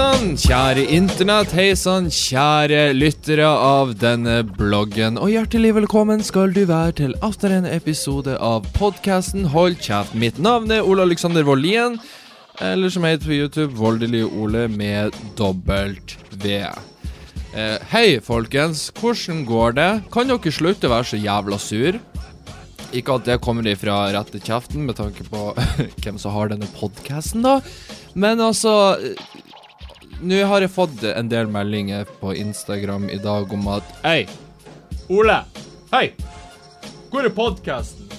Sann, 0.00 0.30
kjære 0.32 0.86
internett. 0.96 1.50
Hei 1.52 1.74
sann, 1.76 2.06
kjære 2.08 2.94
lyttere 2.96 3.44
av 3.44 3.90
denne 4.00 4.38
bloggen. 4.48 5.18
Og 5.20 5.28
hjertelig 5.28 5.74
velkommen 5.76 6.22
skal 6.24 6.54
du 6.56 6.62
være 6.70 6.94
til 7.02 7.12
atter 7.26 7.52
en 7.52 7.66
episode 7.68 8.32
av 8.40 8.64
podkasten 8.78 9.50
Hold 9.52 9.76
kjeft. 9.84 10.16
Mitt 10.16 10.40
navn 10.40 10.72
er 10.72 10.88
Ole 10.88 11.04
Alexander 11.04 11.44
Wollien, 11.44 11.98
Eller 12.64 12.88
som 12.88 13.04
heter 13.04 13.28
på 13.28 13.36
YouTube, 13.42 13.76
Voldelig 13.76 14.24
Ole 14.24 14.68
med 14.72 15.12
dobbelt 15.36 16.16
V. 16.32 16.62
Eh, 17.52 17.76
hei, 17.92 18.20
folkens. 18.24 18.88
Hvordan 18.96 19.44
går 19.44 19.76
det? 19.76 19.90
Kan 20.12 20.32
dere 20.32 20.54
slutte 20.54 20.88
å 20.88 20.94
være 20.94 21.10
så 21.12 21.20
jævla 21.20 21.60
sur? 21.60 22.00
Ikke 22.96 23.20
at 23.20 23.28
det 23.28 23.42
kommer 23.44 23.68
ifra 23.68 24.06
rette 24.16 24.40
kjeften, 24.40 24.88
med 24.88 24.96
tanke 24.96 25.28
på 25.28 25.50
hvem 26.02 26.16
som 26.16 26.32
har 26.32 26.54
denne 26.54 26.72
podkasten, 26.80 27.44
da. 27.44 27.60
Men 28.14 28.40
altså 28.40 28.96
Nå 30.20 30.36
har 30.44 30.60
jeg 30.60 30.68
fått 30.74 31.00
en 31.08 31.28
del 31.32 31.48
meldinger 31.48 32.08
på 32.20 32.34
Instagram 32.36 33.06
i 33.08 33.16
dag 33.22 33.52
om 33.56 33.68
at 33.72 33.86
Hei, 34.04 34.26
Ole. 35.08 35.38
Hei. 35.94 36.10
Hvor 37.10 37.24
er 37.24 37.32
podkasten? 37.32 38.10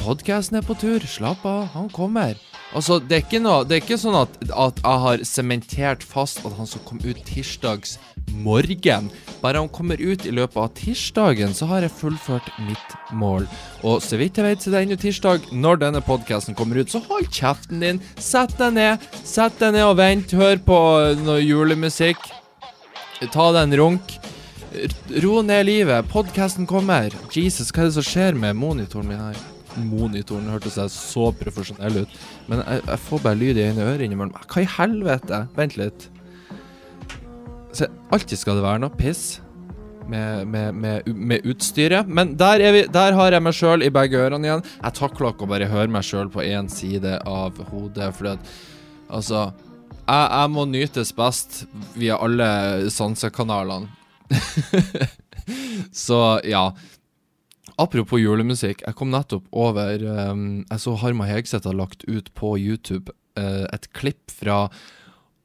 Podkasten 0.00 0.56
er 0.58 0.64
på 0.66 0.74
tur. 0.80 1.04
Slapp 1.04 1.44
av, 1.46 1.66
han 1.76 1.92
kommer. 1.92 2.40
Altså, 2.72 2.96
det 3.04 3.16
er 3.18 3.24
ikke, 3.26 3.42
noe, 3.44 3.66
det 3.68 3.76
er 3.76 3.82
ikke 3.82 3.98
sånn 4.00 4.16
at, 4.16 4.36
at 4.48 4.78
jeg 4.80 5.00
har 5.04 5.24
sementert 5.28 6.04
fast 6.08 6.40
at 6.46 6.54
han 6.56 6.68
skal 6.68 6.84
komme 6.88 7.04
ut 7.04 7.20
tirsdags 7.28 7.98
morgen. 8.32 9.10
Bare 9.42 9.60
han 9.60 9.68
kommer 9.68 10.00
ut 10.00 10.24
i 10.24 10.32
løpet 10.32 10.56
av 10.56 10.70
tirsdagen, 10.78 11.52
så 11.52 11.68
har 11.68 11.84
jeg 11.84 11.92
fullført 11.98 12.48
mitt 12.64 12.96
mål. 13.12 13.44
Og 13.84 14.00
så 14.04 14.16
vidt 14.20 14.40
jeg 14.40 14.48
vet, 14.48 14.64
så 14.64 14.72
er 14.72 14.86
ennå 14.86 14.96
tirsdag 15.00 15.50
når 15.52 15.82
denne 15.84 16.04
podkasten 16.06 16.56
kommer 16.56 16.80
ut, 16.80 16.92
så 16.92 17.02
hold 17.10 17.28
kjeften 17.28 17.84
din. 17.84 18.00
Sett 18.16 18.56
deg 18.56 18.76
ned. 18.78 19.08
Sett 19.20 19.60
deg 19.60 19.76
ned 19.76 19.90
og 19.90 19.98
vent. 20.00 20.32
Hør 20.32 20.64
på 20.64 20.82
noe 21.26 21.40
julemusikk. 21.44 22.24
Ta 23.28 23.52
deg 23.52 23.66
en 23.66 23.80
runk. 23.82 24.16
Ro 25.22 25.42
ned 25.44 25.66
livet. 25.68 26.08
Podkasten 26.08 26.64
kommer. 26.70 27.12
Jesus, 27.36 27.68
hva 27.68 27.84
er 27.84 27.92
det 27.92 27.98
som 28.00 28.08
skjer 28.14 28.38
med 28.38 28.56
monitoren 28.56 29.12
min 29.12 29.26
her? 29.28 29.51
Monitoren 29.76 30.50
seg 30.70 30.90
så 30.92 31.30
profesjonell 31.36 32.02
ut. 32.02 32.18
Men 32.50 32.64
jeg, 32.64 32.82
jeg 32.88 33.04
får 33.06 33.22
bare 33.24 33.40
lyd 33.40 33.60
i 33.60 33.68
ene 33.68 33.86
øret 33.86 34.06
innimellom. 34.06 34.34
Hva 34.50 34.64
i 34.64 34.68
helvete? 34.78 35.46
Vent 35.56 35.78
litt. 35.80 36.08
Så 37.72 37.88
alltid 38.12 38.38
skal 38.38 38.58
det 38.58 38.66
være 38.66 38.82
noe 38.84 38.94
piss 38.98 39.40
med, 40.08 40.46
med, 40.46 40.74
med, 40.74 41.08
med 41.08 41.46
utstyret. 41.48 42.08
Men 42.08 42.36
der, 42.36 42.64
vi, 42.74 42.84
der, 42.92 43.16
har 43.16 43.32
jeg 43.32 43.44
meg 43.44 43.56
sjøl 43.56 43.84
i 43.86 43.92
begge 43.92 44.20
ørene 44.20 44.48
igjen. 44.48 44.64
Jeg 44.82 44.98
takler 44.98 45.32
ikke 45.32 45.46
å 45.46 45.52
bare 45.54 45.70
høre 45.70 45.92
meg 45.92 46.06
sjøl 46.06 46.30
på 46.32 46.44
én 46.44 46.68
side 46.72 47.18
av 47.28 47.60
hodet, 47.70 48.12
fordi 48.16 48.36
at 48.36 48.54
altså 49.12 49.50
jeg, 50.02 50.26
jeg 50.26 50.52
må 50.52 50.66
nytes 50.68 51.12
best 51.16 51.62
via 51.96 52.18
alle 52.20 52.90
sansekanalene. 52.92 53.88
Så 56.04 56.18
ja. 56.48 56.70
Apropos 57.82 58.20
julemusikk, 58.20 58.82
jeg 58.84 58.94
kom 58.98 59.10
nettopp 59.10 59.46
over 59.50 60.02
um, 60.04 60.62
Jeg 60.68 60.82
så 60.84 60.94
Harma 61.00 61.26
Hegseth 61.26 61.66
har 61.66 61.74
lagt 61.78 62.04
ut 62.06 62.28
på 62.38 62.54
YouTube 62.60 63.10
uh, 63.38 63.64
et 63.72 63.88
klipp 63.96 64.30
fra 64.30 64.66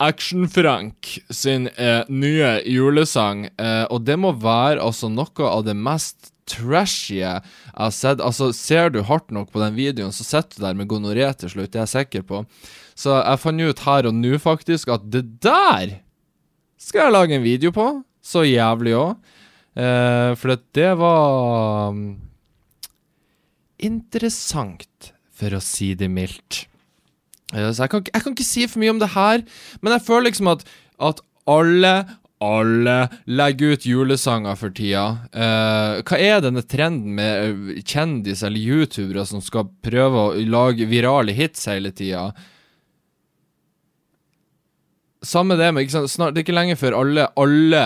Action-Frank 0.04 1.16
sin 1.34 1.70
uh, 1.80 2.04
nye 2.06 2.52
julesang, 2.70 3.48
uh, 3.58 3.86
og 3.90 4.04
det 4.06 4.20
må 4.22 4.36
være 4.38 4.84
altså 4.84 5.10
noe 5.10 5.48
av 5.50 5.64
det 5.66 5.74
mest 5.74 6.30
trashy 6.48 7.24
jeg 7.24 7.42
har 7.74 7.96
sett. 7.96 8.22
Altså, 8.22 8.52
ser 8.54 8.94
du 8.94 9.02
hardt 9.08 9.34
nok 9.34 9.50
på 9.54 9.64
den 9.64 9.74
videoen, 9.80 10.14
så 10.14 10.28
sitter 10.28 10.60
du 10.60 10.68
der 10.68 10.78
med 10.78 10.92
gonoré 10.92 11.32
til 11.40 11.56
slutt, 11.56 11.72
det 11.74 11.82
er 11.82 11.88
jeg 11.88 11.96
sikker 11.96 12.28
på. 12.30 12.44
Så 12.98 13.18
jeg 13.18 13.42
fant 13.42 13.66
ut 13.66 13.84
her 13.88 14.12
og 14.12 14.20
nå, 14.20 14.36
faktisk, 14.42 14.94
at 14.94 15.10
det 15.10 15.26
der 15.42 15.98
skal 16.78 17.08
jeg 17.08 17.18
lage 17.18 17.40
en 17.40 17.46
video 17.46 17.74
på. 17.74 17.90
Så 18.22 18.46
jævlig 18.46 18.94
òg. 19.00 19.18
Uh, 19.78 20.34
for 20.38 20.58
det 20.78 20.94
var 21.02 21.98
interessant, 23.84 25.14
for 25.38 25.54
å 25.54 25.62
si 25.62 25.94
det 25.98 26.10
mildt. 26.10 26.66
Uh, 27.54 27.70
så 27.72 27.86
jeg 27.86 27.94
kan, 27.94 28.08
jeg 28.10 28.24
kan, 28.24 28.36
ikke 28.36 28.48
si 28.48 28.68
for 28.68 28.84
mye 28.84 28.96
om 28.96 29.02
det 29.04 29.14
her, 29.16 29.44
men 29.82 29.96
jeg 29.96 30.08
føler 30.08 30.30
liksom 30.32 30.50
at, 30.56 30.66
at 31.00 31.22
alle 31.48 31.94
alle 32.44 33.08
legger 33.26 33.74
ut 33.74 33.86
julesanger 33.90 34.58
for 34.60 34.74
tida. 34.78 35.06
Uh, 35.34 36.04
hva 36.06 36.20
er 36.22 36.44
denne 36.46 36.62
trenden 36.70 37.16
med 37.18 37.80
kjendiser 37.82 38.52
eller 38.52 38.62
youtubere 38.62 39.26
som 39.26 39.42
skal 39.42 39.72
prøve 39.86 40.22
å 40.22 40.36
lage 40.46 40.86
virale 40.90 41.34
hits 41.34 41.66
hele 41.70 41.90
tida? 41.96 42.30
Samme 45.26 45.58
det 45.58 45.72
med 45.74 45.88
ikke 45.88 45.96
sant? 45.96 46.14
Snart, 46.14 46.36
Det 46.36 46.44
er 46.44 46.46
ikke 46.46 46.60
lenge 46.60 46.78
før 46.78 47.00
alle, 47.00 47.26
alle 47.36 47.84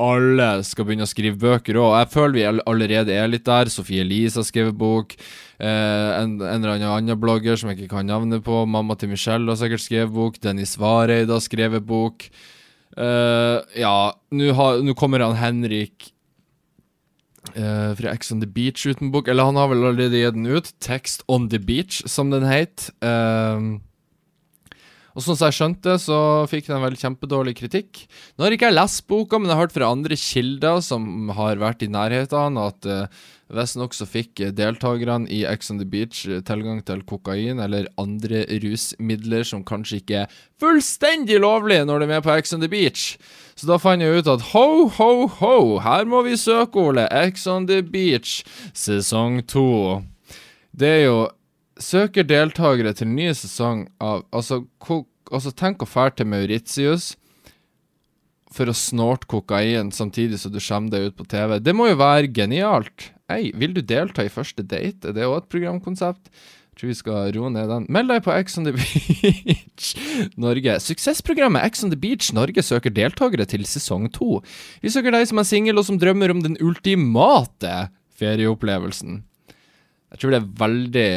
alle 0.00 0.48
skal 0.66 0.86
begynne 0.86 1.06
å 1.06 1.10
skrive 1.10 1.38
bøker 1.40 1.78
òg. 1.80 1.94
Jeg 2.00 2.10
føler 2.14 2.36
vi 2.36 2.46
allerede 2.48 3.16
er 3.16 3.30
litt 3.30 3.46
der. 3.48 3.70
Sofie 3.72 4.04
Elise 4.04 4.40
har 4.40 4.48
skrevet 4.48 4.78
bok. 4.80 5.16
Eh, 5.60 6.10
en, 6.16 6.38
en, 6.40 6.62
eller 6.62 6.80
annen 6.88 7.20
blogger 7.20 7.58
som 7.60 7.70
jeg 7.70 7.82
ikke 7.82 7.96
kan 7.98 8.08
navnet 8.08 8.44
på. 8.46 8.62
Mamma 8.64 8.96
til 8.98 9.12
Michelle 9.12 9.48
har 9.50 9.60
sikkert 9.60 9.84
skrevet 9.84 10.14
bok. 10.14 10.40
Dennis 10.42 10.76
Vareid 10.80 11.32
har 11.32 11.44
skrevet 11.44 11.84
bok. 11.86 12.30
Eh, 12.96 13.58
ja, 13.82 13.98
nå 14.34 14.96
kommer 14.98 15.22
han 15.26 15.38
Henrik 15.38 16.10
eh, 17.54 17.92
fra 17.98 18.14
Ex 18.14 18.32
on 18.32 18.42
the 18.42 18.48
Beach 18.48 18.86
uten 18.88 19.12
bok. 19.14 19.28
Eller 19.28 19.48
han 19.48 19.60
har 19.60 19.70
vel 19.70 19.84
allerede 19.84 20.24
gitt 20.24 20.38
den 20.38 20.48
ut. 20.50 20.72
Text 20.80 21.24
on 21.28 21.50
the 21.52 21.60
Beach, 21.60 22.02
som 22.10 22.32
den 22.32 22.48
het. 22.48 22.90
Eh, 23.04 23.70
og 25.10 25.24
sånn 25.24 25.36
som 25.36 25.48
jeg 25.48 25.58
skjønte, 25.58 25.96
så 25.98 26.20
fikk 26.50 26.70
den 26.70 26.84
vel 26.84 26.96
kjempedårlig 26.98 27.56
kritikk. 27.58 28.04
Nå 28.36 28.46
har 28.46 28.54
ikke 28.54 28.70
jeg 28.70 28.78
lest 28.78 29.06
boka, 29.10 29.40
men 29.40 29.50
jeg 29.50 29.58
har 29.58 29.66
hørt 29.66 29.74
fra 29.74 29.90
andre 29.90 30.18
kilder 30.18 30.80
som 30.86 31.32
har 31.34 31.60
vært 31.62 31.82
i 31.82 31.90
nærheten, 31.90 32.60
at 32.60 32.86
uh, 32.86 33.26
visstnok 33.50 33.94
så 33.96 34.06
fikk 34.06 34.42
deltakerne 34.54 35.26
i 35.32 35.42
Ex 35.48 35.72
on 35.72 35.80
the 35.80 35.88
Beach 35.88 36.22
tilgang 36.46 36.82
til 36.86 37.02
kokain 37.08 37.58
eller 37.62 37.88
andre 38.00 38.44
rusmidler 38.62 39.46
som 39.46 39.64
kanskje 39.66 40.00
ikke 40.00 40.22
er 40.22 40.36
fullstendig 40.62 41.40
lovlige 41.42 41.86
når 41.88 42.02
de 42.02 42.06
er 42.06 42.12
med 42.14 42.26
på 42.26 42.36
Ex 42.36 42.54
on 42.54 42.62
the 42.62 42.70
Beach. 42.70 43.16
Så 43.58 43.68
da 43.68 43.80
fant 43.82 44.02
jeg 44.02 44.22
ut 44.22 44.30
at 44.30 44.46
ho, 44.54 44.86
ho, 44.96 45.10
ho, 45.40 45.56
her 45.82 46.06
må 46.08 46.22
vi 46.24 46.38
søke, 46.38 46.80
Ole. 46.80 47.08
Ex 47.10 47.48
on 47.50 47.66
the 47.68 47.82
Beach 47.82 48.40
sesong 48.72 49.42
to. 49.50 50.00
Det 50.70 50.94
er 51.00 51.04
jo 51.08 51.18
søker 51.80 52.26
deltakere 52.28 52.92
til 52.96 53.10
ny 53.10 53.30
sesong 53.36 53.86
av 54.02 54.24
Altså, 54.36 54.62
altså 55.30 55.52
tenk 55.56 55.82
å 55.82 55.88
fære 55.88 56.20
til 56.20 56.30
Mauritius 56.30 57.14
for 58.50 58.70
å 58.70 58.74
snorte 58.74 59.28
kokain 59.30 59.92
samtidig 59.94 60.40
som 60.42 60.52
du 60.52 60.58
skjemmer 60.62 60.90
deg 60.90 61.10
ut 61.10 61.18
på 61.20 61.26
TV. 61.30 61.58
Det 61.62 61.74
må 61.76 61.86
jo 61.90 62.00
være 62.00 62.32
genialt. 62.34 63.10
Hei, 63.30 63.52
vil 63.54 63.76
du 63.76 63.82
delta 63.86 64.24
i 64.26 64.32
første 64.32 64.64
date? 64.66 65.12
Er 65.12 65.14
det 65.14 65.28
òg 65.28 65.44
et 65.44 65.52
programkonsept? 65.52 66.32
Jeg 66.70 66.80
tror 66.80 66.90
vi 66.90 66.96
skal 66.98 67.30
roe 67.36 67.50
ned 67.52 67.70
den. 67.70 67.86
Meld 67.92 68.10
deg 68.10 68.24
på 68.24 68.34
Ex 68.34 68.58
on 68.58 68.66
the 68.66 68.74
Beach 68.78 69.92
Norge. 70.40 70.76
Suksessprogrammet 70.82 71.62
Ex 71.68 71.84
on 71.86 71.94
the 71.94 72.00
Beach 72.00 72.32
Norge 72.34 72.64
søker 72.66 72.94
deltakere 72.94 73.46
til 73.46 73.66
sesong 73.68 74.08
to. 74.16 74.40
Vi 74.82 74.90
søker 74.90 75.14
deg 75.14 75.28
som 75.30 75.42
er 75.42 75.46
singel 75.46 75.78
og 75.78 75.86
som 75.86 76.00
drømmer 76.00 76.34
om 76.34 76.42
den 76.42 76.58
ultimate 76.58 77.90
ferieopplevelsen. 78.18 79.20
Jeg 80.10 80.20
tror 80.20 80.34
det 80.34 80.40
er 80.40 80.50
veldig, 80.60 81.08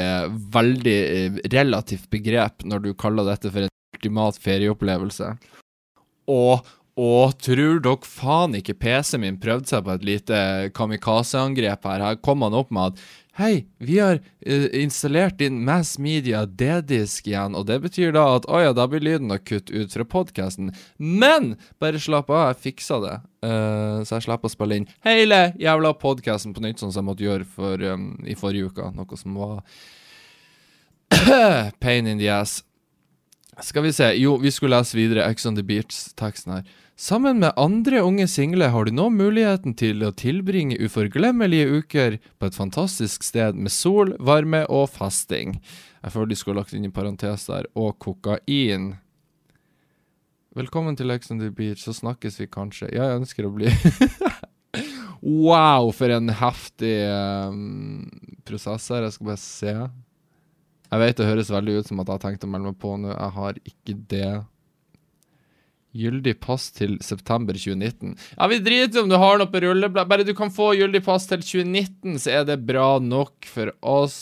veldig 0.54 0.98
eh, 1.02 1.42
relativt 1.54 2.10
begrep 2.14 2.66
når 2.70 2.84
du 2.84 2.94
kaller 2.94 3.26
dette 3.26 3.50
for 3.50 3.66
en 3.66 3.74
ultimat 3.98 4.38
ferieopplevelse. 4.42 5.32
Og, 6.30 6.70
og 7.00 7.34
tror 7.42 7.82
dere 7.84 8.08
faen 8.08 8.54
ikke 8.60 8.78
PC-en 8.84 9.24
min 9.26 9.40
prøvde 9.42 9.72
seg 9.72 9.86
på 9.86 9.96
et 9.96 10.06
lite 10.08 10.40
kamikaze-angrep 10.78 11.90
her? 11.90 12.06
Her 12.06 12.22
kom 12.22 12.46
han 12.46 12.58
opp 12.58 12.74
med 12.74 12.94
at 12.94 13.08
Hei, 13.34 13.66
vi 13.78 13.96
har 14.00 14.20
uh, 14.48 14.66
installert 14.78 15.40
din 15.40 15.64
Mass 15.66 15.98
Media 15.98 16.44
D-disk 16.46 17.26
igjen, 17.26 17.56
og 17.58 17.66
det 17.66 17.80
betyr 17.82 18.12
da 18.14 18.28
at 18.36 18.44
å 18.46 18.60
ja, 18.62 18.76
da 18.78 18.86
blir 18.86 19.02
lyden 19.02 19.32
nok 19.32 19.48
kutt 19.50 19.72
ut 19.74 19.96
fra 19.96 20.06
podkasten. 20.06 20.70
Men 21.02 21.56
bare 21.82 21.98
slapp 21.98 22.30
av, 22.30 22.52
jeg 22.52 22.60
fiksa 22.68 23.00
det. 23.02 23.16
Uh, 23.42 24.06
så 24.06 24.20
jeg 24.20 24.28
slipper 24.28 24.52
å 24.52 24.54
spille 24.54 24.78
inn 24.78 24.86
hele 25.02 25.40
jævla 25.58 25.96
podkasten 25.98 26.54
på 26.54 26.62
nytt, 26.62 26.84
sånn 26.84 26.94
som 26.94 27.02
jeg 27.02 27.10
måtte 27.10 27.26
gjøre 27.26 27.50
for, 27.56 27.88
um, 27.90 28.12
i 28.22 28.38
forrige 28.38 28.70
uke. 28.70 28.92
Noe 28.94 29.18
som 29.18 29.42
var 29.42 29.66
pain 31.82 32.06
in 32.06 32.22
the 32.22 32.30
ass. 32.30 32.60
Skal 33.66 33.88
vi 33.88 33.96
se, 33.98 34.14
jo, 34.22 34.38
vi 34.46 34.54
skulle 34.54 34.78
lese 34.78 34.94
videre 34.98 35.26
Ex 35.26 35.50
on 35.50 35.58
the 35.58 35.66
Beach-teksten 35.66 36.60
her. 36.60 36.70
Sammen 36.96 37.40
med 37.40 37.54
andre 37.58 38.02
unge 38.06 38.28
single 38.28 38.68
har 38.70 38.86
du 38.86 38.92
nå 38.94 39.08
muligheten 39.10 39.74
til 39.74 40.04
å 40.06 40.12
tilbringe 40.14 40.78
uforglemmelige 40.78 41.80
uker 41.82 42.20
på 42.38 42.46
et 42.46 42.58
fantastisk 42.58 43.26
sted 43.26 43.58
med 43.58 43.74
sol, 43.74 44.14
varme 44.22 44.62
og 44.70 44.92
fasting. 44.94 45.56
Jeg 46.04 46.14
føler 46.14 46.30
de 46.30 46.38
skulle 46.38 46.62
lagt 46.62 46.76
inn 46.78 46.86
i 46.86 46.94
parentes 46.94 47.48
der, 47.50 47.66
og 47.74 47.98
kokain. 47.98 48.92
Velkommen 50.54 50.94
til 50.94 51.10
Ex 51.10 51.34
on 51.34 51.42
the 51.42 51.50
Beach, 51.50 51.82
så 51.82 51.98
snakkes 51.98 52.38
vi 52.44 52.52
kanskje. 52.54 52.92
Ja, 52.94 53.10
jeg 53.10 53.24
ønsker 53.24 53.50
å 53.50 53.54
bli 53.58 53.74
Wow, 55.24 55.90
for 55.98 56.14
en 56.14 56.30
heftig 56.30 56.96
um, 57.10 58.06
prosess 58.46 58.86
her. 58.94 59.08
Jeg 59.08 59.18
skal 59.18 59.32
bare 59.32 59.42
se. 59.42 59.76
Jeg 60.92 61.02
vet 61.02 61.18
det 61.18 61.30
høres 61.32 61.50
veldig 61.50 61.80
ut 61.80 61.90
som 61.90 62.04
at 62.04 62.10
jeg 62.12 62.20
har 62.20 62.26
tenkt 62.28 62.46
å 62.46 62.54
melde 62.54 62.70
meg 62.70 62.82
på 62.84 62.98
nå. 63.02 63.16
Jeg 63.16 63.38
har 63.40 63.62
ikke 63.64 64.02
det. 64.14 64.34
Gyldig 65.94 66.40
pass 66.42 66.72
til 66.74 66.96
september 67.06 67.54
2019. 67.54 68.16
Ja, 68.38 68.48
vi 68.50 68.58
driter 68.66 69.04
om 69.04 69.12
du 69.12 69.18
har 69.22 69.38
noe 69.38 69.52
på 69.52 69.62
rulleblad. 69.62 70.10
Bare 70.10 70.26
du 70.26 70.34
kan 70.38 70.50
få 70.54 70.72
gyldig 70.78 71.04
pass 71.06 71.28
til 71.30 71.44
2019, 71.46 72.18
så 72.24 72.40
er 72.40 72.48
det 72.50 72.64
bra 72.66 72.98
nok 73.04 73.46
for 73.46 73.70
oss. 73.80 74.18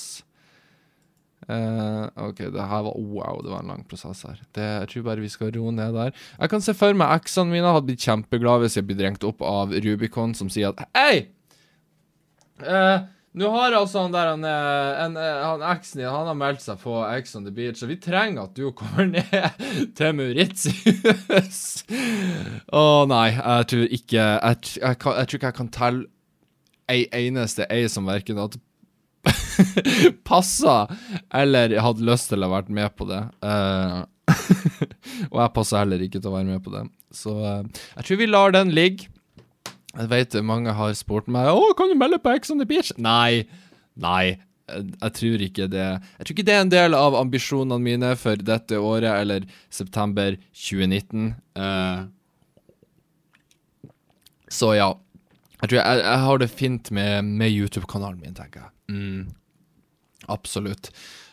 Uh, 1.50 2.06
OK, 2.28 2.44
det 2.54 2.68
her 2.70 2.84
var 2.86 2.94
Wow, 2.96 3.40
det 3.44 3.50
var 3.54 3.64
en 3.64 3.72
lang 3.74 3.86
prosess 3.88 4.22
her. 4.28 4.38
Det, 4.54 4.68
jeg 4.84 4.92
tror 4.92 5.08
bare 5.08 5.24
vi 5.24 5.32
skal 5.32 5.54
roe 5.56 5.72
ned 5.76 5.96
der. 5.96 6.12
Jeg 6.38 6.52
kan 6.52 6.64
se 6.64 6.76
for 6.78 6.96
meg 6.98 7.16
eksene 7.22 7.56
mine 7.56 7.72
hadde 7.72 7.88
blitt 7.88 8.04
kjempeglade 8.04 8.68
hvis 8.68 8.78
jeg 8.78 8.88
blir 8.88 9.00
drengt 9.00 9.26
opp 9.28 9.42
av 9.44 9.74
Rubicon, 9.74 10.36
som 10.38 10.52
sier 10.54 10.76
at 10.76 10.84
Hei! 10.96 11.32
Eh, 12.62 13.08
nå 13.32 13.48
har 13.48 13.72
altså 13.78 14.02
han 14.04 14.12
der 14.12 14.28
han, 14.34 14.42
eh, 14.44 15.04
en, 15.06 15.14
eh, 15.16 15.44
han 15.46 15.62
eksen 15.72 16.02
din 16.02 16.10
Han 16.12 16.28
har 16.28 16.36
meldt 16.36 16.64
seg 16.66 16.82
på 16.82 16.98
Ex 17.14 17.36
on 17.40 17.46
the 17.46 17.54
Beach, 17.56 17.80
så 17.80 17.88
vi 17.88 17.96
trenger 18.02 18.50
at 18.50 18.58
du 18.58 18.74
kommer 18.76 19.08
ned 19.16 19.94
til 19.96 20.18
Mauritius. 20.18 21.62
Å 22.68 22.82
oh, 22.82 23.06
nei, 23.08 23.30
jeg 23.38 23.70
tror 23.72 23.86
ikke 23.88 24.18
jeg, 24.18 24.42
jeg, 24.42 24.74
jeg, 24.82 24.98
jeg, 24.98 25.00
tror 25.00 25.40
ikke 25.40 25.52
jeg 25.54 25.60
kan 25.62 25.72
telle 25.72 26.10
ei 26.92 27.06
eneste 27.22 27.68
ei 27.72 27.86
som 27.88 28.10
verken 28.10 28.42
hadde 28.42 28.60
passa 30.28 30.90
eller 31.32 31.78
hadde 31.80 32.08
lyst 32.08 32.32
til 32.32 32.42
å 32.42 32.50
ha 32.50 32.58
vært 32.58 32.74
med 32.74 32.92
på 32.98 33.08
det. 33.08 33.22
Uh, 33.46 34.04
og 35.32 35.40
jeg 35.40 35.56
passer 35.56 35.84
heller 35.84 36.04
ikke 36.04 36.20
til 36.20 36.32
å 36.32 36.36
være 36.36 36.50
med 36.50 36.64
på 36.66 36.74
det. 36.74 36.84
Så 37.16 37.38
uh, 37.38 37.64
jeg 37.96 38.08
tror 38.08 38.22
vi 38.26 38.30
lar 38.30 38.56
den 38.58 38.76
ligge. 38.76 39.11
Jeg 39.92 40.08
vet 40.12 40.38
mange 40.48 40.72
har 40.76 40.94
spurt 40.96 41.28
meg 41.32 41.50
Å, 41.52 41.74
kan 41.76 41.92
du 41.92 41.98
melde 42.00 42.22
på 42.22 42.32
Ex 42.36 42.52
on 42.54 42.62
the 42.62 42.68
Beach. 42.68 42.94
Nei. 43.02 43.44
Nei. 44.00 44.40
Jeg, 44.72 45.12
tror 45.18 45.42
ikke 45.44 45.68
det 45.68 45.84
Jeg 45.84 46.24
tror 46.24 46.36
ikke 46.36 46.48
det 46.48 46.56
er 46.56 46.64
en 46.64 46.72
del 46.72 46.96
av 46.96 47.18
ambisjonene 47.20 47.84
mine 47.84 48.14
for 48.20 48.40
dette 48.40 48.80
året, 48.80 49.12
eller 49.12 49.48
september 49.74 50.38
2019. 50.56 51.34
Uh, 51.60 52.08
så 54.52 54.74
ja. 54.78 54.94
Jeg 55.62 55.70
tror 55.70 55.78
jeg, 55.78 56.00
jeg 56.02 56.24
har 56.26 56.42
det 56.42 56.50
fint 56.50 56.92
med, 56.96 57.28
med 57.28 57.52
YouTube-kanalen 57.52 58.24
min, 58.24 58.38
tenker 58.38 58.64
jeg. 58.64 58.72
Mm, 58.96 59.28
absolutt. 60.32 60.90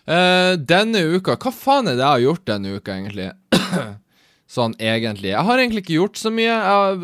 Uh, 0.09 0.55
denne 0.57 1.01
uka 1.15 1.35
Hva 1.37 1.53
faen 1.53 1.91
er 1.91 1.97
det 1.99 2.05
jeg 2.05 2.11
har 2.11 2.27
gjort 2.27 2.45
denne 2.51 2.75
uka, 2.77 2.99
egentlig? 2.99 3.31
sånn 4.49 4.75
egentlig. 4.81 5.35
Jeg 5.35 5.45
har 5.45 5.61
egentlig 5.61 5.85
ikke 5.85 5.99
gjort 5.99 6.19
så 6.21 6.33
mye. 6.33 6.49
Jeg 6.49 6.79
har 6.79 7.03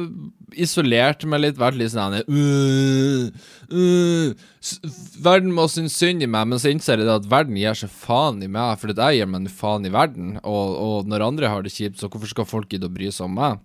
isolert 0.65 1.25
meg 1.29 1.43
litt, 1.43 1.59
vært 1.59 1.79
litt 1.81 1.93
sånn 1.93 2.15
uh, 2.15 3.25
uh, 3.75 4.45
Verden 5.25 5.51
må 5.55 5.67
synes 5.71 5.97
synd 5.99 6.25
i 6.25 6.31
meg, 6.31 6.49
men 6.51 6.63
så 6.63 6.71
innser 6.71 7.03
jeg 7.03 7.11
at 7.11 7.29
verden 7.31 7.59
gir 7.59 7.77
seg 7.79 7.93
faen 7.93 8.41
i 8.45 8.49
meg, 8.49 8.79
fordi 8.81 8.97
jeg 8.97 9.21
gir 9.21 9.31
meg 9.31 9.51
faen 9.53 9.85
i 9.89 9.93
verden. 9.93 10.37
Og, 10.41 10.77
og 10.87 11.11
når 11.11 11.27
andre 11.27 11.53
har 11.53 11.67
det 11.67 11.75
kjipt, 11.75 12.01
så 12.01 12.09
hvorfor 12.09 12.31
skal 12.31 12.49
folk 12.49 12.71
gidde 12.73 12.89
å 12.89 12.95
bry 12.95 13.11
seg 13.13 13.29
om 13.29 13.37
meg? 13.41 13.63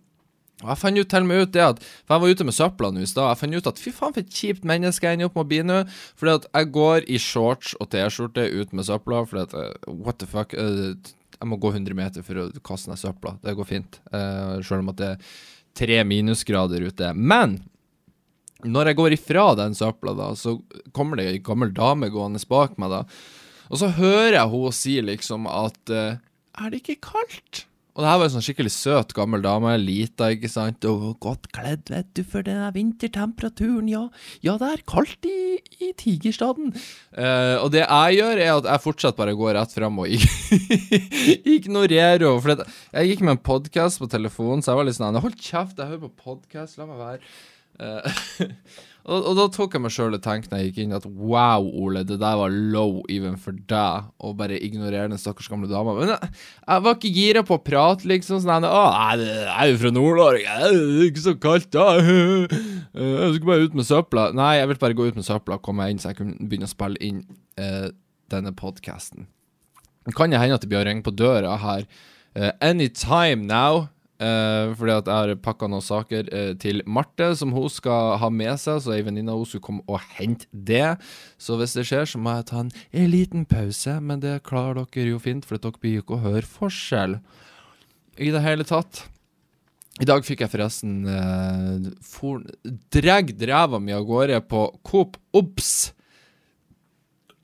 Og 0.59 0.67
Jeg 0.67 0.79
fant 0.81 0.99
jo 0.99 1.05
til 1.07 1.23
og 1.23 1.29
med 1.29 1.45
ut 1.45 1.51
det 1.55 1.61
at 1.63 1.77
For 1.79 2.17
jeg 2.17 2.21
var 2.21 2.33
ute 2.33 2.45
med 2.49 2.55
søpla 2.57 2.89
nå 2.91 3.03
i 3.03 3.07
stad. 3.07 3.29
Jeg 3.29 3.39
fant 3.39 3.55
ut 3.55 3.69
at 3.71 3.79
fy 3.79 3.93
faen, 3.95 4.15
for 4.15 4.25
et 4.25 4.41
kjipt 4.41 4.65
menneske 4.67 5.07
jeg 5.07 5.15
ender 5.15 5.29
opp 5.29 5.37
med 5.39 5.45
å 5.45 5.51
bli 5.53 5.61
nå. 5.63 5.77
Fordi 6.19 6.33
at 6.35 6.49
jeg 6.51 6.71
går 6.75 7.07
i 7.07 7.21
shorts 7.23 7.77
og 7.79 7.91
T-skjorte 7.93 8.43
ut 8.59 8.75
med 8.75 8.87
søpla. 8.89 9.23
Fordi 9.29 9.45
at 9.45 9.87
What 9.87 10.19
the 10.19 10.27
fuck? 10.27 10.51
Uh, 10.51 10.99
jeg 11.39 11.47
må 11.47 11.59
gå 11.61 11.71
100 11.71 11.95
meter 11.95 12.25
for 12.25 12.41
å 12.41 12.49
kaste 12.65 12.91
ned 12.91 12.99
søpla. 12.99 13.37
Det 13.43 13.55
går 13.55 13.67
fint. 13.67 13.99
Uh, 14.11 14.59
selv 14.59 14.83
om 14.83 14.91
at 14.91 14.99
det 14.99 15.11
er 15.13 15.29
tre 15.79 15.99
minusgrader 16.07 16.83
ute. 16.89 17.13
Men 17.15 17.61
når 18.67 18.91
jeg 18.91 18.99
går 18.99 19.15
ifra 19.15 19.45
den 19.55 19.77
søpla, 19.77 20.15
da, 20.17 20.33
så 20.35 20.57
kommer 20.95 21.19
det 21.19 21.29
ei 21.29 21.43
gammel 21.43 21.71
dame 21.75 22.11
gående 22.11 22.41
bak 22.49 22.75
meg, 22.81 22.91
da. 22.91 23.05
Og 23.69 23.79
så 23.79 23.91
hører 23.95 24.35
jeg 24.35 24.51
hun 24.51 24.75
si 24.75 24.97
liksom 25.05 25.45
at 25.47 25.91
Er 25.93 26.71
det 26.73 26.81
ikke 26.81 27.13
kaldt? 27.13 27.68
Og 27.99 28.05
det 28.05 28.11
her 28.13 28.19
var 28.21 28.29
en 28.29 28.31
sånn 28.31 28.43
skikkelig 28.45 28.71
søt, 28.71 29.09
gammel 29.11 29.41
dame. 29.43 29.73
Lita, 29.75 30.29
ikke 30.31 30.47
sant. 30.47 30.85
Og 30.87 31.17
godt 31.19 31.49
kledd, 31.51 31.89
vet 31.91 32.07
du, 32.15 32.21
for 32.23 32.45
den 32.47 32.61
vintertemperaturen. 32.71 33.89
Ja, 33.91 34.05
ja 34.45 34.53
det 34.61 34.69
er 34.71 34.83
kaldt 34.87 35.27
i, 35.27 35.57
i 35.83 35.89
Tigerstaden. 35.99 36.71
Uh, 37.11 37.59
og 37.59 37.73
det 37.73 37.81
jeg 37.83 38.21
gjør, 38.21 38.39
er 38.45 38.53
at 38.53 38.69
jeg 38.71 38.83
fortsatt 38.85 39.19
bare 39.19 39.35
går 39.35 39.57
rett 39.59 39.75
fram 39.75 39.99
og 39.99 40.15
ignorerer 41.57 42.23
henne. 42.23 42.39
For 42.39 42.63
jeg 42.95 43.11
gikk 43.11 43.25
med 43.25 43.35
en 43.35 43.43
podkast 43.49 43.99
på 43.99 44.07
telefonen, 44.15 44.63
så 44.63 44.71
jeg 44.71 44.79
var 44.79 44.87
litt 44.87 44.99
sånn 45.01 45.19
Hold 45.19 45.35
kjeft, 45.35 45.75
jeg 45.75 45.91
hører 45.91 46.05
på 46.07 46.29
podkast, 46.29 46.79
la 46.79 46.87
meg 46.87 47.03
være. 47.03 47.33
Uh, 47.83 48.47
Og, 49.09 49.23
og, 49.25 49.35
da 49.39 49.45
tok 49.49 49.73
jeg 49.73 49.81
meg 49.81 49.93
sjøl 49.93 50.13
og 50.13 50.21
tenkte 50.21 50.57
jeg 50.59 50.69
gikk 50.69 50.83
inn, 50.83 50.93
at 50.93 51.05
wow, 51.07 51.65
Ole, 51.81 52.03
det 52.05 52.19
der 52.21 52.35
var 52.37 52.53
low 52.53 52.99
even 53.09 53.39
for 53.41 53.57
deg. 53.71 54.09
Å 54.21 54.33
bare 54.37 54.59
ignorere 54.61 55.09
den 55.09 55.21
stakkars 55.21 55.49
gamle 55.49 55.69
dama. 55.71 55.95
Men 55.97 56.13
jeg, 56.13 56.29
jeg, 56.61 56.83
var 56.85 56.97
ikke 56.97 57.13
gira 57.15 57.43
på 57.47 57.57
å 57.57 57.63
prate, 57.65 58.05
liksom. 58.09 58.43
Sånn 58.43 58.67
Å, 58.69 58.83
jeg 59.17 59.31
er 59.55 59.71
jo 59.71 59.79
fra 59.81 59.93
Nord-Norge, 59.95 60.57
det 60.61 60.69
er 60.69 61.09
ikke 61.09 61.25
så 61.25 61.35
kaldt, 61.41 61.71
da. 61.73 61.87
Jeg 62.99 63.35
skulle 63.35 63.47
bare 63.47 63.67
ut 63.69 63.75
med 63.77 63.85
søpla. 63.87 64.23
Nei, 64.35 64.55
jeg 64.57 64.67
ville 64.67 64.81
bare 64.81 64.95
gå 64.97 65.05
ut 65.07 65.17
med 65.19 65.25
søpla 65.25 65.59
og 65.59 65.63
komme 65.63 65.85
meg 65.85 65.93
inn, 65.93 65.99
så 66.01 66.09
jeg 66.09 66.17
kunne 66.17 66.47
begynne 66.49 66.67
å 66.67 66.71
spille 66.71 66.97
inn 67.05 67.19
uh, 67.61 67.91
denne 68.33 68.51
podkasten. 68.57 69.27
Kan 70.17 70.33
det 70.33 70.41
hende 70.41 70.57
at 70.57 70.65
det 70.65 70.71
blir 70.71 70.81
å 70.81 70.87
ringe 70.87 71.05
på 71.05 71.13
døra 71.13 71.53
her. 71.61 71.85
Uh, 72.33 72.49
anytime 72.65 73.45
now. 73.47 73.87
Uh, 74.19 74.73
fordi 74.75 74.91
at 74.91 75.07
jeg 75.07 75.15
har 75.15 75.37
pakka 75.39 75.69
noen 75.71 75.83
saker 75.85 76.27
uh, 76.33 76.49
til 76.59 76.81
Marte 76.83 77.29
som 77.39 77.53
hun 77.55 77.69
skal 77.71 78.17
ha 78.19 78.27
med 78.27 78.59
seg, 78.59 78.81
så 78.83 78.91
ei 78.91 79.05
venninne 79.07 79.31
av 79.31 79.39
henne 79.39 79.47
skulle 79.47 79.63
komme 79.63 79.85
og 79.87 80.03
hente 80.17 80.49
det. 80.51 80.97
Så 81.39 81.55
hvis 81.59 81.77
det 81.77 81.85
skjer, 81.87 82.03
så 82.09 82.19
må 82.19 82.33
jeg 82.35 82.49
ta 82.49 82.65
en, 82.65 82.73
en 82.91 83.07
liten 83.13 83.47
pause, 83.47 83.95
men 84.03 84.19
det 84.19 84.41
klarer 84.47 84.83
dere 84.83 85.13
jo 85.13 85.21
fint, 85.23 85.47
for 85.47 85.55
dere 85.55 85.79
blir 85.79 85.95
jo 85.95 86.03
ikke 86.03 86.17
å 86.17 86.25
høre 86.25 86.51
forskjell 86.51 87.15
i 88.19 88.33
det 88.35 88.43
hele 88.43 88.67
tatt. 88.67 89.05
I 90.03 90.07
dag 90.07 90.27
fikk 90.27 90.43
jeg 90.43 90.51
forresten 90.51 90.99
uh, 91.07 91.89
for, 92.03 92.43
dreg 92.91 93.37
ræva 93.39 93.79
mi 93.79 93.95
av 93.95 94.03
gårde 94.07 94.43
på 94.51 94.67
Coop 94.83 95.15
Obs. 95.39 95.93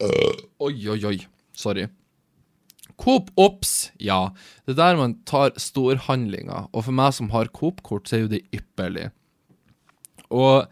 Oi, 0.03 0.75
oi, 0.91 0.99
oi. 1.07 1.19
Sorry. 1.55 1.87
Coop 3.01 3.29
Ops, 3.39 3.91
ja. 3.99 4.29
Det 4.65 4.75
er 4.75 4.81
der 4.81 4.99
man 4.99 5.17
tar 5.27 5.53
storhandlinger. 5.59 6.69
Og 6.71 6.87
for 6.87 6.95
meg 6.95 7.15
som 7.17 7.31
har 7.33 7.51
Coop-kort, 7.55 8.07
så 8.07 8.17
er 8.17 8.25
jo 8.25 8.33
det 8.35 8.43
ypperlig. 8.55 9.09
Og 10.33 10.65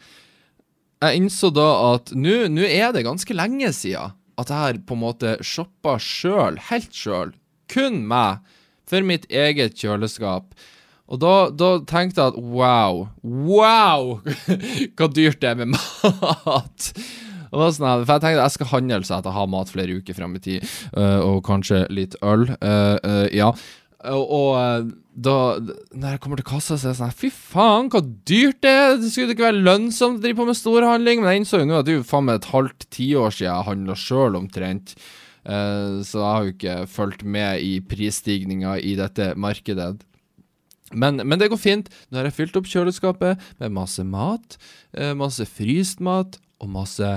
jeg 1.03 1.19
innså 1.19 1.51
da 1.53 1.69
at 1.93 2.13
nå 2.15 2.63
er 2.63 2.93
det 2.95 3.05
ganske 3.05 3.35
lenge 3.35 3.73
siden 3.75 4.15
at 4.39 4.49
jeg 4.49 4.57
har 4.57 4.79
på 4.87 4.95
en 4.95 5.03
måte 5.03 5.35
shoppa 5.45 5.97
sjøl, 6.01 6.57
helt 6.71 6.95
sjøl, 6.95 7.33
kun 7.69 8.01
meg, 8.09 8.41
for 8.89 9.05
mitt 9.05 9.27
eget 9.29 9.77
kjøleskap. 9.77 10.55
Og 11.11 11.19
da, 11.21 11.33
da, 11.53 11.75
tenkte 11.85 12.23
jeg 12.23 12.33
at 12.33 12.39
wow, 12.39 13.03
wow, 13.21 14.15
hva 14.97 15.09
dyrt 15.11 15.41
det 15.43 15.51
er 15.51 15.59
med 15.59 15.75
mat. 15.75 16.89
Sånn, 17.53 17.85
for 17.85 18.15
jeg 18.15 18.23
tenkte 18.23 18.41
jeg 18.41 18.55
skal 18.55 18.71
handle 18.71 18.99
så 19.05 19.19
jeg 19.19 19.35
har 19.35 19.47
mat 19.51 19.71
flere 19.71 19.99
uker 20.01 20.17
frem 20.17 20.35
i 20.37 20.43
tid, 20.43 20.67
uh, 20.97 21.21
og 21.21 21.43
kanskje 21.45 21.85
litt 21.93 22.17
øl. 22.25 22.47
Uh, 22.57 22.97
uh, 23.05 23.25
ja. 23.33 23.53
Og, 24.09 24.23
og 24.35 24.87
da 25.15 25.35
når 25.61 26.15
jeg 26.15 26.21
kommer 26.23 26.39
til 26.41 26.47
kassa, 26.49 26.75
så 26.75 26.89
er 26.89 26.91
jeg 26.91 26.99
sånn 26.99 27.13
Fy 27.15 27.29
faen, 27.31 27.91
hva 27.93 28.01
dyrt 28.01 28.63
det 28.65 28.71
er! 28.73 28.95
Det 28.99 29.11
skulle 29.13 29.35
ikke 29.35 29.45
være 29.45 29.63
lønnsomt 29.63 30.19
å 30.19 30.23
drive 30.23 30.41
på 30.41 30.47
med 30.49 30.59
storhandling, 30.59 31.21
men 31.21 31.31
jeg 31.31 31.43
innså 31.43 31.61
jo 31.61 31.67
nå 31.69 31.77
at 31.79 31.87
det 31.87 31.93
er 31.93 32.01
jo 32.01 32.07
faen 32.09 32.27
meg 32.27 32.41
et 32.41 32.49
halvt 32.51 32.87
tiår 32.91 33.35
siden 33.35 33.51
jeg 33.51 33.67
handla 33.69 33.99
sjøl, 33.99 34.39
omtrent. 34.39 34.95
Så 35.43 36.19
jeg 36.19 36.23
har 36.23 36.45
jo 36.47 36.51
ikke 36.53 36.75
fulgt 36.87 37.23
med 37.27 37.63
i 37.63 37.73
prisstigninga 37.83 38.77
i 38.79 38.93
dette 38.95 39.33
markedet. 39.39 39.89
Men, 40.91 41.19
men, 41.23 41.39
det 41.39 41.49
går 41.51 41.59
fint. 41.59 41.89
Nå 42.09 42.19
har 42.19 42.27
jeg 42.27 42.37
fylt 42.37 42.59
opp 42.59 42.67
kjøleskapet 42.71 43.47
med 43.59 43.75
masse 43.75 44.03
mat, 44.07 44.57
masse 45.19 45.47
fryst 45.51 46.03
mat 46.03 46.39
og 46.63 46.71
masse 46.71 47.13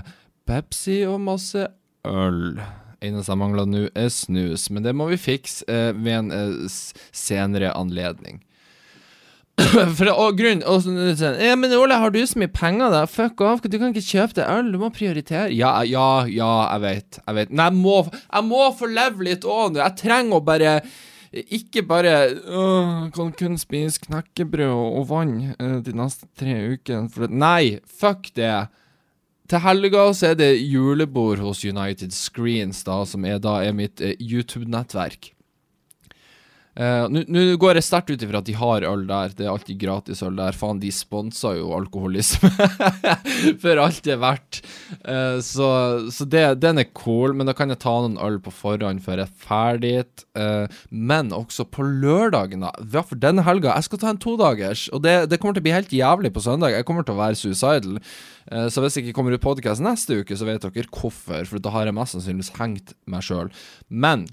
Pepsi 0.47 1.01
og 1.09 1.21
masse 1.27 1.69
øl. 2.07 2.59
Eneste 3.05 3.35
jeg 3.35 3.41
mangler 3.41 3.69
nå, 3.69 3.87
er 3.93 4.11
snus, 4.13 4.69
men 4.73 4.85
det 4.87 4.95
må 4.97 5.09
vi 5.11 5.19
fikse 5.21 5.67
eh, 5.69 5.93
ved 5.93 6.21
en 6.21 6.35
eh, 6.35 6.77
senere 7.15 7.75
anledning. 7.77 8.41
For 9.97 10.09
og 10.13 10.37
grunn 10.37 10.63
og 10.69 10.83
sånn, 10.85 10.99
Ja, 11.41 11.55
men 11.57 11.73
Ole, 11.73 11.97
har 11.97 12.13
du 12.13 12.21
så 12.29 12.41
mye 12.41 12.53
penger, 12.53 12.93
da? 12.93 13.03
Fuck 13.09 13.41
off, 13.45 13.65
du 13.65 13.79
kan 13.81 13.93
ikke 13.93 14.05
kjøpe 14.05 14.37
deg 14.39 14.53
øl, 14.53 14.71
du 14.75 14.81
må 14.81 14.91
prioritere. 14.93 15.49
Ja, 15.57 15.79
ja, 15.89 16.27
ja, 16.29 16.53
jeg 16.75 16.85
vet, 16.85 17.21
jeg 17.23 17.39
vet. 17.41 17.53
Men 17.53 17.65
jeg 17.65 17.79
må, 17.81 17.99
jeg 18.13 18.49
må 18.49 18.63
få 18.77 18.91
leve 18.93 19.29
litt 19.29 19.47
òg 19.49 19.75
nå. 19.75 19.83
Jeg 19.83 20.01
trenger 20.03 20.39
å 20.39 20.45
bare 20.45 20.79
ikke 21.37 21.83
bare 21.85 22.13
øh, 22.33 23.09
kan 23.13 23.33
kun 23.37 23.59
spise 23.61 24.01
knekkebrød 24.07 24.73
og, 24.73 25.03
vann 25.11 25.35
øh, 25.61 25.79
de 25.85 25.93
neste 25.97 26.29
tre 26.39 26.55
ukene. 26.73 27.29
Nei, 27.29 27.79
fuck 27.85 28.31
det. 28.37 28.69
Til 29.47 29.63
helga 29.63 30.09
så 30.17 30.33
er 30.33 30.39
det 30.41 30.51
julebord 30.67 31.39
hos 31.39 31.63
United 31.65 32.11
Screens, 32.15 32.83
da, 32.87 33.05
som 33.07 33.25
er, 33.29 33.39
da 33.43 33.61
er 33.63 33.77
mitt 33.77 34.03
uh, 34.03 34.15
YouTube-nettverk. 34.19 35.36
Uh, 36.77 37.07
Nå 37.09 37.43
går 37.57 37.79
jeg 37.79 37.87
sterkt 37.87 38.11
ut 38.13 38.21
ifra 38.21 38.43
at 38.43 38.49
de 38.49 38.55
har 38.57 38.85
øl 38.85 39.07
der. 39.09 39.33
Det 39.33 39.47
er 39.47 39.53
alltid 39.53 39.79
gratis 39.81 40.21
øl 40.27 40.37
der. 40.37 40.57
Faen, 40.57 40.81
de 40.83 40.91
sponser 40.93 41.57
jo 41.61 41.73
alkoholisme 41.77 42.51
for 43.63 43.81
alt 43.81 44.03
det 44.05 44.13
er 44.13 44.21
verdt. 44.21 44.61
Uh, 45.01 45.41
så, 45.45 45.71
så 46.13 46.29
det, 46.29 46.45
den 46.61 46.83
er 46.83 46.91
cool, 46.97 47.33
men 47.37 47.49
da 47.49 47.57
kan 47.57 47.73
jeg 47.73 47.81
ta 47.85 47.95
noen 48.05 48.21
øl 48.21 48.39
på 48.45 48.53
forhånd 48.53 49.01
før 49.05 49.25
jeg 49.25 49.31
er 49.31 49.49
ferdig. 49.49 49.97
Uh, 50.37 50.69
men 50.93 51.33
også 51.33 51.65
på 51.73 51.87
lørdagen, 51.87 52.67
da. 52.67 52.75
Ja, 52.93 53.05
for 53.07 53.21
denne 53.21 53.45
helga 53.47 53.75
Jeg 53.77 53.89
skal 53.89 54.01
ta 54.03 54.13
en 54.13 54.21
todagers, 54.21 54.87
og 54.93 55.05
det, 55.07 55.19
det, 55.33 55.41
kommer 55.41 55.57
til 55.57 55.65
å 55.65 55.69
bli 55.69 55.77
helt 55.77 55.97
jævlig 55.97 56.35
på 56.37 56.45
søndag. 56.45 56.77
Jeg 56.77 56.89
kommer 56.89 57.07
til 57.07 57.17
å 57.17 57.23
være 57.23 57.41
suicidal. 57.41 58.01
så 58.71 58.83
hvis 58.83 58.97
jeg 58.97 59.07
ikke 59.07 59.17
kommer 59.17 59.35
ut 59.35 59.43
podkast 59.43 59.83
neste 59.85 60.21
uke, 60.21 60.37
så 60.37 60.47
vet 60.47 60.63
dere 60.63 60.91
hvorfor, 60.93 61.49
for 61.49 61.63
da 61.63 61.73
har 61.75 61.89
jeg 61.89 61.97
mest 61.97 62.17
sannsynligvis 62.17 62.53
hengt 62.61 62.93
meg 63.11 63.25
sjøl. 63.25 63.51
Men 63.89 64.27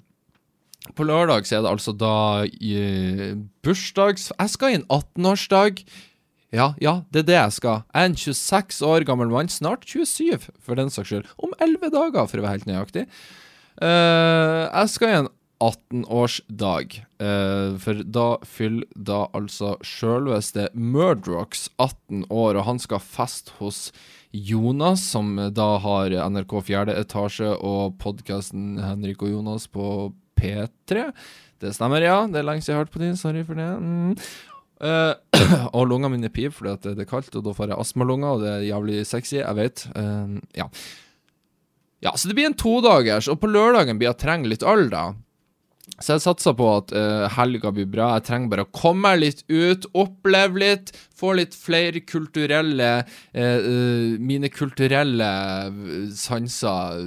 på 0.91 1.05
lørdag 1.07 1.47
så 1.47 1.57
er 1.57 1.63
det 1.63 1.71
altså 1.71 1.93
da 1.95 2.15
uh, 2.43 3.29
bursdags... 3.63 4.31
Jeg 4.35 4.51
skal 4.51 4.73
i 4.73 4.79
en 4.81 4.89
18-årsdag. 4.91 5.83
Ja, 6.53 6.73
ja, 6.83 6.99
det 7.09 7.23
er 7.23 7.29
det 7.29 7.37
jeg 7.37 7.53
skal. 7.55 7.85
Jeg 7.89 8.01
er 8.01 8.11
en 8.11 8.19
26 8.19 8.81
år 8.85 9.05
gammel 9.07 9.31
mann, 9.31 9.49
snart 9.49 9.87
27 9.89 10.51
for 10.61 10.77
den 10.77 10.91
saks 10.93 11.09
skyld. 11.09 11.31
Om 11.39 11.55
11 11.57 11.93
dager, 11.95 12.27
for 12.27 12.41
å 12.41 12.45
være 12.45 12.59
helt 12.59 12.69
nøyaktig. 12.69 13.07
Uh, 13.81 14.67
jeg 14.67 14.91
skal 14.93 15.09
i 15.09 15.17
en 15.21 15.31
18-årsdag, 15.63 16.97
uh, 17.23 17.79
for 17.81 18.03
da 18.03 18.25
fyller 18.45 18.89
da 18.93 19.23
altså 19.33 19.77
sjølveste 19.87 20.67
Murdrocks 20.75 21.69
18 21.79 22.27
år, 22.27 22.59
og 22.59 22.67
han 22.67 22.83
skal 22.83 23.01
feste 23.01 23.55
hos 23.61 23.87
Jonas, 24.33 25.05
som 25.13 25.37
da 25.53 25.69
har 25.81 26.13
NRK 26.33 26.57
4. 26.67 26.97
etasje 27.05 27.53
og 27.55 27.95
podkasten 28.03 28.75
Henrik 28.81 29.23
og 29.25 29.33
Jonas 29.33 29.69
på 29.71 30.11
P3. 30.43 31.07
Det 31.63 31.71
stemmer, 31.77 32.03
ja. 32.03 32.17
Det 32.27 32.41
er 32.41 32.47
lenge 32.47 32.63
siden 32.63 32.75
jeg 32.75 32.81
har 32.81 32.85
hørt 32.85 32.95
på 32.95 33.03
din, 33.03 33.15
Sorry 33.19 33.45
for 33.47 33.59
det. 33.59 33.69
Mm. 33.79 34.17
Uh, 34.83 35.15
og 35.77 35.87
lungene 35.87 36.17
mine 36.17 36.31
piper 36.33 36.51
fordi 36.57 36.73
at 36.73 36.87
det 36.97 37.05
er 37.05 37.09
kaldt, 37.09 37.35
og 37.39 37.45
da 37.45 37.53
får 37.55 37.71
jeg 37.71 37.79
astmalunger, 37.79 38.35
og 38.35 38.43
det 38.43 38.51
er 38.51 38.65
jævlig 38.67 39.03
sexy. 39.07 39.37
Jeg 39.39 39.59
vet. 39.59 39.85
Uh, 39.95 40.39
ja. 40.59 40.67
ja, 42.03 42.15
så 42.15 42.29
det 42.29 42.35
blir 42.39 42.51
en 42.51 42.57
todagers, 42.59 43.29
og 43.31 43.39
på 43.39 43.51
lørdagen 43.51 44.01
blir 44.01 44.11
jeg 44.11 44.23
trenger 44.25 44.51
litt 44.51 44.65
øl, 44.67 44.89
da. 44.91 45.11
Så 45.99 46.15
jeg 46.15 46.23
satser 46.23 46.55
på 46.57 46.67
at 46.77 46.91
uh, 46.95 47.29
helga 47.35 47.71
blir 47.75 47.87
bra. 47.91 48.13
Jeg 48.17 48.27
trenger 48.27 48.51
bare 48.51 48.65
å 48.65 48.71
komme 48.75 49.03
meg 49.05 49.21
litt 49.21 49.43
ut, 49.51 49.87
oppleve 49.99 50.59
litt, 50.63 50.91
få 51.15 51.35
litt 51.37 51.55
flere 51.55 52.01
kulturelle 52.07 52.91
uh, 53.03 54.17
Mine 54.19 54.51
kulturelle 54.51 55.29
sanser 56.17 57.03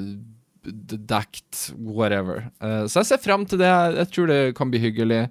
dekt, 0.67 1.71
whatever. 1.79 2.49
Uh, 2.63 2.85
så 2.87 3.01
jeg 3.01 3.11
ser 3.11 3.23
frem 3.23 3.47
til 3.49 3.61
det. 3.63 3.71
Jeg 3.71 4.11
tror 4.13 4.31
det 4.31 4.41
kan 4.59 4.73
bli 4.73 4.81
hyggelig. 4.83 5.23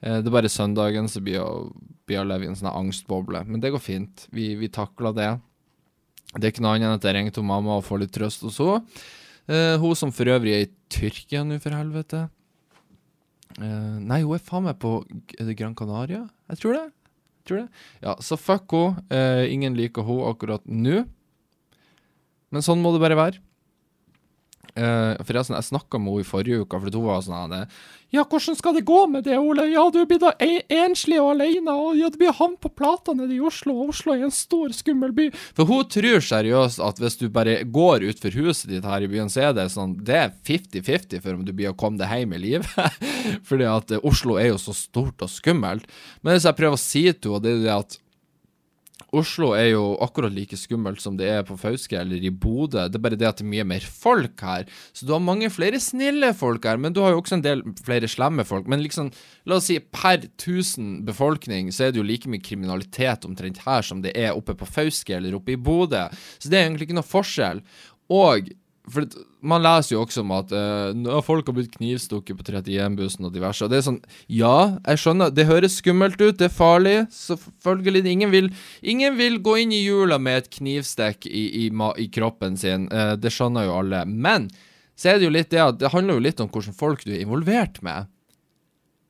Uh, 0.00 0.18
det 0.20 0.30
er 0.30 0.34
bare 0.34 0.52
søndagen 0.52 1.08
så 1.10 1.22
blir 1.24 1.42
å 1.42 2.26
leve 2.26 2.46
i 2.46 2.50
en 2.50 2.58
sånn 2.58 2.72
angstboble. 2.72 3.44
Men 3.48 3.62
det 3.62 3.72
går 3.74 3.82
fint. 3.84 4.26
Vi, 4.34 4.52
vi 4.60 4.70
takler 4.72 5.16
det. 5.16 5.30
Det 6.36 6.44
er 6.44 6.52
ikke 6.54 6.64
noe 6.64 6.76
annet 6.76 6.88
enn 6.88 6.98
at 7.00 7.08
jeg 7.08 7.16
ringer 7.16 7.34
til 7.36 7.46
mamma 7.46 7.80
og 7.80 7.86
får 7.88 8.04
litt 8.04 8.14
trøst 8.14 8.46
hos 8.46 8.60
henne. 8.62 8.84
Uh, 9.50 9.76
hun 9.82 9.96
som 9.98 10.12
for 10.14 10.30
øvrig 10.30 10.54
er 10.54 10.66
i 10.66 10.72
Tyrkia 10.92 11.42
nå, 11.46 11.58
for 11.62 11.74
helvete. 11.74 12.28
Nei, 13.60 14.20
hun 14.22 14.36
er 14.36 14.42
faen 14.46 14.62
meg 14.62 14.76
på 14.80 15.00
Er 15.34 15.48
det 15.48 15.56
Gran 15.58 15.74
Canaria? 15.76 16.20
Jeg 16.52 16.60
tror 16.62 16.76
det. 16.76 16.84
Jeg 17.40 17.48
tror 17.50 17.58
det. 17.58 17.80
Ja, 18.06 18.14
så 18.22 18.38
fuck 18.38 18.72
henne. 18.72 19.48
Ingen 19.50 19.76
liker 19.76 20.06
henne 20.06 20.30
akkurat 20.30 20.62
nå. 20.70 21.02
Men 22.54 22.64
sånn 22.64 22.80
må 22.82 22.94
det 22.94 23.02
bare 23.02 23.18
være. 23.18 23.42
Uh, 24.78 25.18
forresten, 25.26 25.56
jeg 25.56 25.66
snakka 25.66 25.98
med 25.98 26.12
henne 26.12 26.22
i 26.22 26.26
forrige 26.28 26.62
uke, 26.62 26.78
for 26.78 26.94
hun 26.94 27.06
var 27.08 27.24
sånn 27.24 27.54
Ja, 28.14 28.22
hvordan 28.22 28.56
skal 28.58 28.76
det 28.76 28.84
gå 28.86 29.00
med 29.10 29.24
det, 29.26 29.38
Ole? 29.38 29.64
Ja, 29.72 29.82
du 29.90 29.98
blir 30.06 30.20
da 30.22 30.30
enslig 30.38 31.18
og 31.18 31.32
alene, 31.34 31.74
og 31.74 31.98
ja, 31.98 32.10
du 32.10 32.18
blir 32.20 32.34
havn 32.36 32.54
på 32.60 32.70
plata 32.70 33.14
nede 33.16 33.34
i 33.34 33.40
Oslo, 33.42 33.74
og 33.82 33.94
Oslo 33.94 34.14
er 34.14 34.26
en 34.26 34.34
stor, 34.34 34.70
skummel 34.74 35.14
by. 35.16 35.28
For 35.58 35.66
hun 35.66 35.88
tror 35.90 36.22
seriøst 36.22 36.82
at 36.86 37.02
hvis 37.02 37.18
du 37.20 37.26
bare 37.32 37.60
går 37.66 38.06
utfor 38.10 38.34
huset 38.38 38.70
ditt 38.70 38.86
her 38.86 39.06
i 39.06 39.10
byen, 39.10 39.30
så 39.32 39.48
er 39.48 39.56
det 39.58 39.70
sånn 39.74 39.96
Det 40.06 40.18
er 40.20 40.34
50-50 40.46 41.24
for 41.24 41.38
om 41.38 41.46
du 41.46 41.54
blir 41.54 41.72
å 41.72 41.78
komme 41.78 41.98
deg 42.00 42.12
hjem 42.14 42.36
i 42.38 42.44
live. 42.44 42.86
Fordi 43.48 43.66
at 43.70 43.96
uh, 43.96 44.04
Oslo 44.06 44.38
er 44.38 44.52
jo 44.52 44.60
så 44.62 44.76
stort 44.76 45.26
og 45.26 45.32
skummelt. 45.32 45.86
Men 46.22 46.36
hvis 46.36 46.46
jeg 46.46 46.58
prøver 46.58 46.78
å 46.78 46.84
si 46.84 47.08
til 47.10 47.36
henne, 47.36 47.42
det 47.46 47.56
er 47.58 47.66
det 47.66 47.74
at 47.78 48.00
Oslo 49.16 49.50
er 49.56 49.72
jo 49.72 49.84
akkurat 50.04 50.32
like 50.34 50.56
skummelt 50.58 51.00
som 51.02 51.16
det 51.18 51.28
er 51.32 51.42
på 51.46 51.56
Fauske 51.58 51.98
eller 51.98 52.22
i 52.22 52.30
Bodø. 52.30 52.86
Det 52.86 52.98
er 52.98 53.04
bare 53.04 53.18
det 53.18 53.28
at 53.28 53.40
det 53.40 53.46
er 53.46 53.52
mye 53.52 53.66
mer 53.72 53.84
folk 53.84 54.44
her. 54.46 54.68
Så 54.92 55.06
du 55.06 55.14
har 55.14 55.24
mange 55.24 55.50
flere 55.52 55.80
snille 55.82 56.32
folk 56.36 56.68
her, 56.68 56.78
men 56.80 56.94
du 56.94 57.02
har 57.04 57.14
jo 57.14 57.22
også 57.22 57.38
en 57.38 57.44
del 57.46 57.64
flere 57.84 58.10
slemme 58.10 58.46
folk. 58.46 58.70
Men 58.70 58.84
liksom, 58.84 59.10
la 59.50 59.58
oss 59.58 59.70
si 59.70 59.80
per 59.80 60.28
1000 60.28 61.02
befolkning 61.08 61.72
så 61.74 61.88
er 61.88 61.94
det 61.94 62.02
jo 62.02 62.06
like 62.06 62.30
mye 62.30 62.44
kriminalitet 62.44 63.26
omtrent 63.28 63.62
her 63.66 63.86
som 63.86 64.04
det 64.04 64.14
er 64.18 64.36
oppe 64.36 64.56
på 64.58 64.68
Fauske 64.68 65.16
eller 65.18 65.36
oppe 65.38 65.56
i 65.56 65.60
Bodø. 65.60 66.06
Så 66.38 66.52
det 66.52 66.60
er 66.60 66.68
egentlig 66.68 66.90
ikke 66.90 67.00
noe 67.00 67.10
forskjell. 67.10 67.64
Og 68.10 68.50
for 68.92 69.06
man 69.40 69.62
leser 69.64 69.94
jo 69.94 70.02
også 70.04 70.22
om 70.24 70.32
at 70.36 70.52
uh, 70.52 71.20
folk 71.24 71.48
har 71.48 71.56
blitt 71.56 71.72
knivstukket 71.76 72.36
på 72.36 72.46
31-bussen 72.46 73.28
og 73.28 73.34
diverse. 73.34 73.64
Og 73.64 73.72
det 73.72 73.80
er 73.80 73.86
sånn 73.86 74.00
Ja, 74.26 74.76
jeg 74.84 75.02
skjønner, 75.02 75.32
det 75.34 75.48
høres 75.48 75.78
skummelt 75.80 76.20
ut, 76.20 76.38
det 76.40 76.50
er 76.50 76.54
farlig. 76.54 76.96
Selvfølgelig. 77.14 78.04
Ingen 78.10 78.34
vil, 78.34 78.50
ingen 78.82 79.18
vil 79.20 79.40
gå 79.44 79.56
inn 79.62 79.74
i 79.76 79.82
jula 79.84 80.20
med 80.20 80.42
et 80.42 80.50
knivstikk 80.58 81.28
i, 81.30 81.46
i, 81.64 81.68
i 81.70 82.08
kroppen 82.12 82.58
sin. 82.60 82.88
Uh, 82.92 83.14
det 83.20 83.32
skjønner 83.34 83.68
jo 83.68 83.78
alle. 83.80 84.04
Men 84.06 84.50
så 85.00 85.14
er 85.14 85.20
det 85.20 85.30
jo 85.30 85.34
litt 85.34 85.52
det 85.52 85.62
at 85.64 85.80
det 85.80 85.94
handler 85.94 86.18
jo 86.18 86.26
litt 86.28 86.40
om 86.42 86.50
hvordan 86.52 86.76
folk 86.76 87.06
du 87.06 87.14
er 87.14 87.22
involvert 87.22 87.80
med. 87.86 88.10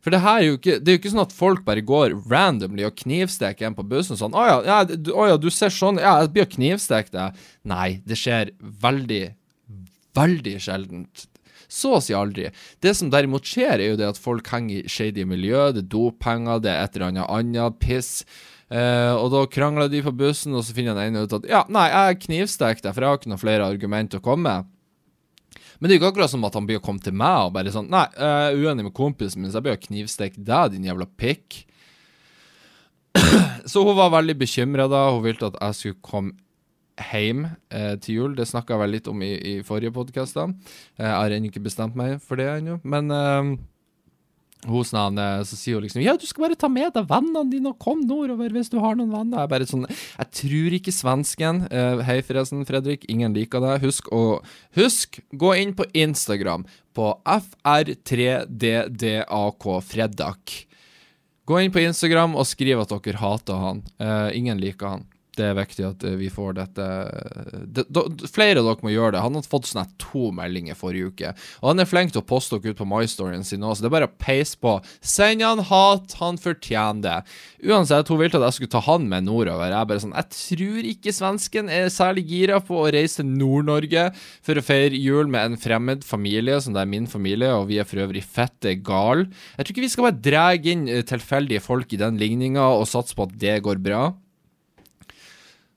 For 0.00 0.14
det 0.14 0.22
her 0.25 0.38
er 0.38 0.46
jo 0.46 0.56
ikke 0.56 0.78
Det 0.80 0.88
er 0.88 0.96
jo 0.96 1.00
ikke 1.02 1.12
sånn 1.12 1.26
at 1.26 1.34
folk 1.37 1.64
bare 1.66 1.84
går 1.84 2.14
randomly 2.30 2.87
og 2.88 2.96
knivsteker 3.02 3.68
en 3.68 3.76
på 3.76 3.84
bussen 3.88 4.16
sånn 4.16 4.32
'Å 4.32 4.46
ja, 4.49 4.56
ja, 4.64 4.78
du, 4.88 5.12
å 5.12 5.28
ja, 5.28 5.37
du 5.37 5.50
ser 5.52 5.72
sånn 5.75 6.00
Ja, 6.00 6.20
jeg 6.22 6.32
blir 6.32 6.49
å 6.49 6.54
knivstikke 6.54 7.12
deg.' 7.12 7.44
Nei, 7.68 8.00
det 8.06 8.16
skjer 8.16 8.54
veldig 8.60 9.25
veldig 10.17 10.57
sjeldent. 10.62 11.26
Så 11.71 11.93
å 11.97 12.00
si 12.02 12.14
aldri. 12.17 12.49
Det 12.83 12.93
som 12.99 13.12
derimot 13.12 13.47
skjer, 13.47 13.79
er 13.79 13.93
jo 13.93 13.99
det 14.00 14.09
at 14.11 14.19
folk 14.19 14.49
henger 14.50 14.81
i 14.81 14.90
shady 14.90 15.26
miljø, 15.29 15.69
det 15.75 15.85
er 15.85 15.93
doppenger, 15.93 16.62
det 16.64 16.73
er 16.73 16.83
et 16.83 16.97
eller 16.99 17.12
annet 17.12 17.31
annet 17.31 17.79
piss. 17.83 18.25
Uh, 18.71 19.14
og 19.19 19.33
da 19.35 19.45
krangler 19.50 19.90
de 19.90 20.02
på 20.02 20.12
bussen, 20.14 20.55
og 20.55 20.62
så 20.67 20.75
finner 20.75 20.99
den 20.99 21.11
ene 21.11 21.25
ut 21.26 21.33
at 21.40 21.47
ja, 21.50 21.64
nei, 21.71 21.88
jeg 21.90 22.21
knivstikker 22.26 22.85
deg, 22.85 22.93
for 22.95 23.02
jeg 23.02 23.11
har 23.11 23.19
ikke 23.19 23.33
noen 23.33 23.43
flere 23.43 23.71
argument 23.71 24.19
å 24.19 24.23
komme 24.23 24.47
med. 24.47 24.76
Men 25.81 25.88
det 25.88 25.95
er 25.95 25.97
jo 25.97 26.02
ikke 26.02 26.12
akkurat 26.12 26.31
som 26.35 26.45
at 26.47 26.59
han 26.59 26.67
blir 26.69 26.79
å 26.79 26.85
komme 26.85 27.02
til 27.02 27.17
meg 27.17 27.47
og 27.47 27.55
bare 27.55 27.73
sånn 27.73 27.88
Nei, 27.88 28.05
jeg 28.12 28.50
er 28.50 28.59
uenig 28.61 28.85
med 28.85 28.95
kompisen 28.95 29.40
min, 29.40 29.50
så 29.50 29.59
jeg 29.59 29.67
blir 29.67 29.79
å 29.79 29.85
knivstikke 29.87 30.43
deg, 30.45 30.75
din 30.75 30.87
jævla 30.90 31.07
pikk. 31.19 31.62
så 33.71 33.83
hun 33.87 33.97
var 33.97 34.12
veldig 34.12 34.37
bekymra 34.43 34.87
da. 34.93 35.07
Hun 35.14 35.25
ville 35.25 35.49
at 35.49 35.57
jeg 35.57 35.79
skulle 35.79 36.05
komme 36.05 36.37
hjem 37.11 37.47
eh, 37.73 37.97
til 38.02 38.21
jul. 38.21 38.38
Det 38.38 38.49
snakka 38.49 38.76
jeg 38.76 38.85
vel 38.85 38.97
litt 38.99 39.11
om 39.11 39.25
i, 39.25 39.33
i 39.35 39.57
forrige 39.66 39.95
podkast. 39.97 40.37
Eh, 40.37 40.76
jeg 41.00 41.16
har 41.16 41.37
ennå 41.37 41.50
ikke 41.50 41.64
bestemt 41.64 41.99
meg 41.99 42.19
for 42.25 42.40
det 42.40 42.49
ennå. 42.59 42.78
Men 42.85 43.14
eh, 43.14 43.54
hos 44.69 44.92
han, 44.92 45.16
eh, 45.19 45.42
så 45.49 45.57
sier 45.57 45.75
hun 45.78 45.83
liksom 45.87 46.02
Ja, 46.04 46.12
du 46.21 46.26
skal 46.28 46.42
bare 46.45 46.57
ta 46.59 46.69
med 46.69 46.92
deg 46.92 47.07
vennene 47.09 47.49
dine 47.49 47.71
og 47.73 47.78
kom 47.80 48.00
nordover 48.04 48.52
hvis 48.52 48.69
du 48.73 48.78
har 48.83 48.95
noen 48.99 49.12
venner. 49.12 49.38
Jeg 49.40 49.49
bare 49.52 49.66
sånn 49.69 49.87
Jeg 49.88 50.26
tror 50.37 50.71
ikke 50.76 50.92
svensken 50.92 51.57
uh, 51.73 52.00
Hei, 52.04 52.23
forresten, 52.26 52.66
Fredrik. 52.69 53.04
Ingen 53.09 53.35
liker 53.37 53.61
deg. 53.64 53.80
Husk 53.87 54.04
å 54.12 54.42
Husk, 54.76 55.21
gå 55.33 55.54
inn 55.62 55.73
på 55.78 55.85
Instagram 55.97 56.62
på 56.97 57.07
FR3DDAK 57.25 59.64
Fredak. 59.87 60.66
Gå 61.49 61.54
inn 61.64 61.73
på 61.73 61.80
Instagram 61.80 62.37
og 62.37 62.47
skriv 62.47 62.80
at 62.83 62.92
dere 62.92 63.23
hater 63.23 63.54
han. 63.64 63.78
Uh, 63.97 64.28
ingen 64.37 64.61
liker 64.61 64.87
han 64.99 65.04
det 65.40 65.49
er 65.49 65.56
viktig 65.59 65.87
at 65.88 66.04
eh, 66.06 66.16
vi 66.20 66.28
får 66.32 66.56
dette 66.61 66.87
det, 67.64 67.87
da, 67.88 68.04
Flere 68.30 68.61
av 68.61 68.68
dere 68.68 68.85
må 68.87 68.92
gjøre 68.92 69.14
det. 69.16 69.25
Han 69.25 69.38
har 69.38 69.49
fått 69.49 69.70
sånne 69.70 69.87
to 70.00 70.30
meldinger 70.37 70.78
forrige 70.78 71.11
uke. 71.11 71.32
Og 71.62 71.73
han 71.73 71.82
er 71.82 71.88
flink 71.88 72.14
til 72.14 72.23
å 72.23 72.28
poste 72.28 72.59
dere 72.59 72.75
ut 72.75 72.80
på 72.80 72.88
MyStoryen 72.88 73.47
sin 73.47 73.64
òg, 73.64 73.76
så 73.76 73.85
det 73.85 73.90
er 73.90 73.97
bare 73.97 74.11
å 74.11 74.16
peise 74.20 74.59
på. 74.61 74.76
Send 75.00 75.44
han 75.44 75.62
hat, 75.70 76.16
han 76.20 76.38
fortjener 76.40 77.04
det. 77.04 77.16
Uansett, 77.70 78.11
hun 78.11 78.20
ville 78.20 78.37
at 78.37 78.47
jeg 78.49 78.59
skulle 78.59 78.75
ta 78.75 78.85
han 78.85 79.09
med 79.11 79.26
nordover. 79.28 79.73
Jeg 79.73 79.90
bare 79.90 80.04
sånn 80.04 80.16
Jeg 80.16 80.30
tror 80.37 80.90
ikke 80.92 81.14
svensken 81.16 81.70
er 81.73 81.90
særlig 81.92 82.26
gira 82.30 82.61
på 82.64 82.78
å 82.82 82.88
reise 82.92 83.20
til 83.20 83.30
Nord-Norge 83.30 84.09
for 84.47 84.59
å 84.59 84.64
feire 84.64 84.99
jul 84.99 85.30
med 85.30 85.52
en 85.52 85.61
fremmed 85.61 86.04
familie, 86.06 86.61
som 86.61 86.76
det 86.76 86.85
er 86.85 86.90
min 86.90 87.09
familie, 87.11 87.52
og 87.56 87.68
vi 87.70 87.80
er 87.80 87.88
for 87.88 88.02
øvrig 88.04 88.25
fette 88.26 88.76
gal. 88.85 89.26
Jeg 89.56 89.64
tror 89.64 89.75
ikke 89.75 89.87
vi 89.87 89.92
skal 89.92 90.09
bare 90.09 90.25
dra 90.30 90.47
inn 90.56 90.88
eh, 90.88 91.04
tilfeldige 91.06 91.64
folk 91.64 91.92
i 91.94 92.00
den 92.00 92.18
ligninga 92.20 92.64
og 92.76 92.88
satse 92.90 93.16
på 93.16 93.28
at 93.28 93.38
det 93.40 93.61
går 93.66 93.80
bra. 93.82 94.11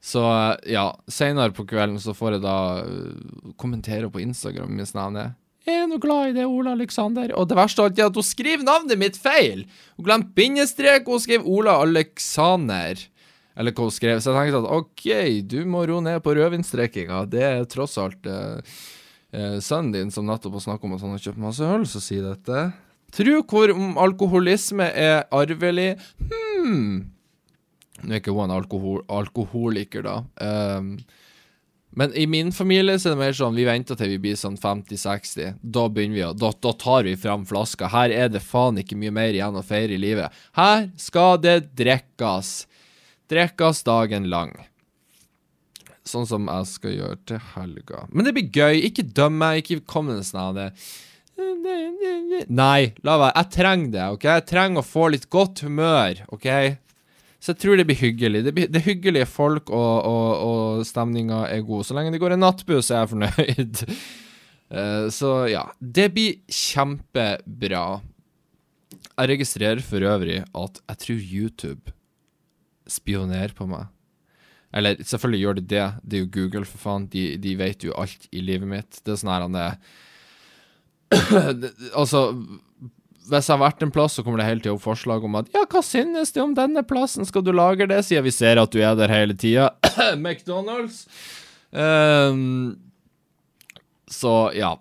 Så 0.03 0.23
ja, 0.67 0.89
seinere 1.07 1.55
på 1.55 1.63
kvelden 1.67 1.95
så 2.03 2.11
får 2.17 2.37
jeg 2.37 2.43
da 2.43 2.57
uh, 2.83 3.53
kommentere 3.55 4.09
på 4.11 4.19
Instagram 4.23 4.75
hvis 4.81 4.95
navnet 4.97 5.37
er 5.63 5.85
nå 5.87 5.99
glad 6.01 6.31
i 6.31 6.35
det, 6.35 6.45
Ola 6.49 6.73
Alexander. 6.75 7.31
Og 7.39 7.47
det 7.47 7.55
verste 7.55 7.79
av 7.79 7.89
alt 7.89 7.99
er 7.99 8.09
at 8.09 8.17
hun 8.19 8.25
skriver 8.27 8.65
navnet 8.67 8.99
mitt 8.99 9.15
feil! 9.19 9.63
Hun 9.95 10.07
glemte 10.07 10.35
bindestrek, 10.35 11.07
hun 11.07 11.21
skrev 11.23 11.47
Ola 11.47 11.77
Alexander. 11.85 12.99
Eller 13.55 13.75
hva 13.75 13.87
hun 13.87 13.95
skrev. 13.95 14.19
Så 14.19 14.33
jeg 14.33 14.51
tenkte 14.51 14.63
at 14.63 14.71
OK, 14.75 15.05
du 15.47 15.61
må 15.69 15.85
roe 15.87 16.03
ned 16.03 16.19
på 16.25 16.35
rødvinstrekinga. 16.35 17.23
Det 17.31 17.45
er 17.47 17.67
tross 17.71 17.95
alt 18.01 18.27
eh, 18.27 18.75
uh, 19.37 19.59
sønnen 19.63 19.93
din 19.95 20.13
som 20.13 20.27
nettopp 20.27 20.59
har 20.59 20.67
snakka 20.67 20.89
om 20.89 20.97
at 20.97 21.05
han 21.05 21.15
har 21.15 21.25
kjøpt 21.29 21.43
masse 21.45 21.73
øl, 21.75 21.87
som 21.87 22.03
sier 22.03 22.27
dette. 22.27 22.67
Tru 23.13 23.35
hvor 23.45 23.71
om 23.75 23.99
alkoholisme 24.01 24.89
er 24.89 25.27
arvelig 25.31 25.93
Hm. 26.27 27.13
Nå 28.03 28.15
er 28.15 28.21
ikke 28.21 28.35
hun 28.35 28.51
alkohol 28.51 29.03
alkoholiker, 29.11 30.03
da. 30.05 30.17
Um, 30.43 30.97
men 31.95 32.13
i 32.17 32.25
min 32.27 32.49
familie 32.51 32.95
så 32.97 33.11
er 33.11 33.13
det 33.13 33.21
mer 33.21 33.35
sånn 33.37 33.57
vi 33.57 33.67
venter 33.67 33.97
til 33.97 34.09
vi 34.15 34.19
blir 34.23 34.37
sånn 34.39 34.57
50-60. 34.57 35.59
Da 35.61 35.85
begynner 35.93 36.17
vi 36.17 36.25
å 36.25 36.33
da, 36.33 36.49
da, 36.57 36.73
tar 36.73 37.05
vi 37.05 37.13
fram 37.19 37.45
flaska. 37.45 37.91
Her 37.93 38.09
er 38.09 38.31
det 38.33 38.41
faen 38.41 38.79
ikke 38.81 38.97
mye 38.97 39.13
mer 39.13 39.35
igjen 39.35 39.59
å 39.59 39.65
feire 39.65 39.93
i 39.93 40.01
livet. 40.01 40.33
Her 40.57 40.87
skal 40.97 41.37
det 41.43 41.59
drikkes. 41.77 42.53
Drikkes 43.29 43.83
dagen 43.85 44.25
lang. 44.33 44.55
Sånn 46.03 46.25
som 46.27 46.49
jeg 46.49 46.69
skal 46.71 46.97
gjøre 46.97 47.21
til 47.29 47.43
helga. 47.53 48.07
Men 48.09 48.25
det 48.25 48.33
blir 48.35 48.49
gøy. 48.49 48.81
Ikke 48.89 49.05
døm 49.05 49.37
meg. 49.39 49.61
Ikke 49.61 49.85
kom 49.85 50.09
med 50.09 50.25
sånn 50.25 50.57
det 50.57 50.71
Nei, 52.49 52.93
la 53.05 53.15
være. 53.21 53.33
Jeg 53.37 53.49
trenger 53.53 53.93
det. 53.93 54.07
ok? 54.17 54.25
Jeg 54.27 54.45
trenger 54.49 54.81
å 54.81 54.85
få 54.85 55.07
litt 55.13 55.29
godt 55.33 55.63
humør. 55.65 56.25
ok? 56.33 56.49
Så 57.43 57.51
jeg 57.51 57.59
tror 57.59 57.75
det 57.75 57.83
blir 57.89 57.99
hyggelig. 57.99 58.41
Det, 58.45 58.53
blir, 58.55 58.69
det 58.71 58.79
er 58.79 58.85
hyggelige 58.85 59.27
folk, 59.27 59.67
og, 59.67 59.95
og, 60.07 60.27
og 60.47 60.85
stemninga 60.87 61.41
er 61.51 61.65
god. 61.67 61.83
Så 61.83 61.97
lenge 61.97 62.13
det 62.13 62.21
går 62.23 62.37
en 62.37 62.45
nattbuss, 62.45 62.87
er 62.87 63.01
jeg 63.01 63.11
fornøyd. 63.11 63.81
uh, 64.71 65.09
så 65.17 65.31
ja. 65.51 65.65
Det 65.83 66.07
blir 66.15 66.39
kjempebra. 66.47 67.83
Jeg 69.03 69.31
registrerer 69.33 69.83
for 69.83 70.07
øvrig 70.07 70.39
at 70.39 70.79
jeg 70.79 71.01
tror 71.03 71.27
YouTube 71.35 71.93
spionerer 72.87 73.51
på 73.57 73.67
meg. 73.67 73.91
Eller 74.73 75.03
selvfølgelig 75.03 75.43
gjør 75.43 75.59
de 75.59 75.65
det. 75.75 75.85
Det 75.99 76.17
er 76.17 76.23
jo 76.23 76.31
Google, 76.39 76.65
for 76.65 76.79
faen. 76.81 77.11
De, 77.11 77.25
de 77.43 77.57
vet 77.59 77.83
jo 77.83 77.93
alt 77.99 78.27
i 78.31 78.39
livet 78.39 78.71
mitt. 78.71 79.03
Det 79.03 79.13
er 79.13 79.19
sånn 79.19 79.33
her 79.35 79.45
han 79.45 79.59
er 79.59 79.75
Altså 81.99 82.23
hvis 83.23 83.47
jeg 83.47 83.55
har 83.55 83.61
vært 83.61 83.83
en 83.85 83.91
plass, 83.93 84.17
så 84.17 84.23
kommer 84.25 84.41
det 84.41 84.47
hele 84.49 84.63
tida 84.63 84.73
opp 84.75 84.83
forslag 84.83 85.23
om 85.23 85.39
at 85.39 85.51
Ja, 85.55 85.63
hva 85.69 85.83
synes 85.85 86.33
du 86.35 86.41
om 86.43 86.55
denne 86.57 86.83
plassen, 86.87 87.27
skal 87.27 87.45
du 87.45 87.53
lage 87.55 87.87
det? 87.89 88.01
Siden 88.07 88.25
vi 88.25 88.33
ser 88.35 88.59
at 88.61 88.73
du 88.73 88.81
er 88.83 88.97
der 88.99 89.11
hele 89.13 89.35
tida. 89.37 89.71
McDonald's. 90.25 91.05
Um, 91.71 92.75
så 94.11 94.51
ja. 94.57 94.75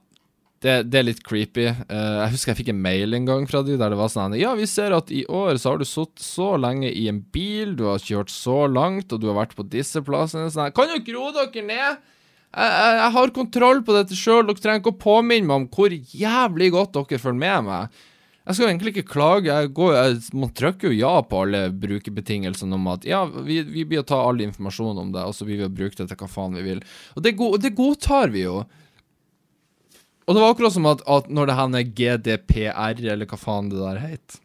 Det, 0.63 0.77
det, 0.93 0.99
er 1.01 1.07
litt 1.09 1.23
creepy. 1.27 1.65
Uh, 1.91 2.21
jeg 2.23 2.35
husker 2.37 2.53
jeg 2.53 2.59
fikk 2.61 2.69
en 2.71 2.83
mail 2.85 3.17
en 3.17 3.25
gang 3.27 3.49
fra 3.51 3.65
de 3.67 3.75
der 3.75 3.91
det 3.91 3.99
var 3.99 4.13
sånn 4.13 4.37
Ja, 4.39 4.53
vi 4.55 4.69
ser 4.71 4.95
at 4.95 5.11
i 5.11 5.25
år 5.27 5.59
så 5.59 5.73
har 5.73 5.81
du 5.81 5.87
sittet 5.89 6.23
så 6.23 6.53
lenge 6.55 6.87
i 6.87 7.09
en 7.11 7.19
bil, 7.35 7.75
du 7.79 7.89
har 7.89 8.03
kjørt 8.03 8.31
så 8.31 8.69
langt, 8.71 9.11
og 9.11 9.23
du 9.23 9.27
har 9.33 9.41
vært 9.41 9.57
på 9.59 9.67
disse 9.67 10.05
plassene. 10.07 10.53
Sånn, 10.55 10.71
kan 10.75 10.91
dere 10.91 11.17
roe 11.17 11.35
dere 11.35 11.67
ned? 11.67 12.07
Jeg, 12.53 12.69
jeg, 12.69 12.97
jeg, 13.01 13.11
har 13.17 13.35
kontroll 13.35 13.83
på 13.83 13.97
dette 13.97 14.19
sjøl. 14.19 14.47
Dere 14.47 14.63
trenger 14.63 14.83
ikke 14.83 14.95
å 14.95 15.03
påminne 15.03 15.49
meg 15.49 15.63
om 15.63 15.69
hvor 15.73 15.95
jævlig 15.95 16.71
godt 16.75 16.99
dere 16.99 17.23
følger 17.23 17.43
med 17.43 17.69
meg. 17.71 18.03
Jeg 18.43 18.59
skal 18.59 18.69
egentlig 18.73 18.93
ikke 18.93 19.11
klage. 19.13 19.47
Jeg 19.47 19.71
går, 19.77 19.93
jeg, 19.95 20.21
man 20.35 20.51
trykker 20.59 20.91
jo 20.91 20.99
ja 20.99 21.13
på 21.23 21.45
alle 21.45 21.63
brukerbetingelsene 21.85 22.75
om 22.75 22.89
at 22.91 23.07
ja, 23.07 23.23
vi, 23.31 23.61
vi 23.63 23.85
blir 23.87 24.03
å 24.03 24.07
ta 24.07 24.19
all 24.19 24.43
informasjon 24.43 24.99
om 24.99 25.13
det, 25.15 25.23
og 25.23 25.37
så 25.37 25.47
blir 25.47 25.61
vi 25.61 25.69
å 25.69 25.73
bruke 25.73 25.95
det 25.99 26.09
til 26.11 26.19
hva 26.19 26.31
faen 26.31 26.59
vi 26.59 26.65
vil. 26.67 26.81
Og 27.15 27.23
det, 27.23 27.37
det 27.63 27.75
godtar 27.79 28.35
vi 28.35 28.43
jo. 28.49 28.65
Og 30.27 30.35
det 30.35 30.43
var 30.43 30.55
akkurat 30.55 30.75
som 30.75 30.91
at, 30.91 31.05
at 31.07 31.31
når 31.31 31.51
det 31.51 31.59
her 31.59 31.93
GDPR, 32.01 33.05
eller 33.15 33.31
hva 33.31 33.39
faen 33.39 33.71
det 33.71 33.79
der 33.81 34.03
het 34.03 34.39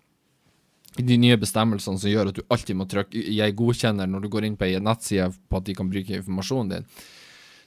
De 0.97 1.17
nye 1.21 1.37
bestemmelsene 1.37 2.01
som 2.01 2.09
gjør 2.09 2.31
at 2.31 2.37
du 2.37 2.45
alltid 2.49 2.77
må 2.77 2.87
trykke 2.89 3.13
'jeg 3.13 3.57
godkjenner' 3.57 4.09
når 4.09 4.25
du 4.25 4.29
går 4.33 4.45
inn 4.45 4.57
på 4.57 4.65
ei 4.65 4.79
nettside 4.81 5.29
på 5.49 5.57
at 5.57 5.65
de 5.65 5.75
kan 5.77 5.89
bruke 5.89 6.17
informasjonen 6.17 6.69
din. 6.69 6.87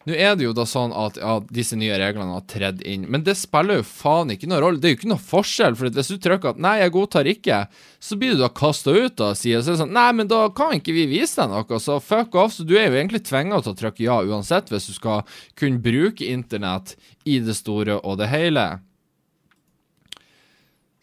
Nå 0.08 0.14
er 0.16 0.32
det 0.32 0.46
jo 0.46 0.54
da 0.56 0.64
sånn 0.64 0.94
at 0.96 1.18
ja, 1.20 1.34
disse 1.52 1.76
nye 1.76 1.98
reglene 2.00 2.32
har 2.32 2.44
tredd 2.48 2.80
inn, 2.88 3.02
men 3.12 3.20
det 3.26 3.34
spiller 3.36 3.82
jo 3.82 3.84
faen 3.84 4.32
ikke 4.32 4.48
noen 4.48 4.62
rolle. 4.64 4.80
Det 4.80 4.88
er 4.88 4.94
jo 4.94 4.98
ikke 4.98 5.10
noe 5.10 5.20
forskjell, 5.20 5.74
for 5.76 5.92
hvis 5.92 6.08
du 6.08 6.16
trykker 6.16 6.54
at 6.54 6.62
'nei, 6.62 6.78
jeg 6.80 6.94
godtar 6.94 7.28
ikke', 7.28 7.58
så 8.00 8.16
blir 8.16 8.32
du 8.32 8.40
da 8.40 8.48
kasta 8.48 8.94
ut 8.96 9.20
av 9.20 9.34
sida. 9.36 9.60
Så 9.60 9.70
er 9.70 9.76
det 9.76 9.82
sånn 9.82 9.92
'nei, 9.92 10.12
men 10.16 10.30
da 10.30 10.46
kan 10.56 10.72
ikke 10.72 10.94
vi 10.96 11.04
vise 11.10 11.36
deg 11.36 11.52
noe', 11.52 11.80
så 11.84 11.98
fuck 12.00 12.34
off. 12.34 12.56
Så 12.56 12.64
du 12.64 12.78
er 12.80 12.88
jo 12.88 12.96
egentlig 12.96 13.20
tvinga 13.28 13.60
til 13.60 13.74
å 13.74 13.76
trykke 13.76 14.06
ja 14.06 14.16
uansett, 14.24 14.72
hvis 14.72 14.88
du 14.88 14.94
skal 14.96 15.20
kunne 15.54 15.84
bruke 15.84 16.24
internett 16.24 16.96
i 17.28 17.36
det 17.44 17.56
store 17.60 18.00
og 18.00 18.16
det 18.22 18.30
hele. 18.32 18.80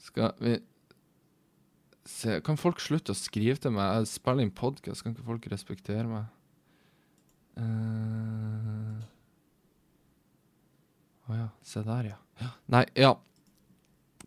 Skal 0.02 0.34
vi 0.42 0.58
se 2.08 2.42
Kan 2.42 2.58
folk 2.58 2.82
slutte 2.82 3.14
å 3.14 3.16
skrive 3.16 3.62
til 3.62 3.78
meg? 3.78 4.02
Jeg 4.02 4.18
spiller 4.18 4.42
inn 4.42 4.50
podkast, 4.50 5.04
kan 5.04 5.14
ikke 5.14 5.28
folk 5.28 5.46
respektere 5.54 6.10
meg? 6.10 6.26
Uh... 7.58 8.98
Å 11.28 11.34
oh, 11.34 11.39
ja. 11.41 11.48
Se 11.67 11.84
der, 11.84 12.13
ja. 12.13 12.52
Nei, 12.72 12.86
ja. 12.96 13.15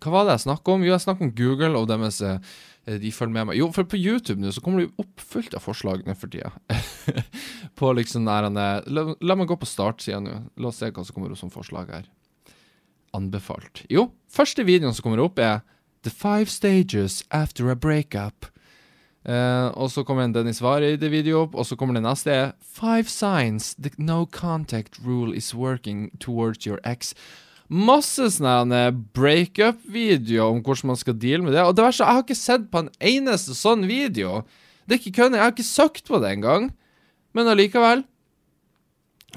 Hva 0.00 0.12
var 0.12 0.26
det 0.26 0.38
jeg 0.38 0.46
snakka 0.46 0.74
om? 0.74 0.84
Jo, 0.84 0.94
jeg 0.94 1.04
snakka 1.04 1.26
om 1.26 1.32
Google 1.36 1.80
og 1.80 1.88
deres 1.90 2.20
uh, 2.24 2.38
De 3.00 3.12
følger 3.12 3.34
med 3.36 3.50
meg. 3.50 3.58
Jo, 3.60 3.68
for 3.72 3.88
på 3.88 4.00
YouTube 4.00 4.40
nå 4.40 4.52
så 4.52 4.62
kommer 4.64 4.82
det 4.82 4.88
jo 4.88 5.04
oppfylt 5.04 5.56
av 5.56 5.64
forslag 5.64 6.06
ned 6.06 6.16
for 6.20 6.32
tida. 6.32 6.52
på 7.78 7.92
liksom 7.96 8.24
nærende 8.28 8.68
la, 8.88 9.10
la, 9.20 9.36
meg 9.36 9.50
gå 9.50 9.58
på 9.60 9.68
startsida 9.68 10.22
nå. 10.24 10.38
La 10.60 10.72
oss 10.72 10.80
se 10.80 10.88
hva 10.88 11.04
som 11.04 11.16
kommer 11.16 11.32
opp 11.32 11.40
som 11.40 11.52
forslag 11.52 11.92
her. 11.92 12.08
Anbefalt. 13.16 13.84
Jo, 13.92 14.08
første 14.30 14.64
videoen 14.64 14.96
som 14.96 15.08
kommer 15.08 15.24
opp, 15.24 15.40
er 15.40 15.60
The 16.06 16.12
Five 16.12 16.48
Stages 16.52 17.22
After 17.30 17.68
a 17.72 17.76
Breakup. 17.76 18.48
Uh, 19.20 19.68
og 19.76 19.90
så 19.92 20.00
kommer 20.06 20.24
en 20.24 20.32
Dennis 20.32 20.62
Vareide-video 20.64 21.42
opp, 21.42 21.54
og 21.58 21.66
så 21.68 21.76
kommer 21.76 21.98
det 21.98 22.06
neste. 22.06 22.36
Five 22.64 23.10
signs 23.12 23.74
the 23.76 23.92
no 23.98 24.24
contact 24.24 24.96
rule 25.04 25.36
is 25.36 25.52
working 25.54 26.08
towards 26.20 26.64
your 26.64 26.80
ex. 26.88 27.12
Masse 27.70 28.30
sånne 28.34 28.88
breakup-videoer 29.14 30.56
om 30.56 30.62
hvordan 30.64 30.90
man 30.90 30.98
skal 30.98 31.18
deale 31.20 31.44
med 31.44 31.54
det. 31.54 31.62
Og 31.62 31.76
det 31.76 31.84
verste, 31.84 32.06
jeg 32.06 32.16
har 32.16 32.24
ikke 32.24 32.38
sett 32.40 32.64
på 32.72 32.82
en 32.82 32.90
eneste 32.98 33.54
sånn 33.54 33.84
video. 33.86 34.40
Det 34.88 34.96
er 34.96 35.02
ikke 35.02 35.18
kødd, 35.20 35.36
jeg 35.36 35.44
har 35.44 35.52
ikke 35.54 35.68
søkt 35.68 36.08
på 36.08 36.18
det 36.24 36.32
engang. 36.34 36.70
Men 37.36 37.52
allikevel. 37.52 38.02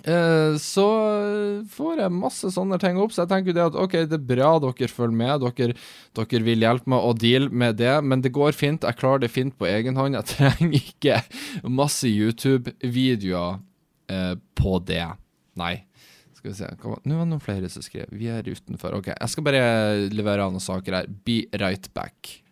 Eh, 0.01 0.55
så 0.59 0.87
får 1.71 2.01
jeg 2.01 2.15
masse 2.15 2.49
sånne 2.55 2.79
ting 2.81 2.97
opp, 2.99 3.13
så 3.13 3.23
jeg 3.23 3.31
tenker 3.31 3.53
jo 3.53 3.57
det 3.57 3.67
at 3.69 3.77
ok, 3.79 3.95
det 4.09 4.17
er 4.17 4.25
bra 4.33 4.49
dere 4.63 4.89
følger 4.91 5.19
med, 5.19 5.45
dere, 5.45 5.77
dere 6.17 6.43
vil 6.47 6.65
hjelpe 6.65 6.91
meg 6.91 7.07
å 7.07 7.13
deale 7.15 7.53
med 7.63 7.79
det, 7.79 7.93
men 8.03 8.25
det 8.25 8.33
går 8.35 8.57
fint, 8.57 8.83
jeg 8.83 8.99
klarer 8.99 9.23
det 9.23 9.31
fint 9.33 9.55
på 9.59 9.69
egen 9.69 9.99
hånd. 9.99 10.17
Jeg 10.19 10.31
trenger 10.33 10.77
ikke 10.79 11.21
masse 11.69 12.09
YouTube-videoer 12.09 13.61
eh, 14.11 14.35
på 14.59 14.77
det. 14.87 15.05
Nei. 15.59 15.75
Skal 16.33 16.51
vi 16.51 16.57
se 16.57 16.69
Nå 16.83 16.91
var 16.91 17.23
det 17.23 17.31
noen 17.31 17.43
flere 17.43 17.69
som 17.71 17.85
skrev. 17.85 18.09
Vi 18.11 18.27
er 18.27 18.43
utenfor. 18.43 18.97
Ok, 18.99 19.13
jeg 19.13 19.31
skal 19.31 19.45
bare 19.47 19.67
levere 20.11 20.43
av 20.43 20.51
noen 20.51 20.63
saker 20.63 20.99
her. 20.99 21.11
Be 21.23 21.45
right 21.61 21.87
back. 21.95 22.42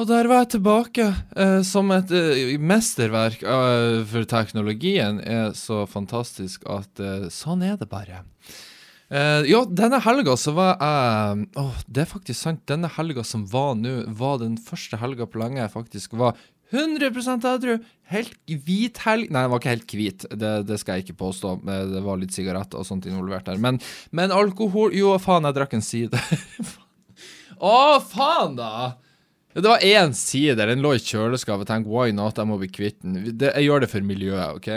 Og 0.00 0.08
der 0.08 0.26
var 0.30 0.42
jeg 0.42 0.54
tilbake, 0.54 1.06
eh, 1.36 1.60
som 1.68 1.92
et 1.92 2.10
eh, 2.16 2.54
mesterverk 2.58 3.42
eh, 3.44 4.00
for 4.08 4.28
teknologien 4.28 5.20
er 5.20 5.52
så 5.58 5.82
fantastisk 5.90 6.64
at 6.70 7.02
eh, 7.02 7.28
sånn 7.32 7.64
er 7.66 7.76
det 7.80 7.90
bare. 7.90 8.22
Eh, 9.12 9.44
ja, 9.50 9.60
denne 9.68 10.00
helga 10.00 10.38
så 10.40 10.54
var 10.56 10.70
jeg 10.72 11.44
Åh, 11.60 11.60
oh, 11.60 11.80
det 11.84 12.06
er 12.06 12.08
faktisk 12.08 12.40
sant. 12.40 12.62
Denne 12.70 12.88
helga 12.94 13.24
som 13.28 13.44
var 13.52 13.74
nå, 13.76 13.98
var 14.16 14.40
den 14.40 14.56
første 14.56 14.96
helga 14.96 15.28
på 15.28 15.42
lenge 15.42 15.60
jeg 15.60 15.74
faktisk 15.74 16.16
var 16.16 16.38
100% 16.72 17.44
edru. 17.52 17.74
Helt 18.08 18.32
hvit 18.48 19.02
helg 19.04 19.28
Nei, 19.28 19.44
den 19.44 19.52
var 19.52 19.60
ikke 19.60 19.74
helt 19.74 19.94
hvit, 19.96 20.24
det, 20.32 20.52
det, 20.68 20.78
skal 20.80 20.96
jeg 20.96 21.06
ikke 21.06 21.20
påstå. 21.20 21.58
Eh, 21.68 21.84
det 21.92 22.04
var 22.08 22.20
litt 22.20 22.32
sigaretter 22.32 22.80
og 22.80 22.88
sånt 22.88 23.08
involvert 23.10 23.50
der. 23.50 23.60
Men, 23.60 23.80
men 24.16 24.32
alkohol 24.32 24.96
Jo, 24.96 25.12
faen, 25.20 25.44
jeg 25.48 25.60
drakk 25.60 25.76
en 25.76 25.84
side. 25.84 26.24
Å, 27.60 28.00
faen, 28.00 28.56
da! 28.56 28.72
Det 29.52 29.68
var 29.68 29.84
én 29.84 30.14
side, 30.16 30.56
den 30.56 30.80
lå 30.80 30.94
i 30.96 31.02
kjøleskapet. 31.02 31.68
Tenk, 31.68 31.88
why 31.90 32.12
not? 32.16 32.40
Jeg 32.40 32.48
må 32.48 32.56
bli 32.60 32.70
kvitt 32.72 33.02
den. 33.04 33.20
Jeg 33.42 33.66
gjør 33.66 33.84
det 33.84 33.92
for 33.92 34.04
miljøet, 34.06 34.56
OK? 34.56 34.70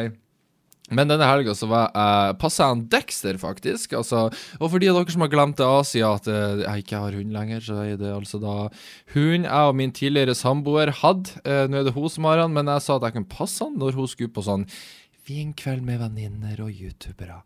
Men 0.94 1.10
denne 1.10 1.26
helga 1.26 1.56
så 1.58 1.66
var 1.66 1.88
jeg 1.96 2.36
passa 2.42 2.68
han 2.70 2.84
Dexter, 2.92 3.40
faktisk. 3.42 3.96
Altså, 3.98 4.28
og 4.60 4.68
for 4.70 4.82
de 4.82 4.92
av 4.92 5.00
dere 5.00 5.16
som 5.16 5.24
har 5.26 5.32
glemt 5.32 5.58
det 5.58 5.66
Asia, 5.66 6.12
at 6.20 6.28
eh, 6.30 6.62
jeg 6.62 6.84
ikke 6.84 7.00
har 7.02 7.16
hund 7.18 7.34
lenger, 7.34 7.64
så 7.66 7.80
er 7.82 7.96
det 7.98 8.12
altså 8.14 8.38
da 8.44 8.58
hund 9.16 9.48
jeg 9.48 9.72
og 9.72 9.80
min 9.80 9.96
tidligere 9.96 10.36
samboer 10.38 10.94
hadde. 11.02 11.40
Uh, 11.42 11.66
nå 11.72 11.80
er 11.80 11.88
det 11.88 11.96
hun 11.96 12.12
som 12.12 12.30
har 12.30 12.44
han, 12.44 12.54
men 12.54 12.70
jeg 12.76 12.86
sa 12.86 13.00
at 13.00 13.08
jeg 13.08 13.18
kunne 13.18 13.34
passe 13.34 13.66
han 13.66 13.80
når 13.82 13.98
hun 13.98 14.12
skulle 14.12 14.36
på 14.36 14.46
sånn 14.46 14.68
fin 15.26 15.54
kveld 15.58 15.82
med 15.86 16.00
venninner 16.04 16.60
og 16.62 16.70
youtubere. 16.70 17.40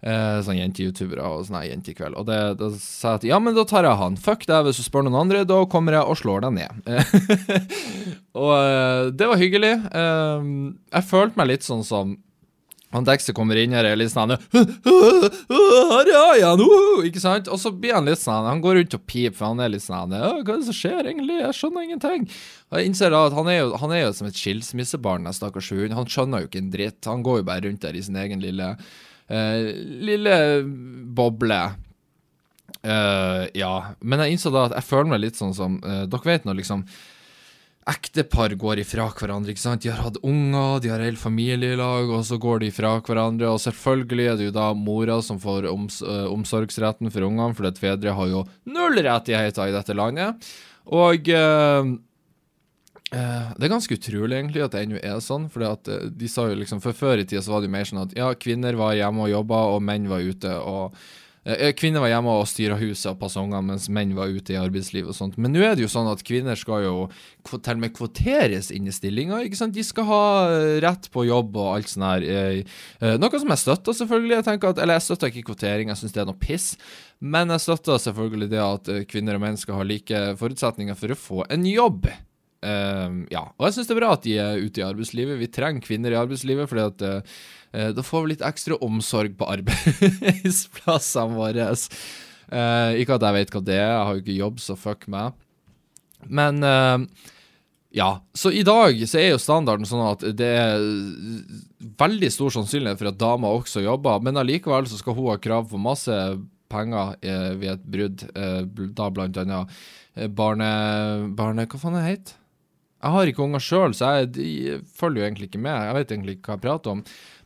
Eh, 0.00 0.38
sånn 0.44 0.56
jente-youtubere 0.56 1.24
og 1.24 1.44
sånn 1.48 1.66
jentekveld. 1.66 2.16
Og 2.16 2.28
det, 2.28 2.38
da 2.60 2.70
sa 2.80 3.14
jeg 3.14 3.20
at 3.20 3.26
ja, 3.28 3.40
men 3.42 3.56
da 3.56 3.66
tar 3.68 3.88
jeg 3.88 4.00
han. 4.00 4.16
Fuck 4.20 4.46
deg 4.48 4.66
hvis 4.66 4.80
du 4.80 4.84
spør 4.86 5.04
noen 5.06 5.18
andre, 5.20 5.44
da 5.48 5.58
kommer 5.68 5.98
jeg 5.98 6.08
og 6.08 6.20
slår 6.20 6.46
deg 6.46 6.56
ned. 6.56 6.92
og 8.40 8.52
eh, 8.56 9.02
det 9.12 9.28
var 9.32 9.42
hyggelig. 9.42 9.74
Eh, 9.90 10.48
jeg 10.96 11.08
følte 11.10 11.40
meg 11.42 11.52
litt 11.52 11.66
sånn 11.66 11.84
som 11.86 12.16
han 12.94 13.06
Dexter 13.06 13.34
kommer 13.34 13.58
inn 13.58 13.74
her 13.74 13.84
er 13.88 13.96
litt 13.98 14.12
sånn 14.12 14.30
Her 14.30 16.10
er 16.10 16.36
jeg 16.38 16.58
nå! 16.60 16.68
Ikke 17.08 17.22
sant? 17.22 17.48
Og 17.50 17.58
så 17.58 17.72
blir 17.74 17.96
han 17.96 18.06
litt 18.06 18.22
sånn 18.22 18.46
Han 18.46 18.62
går 18.62 18.78
rundt 18.78 18.94
og 18.94 19.02
piper, 19.10 19.34
for 19.34 19.48
han 19.50 19.62
er 19.64 19.72
litt 19.74 19.84
sånn 19.84 20.14
Hva 20.14 20.38
er 20.38 20.52
det 20.52 20.68
som 20.68 20.76
skjer, 20.76 21.02
egentlig? 21.02 21.40
Jeg 21.42 21.56
skjønner 21.58 21.86
ingenting. 21.88 22.28
Jeg 22.76 22.90
innser 22.90 23.10
da 23.14 23.24
at 23.26 23.34
han 23.36 23.50
er 23.50 23.58
jo, 23.58 23.72
han 23.82 23.94
er 23.94 24.04
jo 24.04 24.12
som 24.16 24.28
et 24.30 24.38
skilsmissebarn, 24.38 25.26
stakkars 25.34 25.72
hund. 25.74 25.96
Han 25.98 26.08
skjønner 26.10 26.44
jo 26.44 26.50
ikke 26.50 26.62
en 26.62 26.70
dritt. 26.72 27.00
Han 27.10 27.26
går 27.26 27.42
jo 27.42 27.48
bare 27.50 27.66
rundt 27.66 27.82
der 27.82 27.98
i 27.98 28.04
sin 28.06 28.18
egen 28.22 28.42
lille 28.44 28.70
uh, 28.74 29.66
lille 30.06 30.38
boble. 31.18 31.60
Uh, 32.86 33.46
ja, 33.56 33.74
men 33.98 34.22
jeg 34.22 34.36
innså 34.36 34.54
da 34.54 34.68
at 34.68 34.78
jeg 34.78 34.86
føler 34.86 35.10
meg 35.10 35.24
litt 35.24 35.38
sånn 35.38 35.54
som 35.56 35.78
uh, 35.82 36.04
Dere 36.10 36.28
vet 36.28 36.46
nå, 36.46 36.54
liksom 36.58 36.84
ektepar 37.86 38.50
går 38.58 38.80
ifra 38.82 39.06
hverandre. 39.14 39.52
ikke 39.52 39.62
sant? 39.62 39.84
De 39.84 39.92
har 39.92 40.02
hatt 40.02 40.18
unger, 40.26 40.80
de 40.82 40.90
har 40.90 41.02
hele 41.04 41.20
familielag, 41.20 42.10
og 42.10 42.24
så 42.26 42.38
går 42.42 42.64
de 42.64 42.70
ifra 42.72 42.96
hverandre. 42.98 43.52
Og 43.52 43.62
selvfølgelig 43.62 44.26
er 44.26 44.40
det 44.40 44.48
jo 44.48 44.56
da 44.56 44.72
mora 44.74 45.20
som 45.22 45.38
får 45.42 45.68
oms 45.70 46.00
omsorgsretten 46.06 47.12
for 47.14 47.28
ungene, 47.28 47.54
for 47.54 47.68
at 47.70 47.78
fedre 47.78 48.16
har 48.18 48.32
jo 48.32 48.42
null 48.66 48.98
rettigheter 49.06 49.70
i 49.70 49.76
dette 49.76 49.94
landet. 49.94 50.48
Og 50.86 51.30
uh, 51.30 51.92
det 53.06 53.66
er 53.66 53.70
ganske 53.70 53.94
utrolig 53.94 54.40
egentlig 54.40 54.64
at 54.64 54.74
det 54.74 54.82
ennå 54.82 54.98
er 54.98 55.22
sånn. 55.22 55.46
For 55.52 55.62
de 55.86 56.30
sa 56.30 56.48
jo 56.50 56.58
liksom, 56.58 56.82
for 56.82 56.96
Før 56.96 57.22
i 57.22 57.28
tida 57.28 57.44
så 57.44 57.54
var 57.54 57.62
det 57.62 57.70
jo 57.70 57.76
mer 57.76 57.86
sånn 57.86 58.02
at 58.02 58.18
ja, 58.18 58.32
kvinner 58.34 58.78
var 58.78 58.98
hjemme 58.98 59.28
og 59.28 59.32
jobba, 59.32 59.62
og 59.76 59.86
menn 59.86 60.10
var 60.10 60.26
ute. 60.26 60.58
og 60.58 60.98
Eh, 60.98 61.25
kvinner 61.78 62.02
var 62.02 62.10
hjemme 62.10 62.32
og 62.40 62.48
styra 62.50 62.74
huset 62.80 63.12
og 63.12 63.20
passa 63.20 63.38
ungene, 63.38 63.62
mens 63.68 63.86
menn 63.92 64.16
var 64.16 64.32
ute 64.34 64.54
i 64.54 64.58
arbeidslivet 64.58 65.12
og 65.12 65.14
sånt. 65.14 65.36
Men 65.38 65.54
nå 65.54 65.62
er 65.62 65.76
det 65.76 65.84
jo 65.84 65.90
sånn 65.92 66.10
at 66.10 66.24
kvinner 66.26 66.58
skal 66.58 66.82
jo 66.82 66.94
til 67.46 67.76
og 67.76 67.82
med 67.84 67.94
kvoteres 67.94 68.72
inn 68.74 68.90
i 68.90 68.94
stillinger. 68.94 69.44
ikke 69.46 69.60
sant? 69.60 69.76
De 69.76 69.84
skal 69.86 70.08
ha 70.08 70.22
eh, 70.50 70.76
rett 70.82 71.06
på 71.14 71.26
jobb 71.28 71.54
og 71.62 71.72
alt 71.76 71.92
sånt 71.92 72.08
her. 72.08 72.26
Eh, 72.26 73.14
noe 73.22 73.38
som 73.38 73.54
jeg 73.54 73.62
støtter, 73.62 73.98
selvfølgelig. 74.00 74.40
Jeg 74.40 74.48
tenker 74.50 74.74
at, 74.74 74.82
Eller 74.82 74.98
jeg 74.98 75.06
støtter 75.06 75.30
ikke 75.30 75.52
kvotering, 75.52 75.92
jeg 75.92 76.02
syns 76.02 76.16
det 76.16 76.24
er 76.24 76.30
noe 76.32 76.42
piss. 76.42 76.72
Men 77.22 77.54
jeg 77.54 77.62
støtter 77.68 78.02
selvfølgelig 78.02 78.50
det 78.52 78.64
at 78.64 78.94
kvinner 79.12 79.38
og 79.38 79.46
menn 79.46 79.60
skal 79.60 79.78
ha 79.78 79.86
like 79.86 80.24
forutsetninger 80.40 80.98
for 80.98 81.14
å 81.14 81.20
få 81.20 81.44
en 81.54 81.68
jobb. 81.70 82.10
Uh, 82.64 83.26
ja, 83.30 83.42
og 83.58 83.66
jeg 83.66 83.76
syns 83.76 83.88
det 83.90 83.94
er 83.94 84.00
bra 84.00 84.14
at 84.16 84.24
de 84.24 84.34
er 84.40 84.62
ute 84.64 84.80
i 84.80 84.86
arbeidslivet. 84.86 85.38
Vi 85.40 85.50
trenger 85.52 85.84
kvinner 85.84 86.14
i 86.14 86.18
arbeidslivet, 86.18 86.68
fordi 86.70 86.84
at 86.86 87.04
uh, 87.04 87.90
da 87.96 88.04
får 88.04 88.24
vi 88.24 88.32
litt 88.32 88.44
ekstra 88.46 88.78
omsorg 88.84 89.36
på 89.36 89.48
arbeidsplassene 89.52 91.36
våre. 91.36 91.70
Uh, 92.48 92.96
ikke 92.96 93.18
at 93.18 93.26
jeg 93.26 93.36
vet 93.36 93.52
hva 93.54 93.62
det 93.66 93.76
er, 93.76 93.90
jeg 93.90 94.04
har 94.08 94.14
jo 94.14 94.22
ikke 94.24 94.40
jobb, 94.40 94.62
så 94.64 94.78
fuck 94.80 95.04
meg. 95.12 95.36
Men 96.26 96.64
ja, 97.94 98.06
så 98.34 98.50
i 98.50 98.62
dag 98.66 98.96
så 99.06 99.18
er 99.20 99.28
jo 99.28 99.40
standarden 99.40 99.86
sånn 99.86 100.02
at 100.06 100.24
det 100.34 100.48
er 100.48 100.80
veldig 102.00 102.30
stor 102.32 102.54
sannsynlighet 102.54 102.98
for 102.98 103.10
at 103.12 103.18
damer 103.20 103.58
også 103.60 103.84
jobber, 103.84 104.24
men 104.24 104.40
allikevel 104.40 104.88
så 104.90 104.98
skal 104.98 105.14
hun 105.14 105.28
ha 105.30 105.36
krav 105.42 105.68
på 105.70 105.78
masse 105.78 106.16
penger 106.72 107.14
ved 107.60 107.68
et 107.76 107.84
brudd, 107.84 108.24
da 108.96 109.10
blant 109.12 109.38
annet 109.44 109.76
barne... 110.34 110.70
barne 111.36 111.68
hva 111.68 111.82
faen 111.84 112.00
er 112.00 112.02
det 112.02 112.10
heter? 112.14 112.34
Jeg 113.02 113.12
har 113.12 113.30
ikke 113.30 113.44
unger 113.44 113.62
sjøl, 113.62 113.94
så 113.94 114.12
jeg 114.16 114.30
de 114.34 114.48
følger 114.96 115.20
jo 115.20 115.26
egentlig 115.28 115.50
ikke 115.50 115.62
med. 115.62 115.84
Jeg 115.88 115.96
vet 115.98 116.14
egentlig 116.14 116.36
ikke 116.38 116.48
hva 116.48 116.56
jeg 116.56 116.64
prater 116.64 116.94
om. 116.94 117.02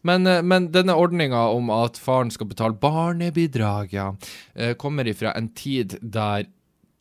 Men, 0.06 0.26
eh, 0.26 0.42
men 0.46 0.70
denne 0.72 0.96
ordninga 0.96 1.42
om 1.52 1.72
at 1.74 1.98
faren 2.00 2.30
skal 2.32 2.48
betale 2.48 2.78
barnebidrag, 2.80 3.92
ja, 3.92 4.12
eh, 4.54 4.74
kommer 4.74 5.04
ifra 5.10 5.34
en 5.36 5.48
tid 5.48 5.98
der 6.00 6.46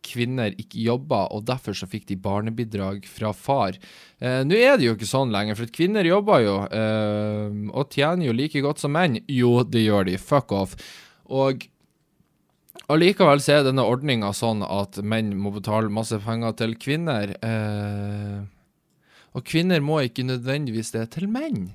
kvinner 0.09 0.55
ikke 0.57 0.81
jobba, 0.81 1.27
og 1.35 1.45
derfor 1.45 1.75
så 1.77 1.88
fikk 1.89 2.07
de 2.09 2.17
barnebidrag 2.19 3.05
fra 3.05 3.31
far. 3.35 3.77
Eh, 4.19 4.41
Nå 4.47 4.55
er 4.57 4.77
det 4.79 4.88
jo 4.88 4.95
ikke 4.95 5.09
sånn 5.09 5.33
lenger, 5.33 5.57
for 5.59 5.71
kvinner 5.75 6.07
jobber 6.07 6.43
jo, 6.43 6.55
eh, 6.65 7.49
og 7.73 7.91
tjener 7.93 8.25
jo 8.29 8.33
like 8.33 8.63
godt 8.65 8.79
som 8.79 8.95
menn. 8.95 9.19
Jo, 9.27 9.63
det 9.63 9.85
gjør 9.85 10.09
de. 10.09 10.17
Fuck 10.17 10.51
off. 10.55 10.75
Og 11.29 11.67
allikevel 12.87 13.41
så 13.43 13.57
er 13.57 13.67
denne 13.67 13.85
ordninga 13.85 14.31
sånn 14.35 14.63
at 14.65 15.01
menn 15.03 15.33
må 15.37 15.51
betale 15.55 15.91
masse 15.93 16.17
penger 16.23 16.55
til 16.61 16.77
kvinner. 16.79 17.35
Eh, 17.43 18.39
og 19.35 19.45
kvinner 19.45 19.83
må 19.83 19.99
ikke 20.05 20.25
nødvendigvis 20.25 20.93
det 20.95 21.09
til 21.17 21.27
menn 21.31 21.69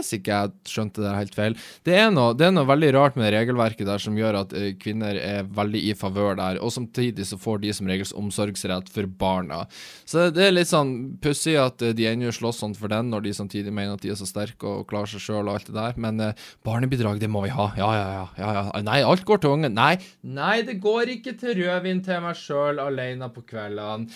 hvis 0.00 0.16
ikke 0.18 0.36
jeg 0.36 0.72
skjønte 0.72 1.04
det 1.04 1.14
helt 1.14 1.36
feil. 1.36 1.56
Det 1.86 1.96
er, 1.96 2.08
noe, 2.14 2.34
det 2.36 2.48
er 2.48 2.54
noe 2.54 2.68
veldig 2.68 2.90
rart 2.96 3.18
med 3.20 3.32
regelverket 3.34 3.88
der 3.88 4.02
som 4.02 4.18
gjør 4.18 4.42
at 4.42 4.54
uh, 4.56 4.70
kvinner 4.80 5.18
er 5.20 5.48
veldig 5.56 5.82
i 5.90 5.94
favør 5.98 6.38
der, 6.40 6.60
og 6.64 6.72
samtidig 6.74 7.26
så 7.28 7.38
får 7.40 7.62
de 7.64 7.74
som 7.76 7.90
regels 7.90 8.14
omsorgsrett 8.16 8.90
for 8.92 9.10
barna. 9.20 9.62
Så 10.08 10.28
det 10.34 10.46
er 10.48 10.56
litt 10.56 10.70
sånn 10.70 10.94
pussig 11.22 11.56
at 11.60 11.82
uh, 11.84 11.92
de 11.96 12.08
ennå 12.10 12.34
slåss 12.34 12.62
sånn 12.64 12.76
for 12.78 12.92
den, 12.92 13.12
når 13.12 13.26
de 13.28 13.36
samtidig 13.36 13.74
mener 13.74 13.96
at 13.96 14.04
de 14.04 14.12
er 14.14 14.20
så 14.20 14.28
sterke 14.28 14.68
og 14.68 14.88
klarer 14.90 15.14
seg 15.14 15.24
sjøl 15.24 15.46
og 15.46 15.56
alt 15.56 15.70
det 15.70 15.78
der. 15.78 15.96
Men 16.00 16.20
uh, 16.22 16.50
barnebidrag, 16.66 17.22
det 17.22 17.30
må 17.32 17.44
vi 17.46 17.54
ha. 17.54 17.70
Ja, 17.78 17.90
ja, 17.96 18.06
ja, 18.16 18.26
ja, 18.40 18.52
ja. 18.60 18.84
Nei, 18.86 19.00
alt 19.06 19.26
går 19.28 19.42
til 19.42 19.56
ungen. 19.56 19.76
Nei, 19.76 19.94
nei, 20.26 20.60
det 20.66 20.80
går 20.82 21.16
ikke 21.16 21.36
til 21.40 21.58
rødvin 21.62 22.04
til 22.06 22.22
meg 22.24 22.38
sjøl 22.38 22.80
alene 22.82 23.30
på 23.32 23.44
kveldene. 23.48 24.08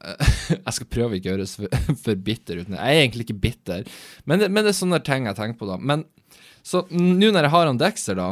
jeg 0.66 0.76
skal 0.76 0.88
prøve 0.90 1.18
ikke 1.18 1.32
å 1.32 1.36
høres 1.36 1.56
for, 1.58 1.80
for, 2.04 2.20
bitter 2.28 2.62
ut. 2.62 2.70
Jeg 2.70 2.80
er 2.80 3.02
egentlig 3.02 3.28
ikke 3.28 3.42
bitter, 3.42 3.88
men 4.24 4.42
det, 4.42 4.50
men 4.52 4.64
det 4.64 4.72
er 4.72 4.80
sånne 4.80 5.02
ting 5.06 5.28
jeg 5.28 5.38
tenker 5.38 5.60
på, 5.60 5.68
da. 5.68 5.76
Men 5.80 6.06
så 6.66 6.84
nå 6.92 7.32
når 7.32 7.46
jeg 7.46 7.54
har 7.54 7.68
han 7.68 7.80
Dexter, 7.80 8.18
da, 8.18 8.30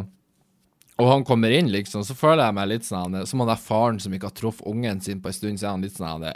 og 0.99 1.13
han 1.13 1.27
kommer 1.27 1.53
inn, 1.55 1.71
liksom, 1.71 2.03
så 2.05 2.17
føler 2.19 2.43
jeg 2.49 2.57
meg 2.57 2.71
litt 2.73 2.87
sånn 2.89 3.15
Som 3.31 3.45
han 3.45 3.51
der 3.53 3.61
faren 3.63 4.01
som 4.03 4.15
ikke 4.15 4.33
har 4.33 4.35
truffet 4.35 4.67
ungen 4.67 4.99
sin 5.05 5.21
på 5.23 5.31
en 5.31 5.37
stund, 5.37 5.61
så 5.61 5.69
er 5.69 5.77
han 5.77 5.85
litt 5.87 5.95
sånn 5.95 6.27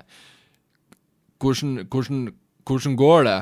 hvordan, 1.43 1.73
hvordan, 1.91 2.21
hvordan 2.69 2.95
går 2.95 3.25
det? 3.27 3.41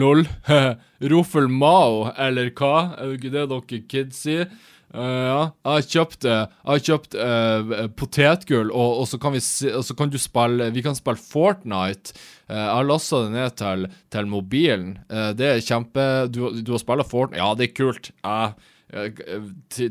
Lol. 0.00 0.24
Roffel 1.12 1.50
Mao, 1.52 2.06
eller 2.16 2.48
hva? 2.56 2.96
Er 2.96 3.10
det 3.10 3.18
ikke 3.20 3.34
det 3.34 3.44
dere 3.52 3.82
kids 3.92 4.22
sier? 4.24 4.48
Uh, 4.96 5.02
ja. 5.04 5.40
Jeg 5.66 5.72
har 5.74 5.86
kjøpt, 5.92 6.24
uh, 6.24 6.36
jeg 6.46 6.70
har 6.70 6.84
kjøpt 6.86 7.16
uh, 7.20 7.74
potetgull, 7.98 8.70
og, 8.70 9.02
og, 9.02 9.08
så 9.10 9.18
kan 9.20 9.34
vi, 9.34 9.42
og 9.68 9.84
så 9.84 9.96
kan 9.98 10.12
du 10.12 10.16
spille 10.20 10.70
Vi 10.72 10.84
kan 10.84 10.96
spille 10.96 11.20
Fortnite. 11.20 12.16
jeg 12.48 12.70
har 12.70 12.86
lasta 12.86 13.24
det 13.24 13.34
ned 13.34 13.56
til, 13.58 13.86
til 14.10 14.30
mobilen. 14.30 14.98
det 15.08 15.46
er 15.46 15.60
kjempe 15.64 16.28
Du, 16.30 16.48
du 16.62 16.72
har 16.72 16.80
spilt 16.80 17.10
Fortnite? 17.10 17.42
Ja, 17.42 17.52
det 17.54 17.68
er 17.68 17.76
kult. 17.76 18.10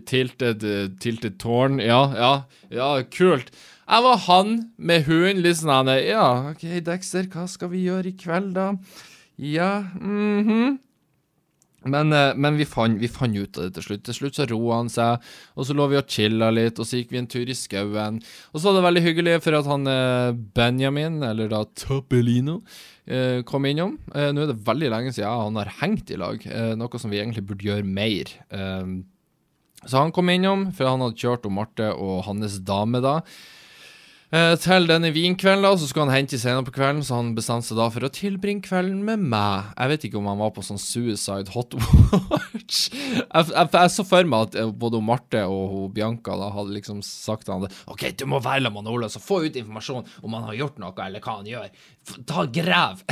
tilted, 0.09 0.65
tilted 1.03 1.37
tårn? 1.39 1.79
Ja, 1.83 2.01
ja, 2.15 2.33
ja, 2.71 2.89
kult. 3.11 3.51
Jeg 3.85 4.01
var 4.07 4.23
han 4.25 4.55
med 4.77 5.05
hunden, 5.05 5.43
litt 5.45 5.59
sånn 5.59 5.91
Ja, 5.99 6.49
OK, 6.53 6.65
Dexter, 6.87 7.27
hva 7.29 7.45
skal 7.51 7.69
vi 7.75 7.85
gjøre 7.85 8.09
i 8.09 8.17
kveld, 8.17 8.55
da? 8.57 8.71
Ja, 9.37 9.83
mhm. 9.99 10.49
Mm 10.49 10.81
men, 11.85 12.13
eh, 12.13 12.33
men 12.35 12.57
vi, 12.57 12.65
fant, 12.65 12.97
vi, 13.01 13.09
fant, 13.11 13.35
ut 13.37 13.59
av 13.59 13.67
det 13.67 13.75
til 13.77 13.87
slutt. 13.87 14.03
Til 14.07 14.17
slutt 14.19 14.39
så 14.39 14.47
roa 14.49 14.81
han 14.81 14.91
seg, 14.91 15.23
og 15.55 15.67
så 15.67 15.75
lå 15.77 15.87
vi 15.91 15.99
og 15.99 16.09
chilla 16.11 16.51
litt, 16.53 16.79
og 16.81 16.89
så 16.89 16.99
gikk 16.99 17.13
vi 17.13 17.21
en 17.21 17.29
tur 17.31 17.49
i 17.49 17.57
skauen. 17.57 18.19
Og 18.51 18.59
så 18.59 18.69
var 18.69 18.79
det 18.79 18.85
veldig 18.87 19.05
hyggelig 19.05 19.39
for 19.45 19.59
at 19.59 19.69
han 19.69 19.89
eh, 19.91 20.35
Benjamin, 20.57 21.21
eller 21.25 21.51
da 21.51 21.63
Toppelino, 21.77 22.59
eh, 23.05 23.41
kom 23.47 23.67
innom. 23.69 23.97
Nå 24.13 24.45
er 24.45 24.53
det 24.53 24.61
veldig 24.65 24.93
lenge 24.93 25.15
siden 25.15 25.43
han 25.45 25.59
har 25.61 25.73
hengt 25.81 26.13
i 26.13 26.19
lag, 26.19 26.41
noe 26.79 27.01
som 27.01 27.13
vi 27.13 27.21
egentlig 27.21 27.45
burde 27.49 27.67
gjøre 27.67 27.85
mer. 27.85 28.31
Så 29.85 29.99
han 30.01 30.13
kom 30.15 30.31
innom, 30.33 30.71
for 30.73 30.89
han 30.89 31.03
hadde 31.03 31.21
kjørt 31.21 31.45
om 31.45 31.59
Marte 31.59 31.91
og 31.93 32.23
hans 32.25 32.57
dame 32.65 33.01
da. 33.05 33.19
Eh, 34.33 34.55
til 34.57 34.87
denne 34.89 35.11
vinkvelden, 35.13 35.61
da, 35.61 35.71
så 35.77 35.85
skulle 35.85 36.09
han 36.09 36.17
hente 36.17 36.39
senere 36.41 36.65
på 36.65 36.73
kvelden, 36.73 37.03
så 37.05 37.19
han 37.19 37.35
bestemte 37.37 37.67
seg 37.69 37.77
da 37.77 37.85
for 37.93 38.07
å 38.07 38.09
tilbringe 38.13 38.65
kvelden 38.65 39.03
med 39.05 39.21
meg. 39.21 39.69
Jeg 39.77 39.91
vet 39.91 40.07
ikke 40.07 40.17
om 40.17 40.29
han 40.31 40.41
var 40.41 40.53
på 40.55 40.63
sånn 40.65 40.81
suicide 40.81 41.53
hot 41.53 41.77
watch. 41.77 42.87
jeg, 42.89 43.29
jeg, 43.29 43.69
jeg, 43.69 43.93
så 43.93 44.07
for 44.07 44.31
meg 44.31 44.49
at 44.49 44.59
eh, 44.63 44.73
både 44.85 45.03
Marte 45.05 45.45
og 45.45 45.91
Bianca 45.95 46.39
da 46.41 46.49
hadde 46.55 46.73
liksom 46.73 47.03
sagt 47.05 47.45
til 47.45 47.55
han 47.55 47.67
det. 47.67 47.71
OK, 47.91 48.07
du 48.17 48.25
må 48.31 48.41
være 48.41 48.73
med 48.73 48.89
Ole, 48.89 49.11
så 49.13 49.21
få 49.21 49.43
ut 49.45 49.61
informasjon 49.61 50.09
om 50.25 50.39
han 50.39 50.49
har 50.49 50.59
gjort 50.63 50.81
noe, 50.81 50.95
eller 51.05 51.21
hva 51.21 51.39
han 51.39 51.51
gjør. 51.53 51.69
Ta 52.25 52.49
Grev! 52.55 53.05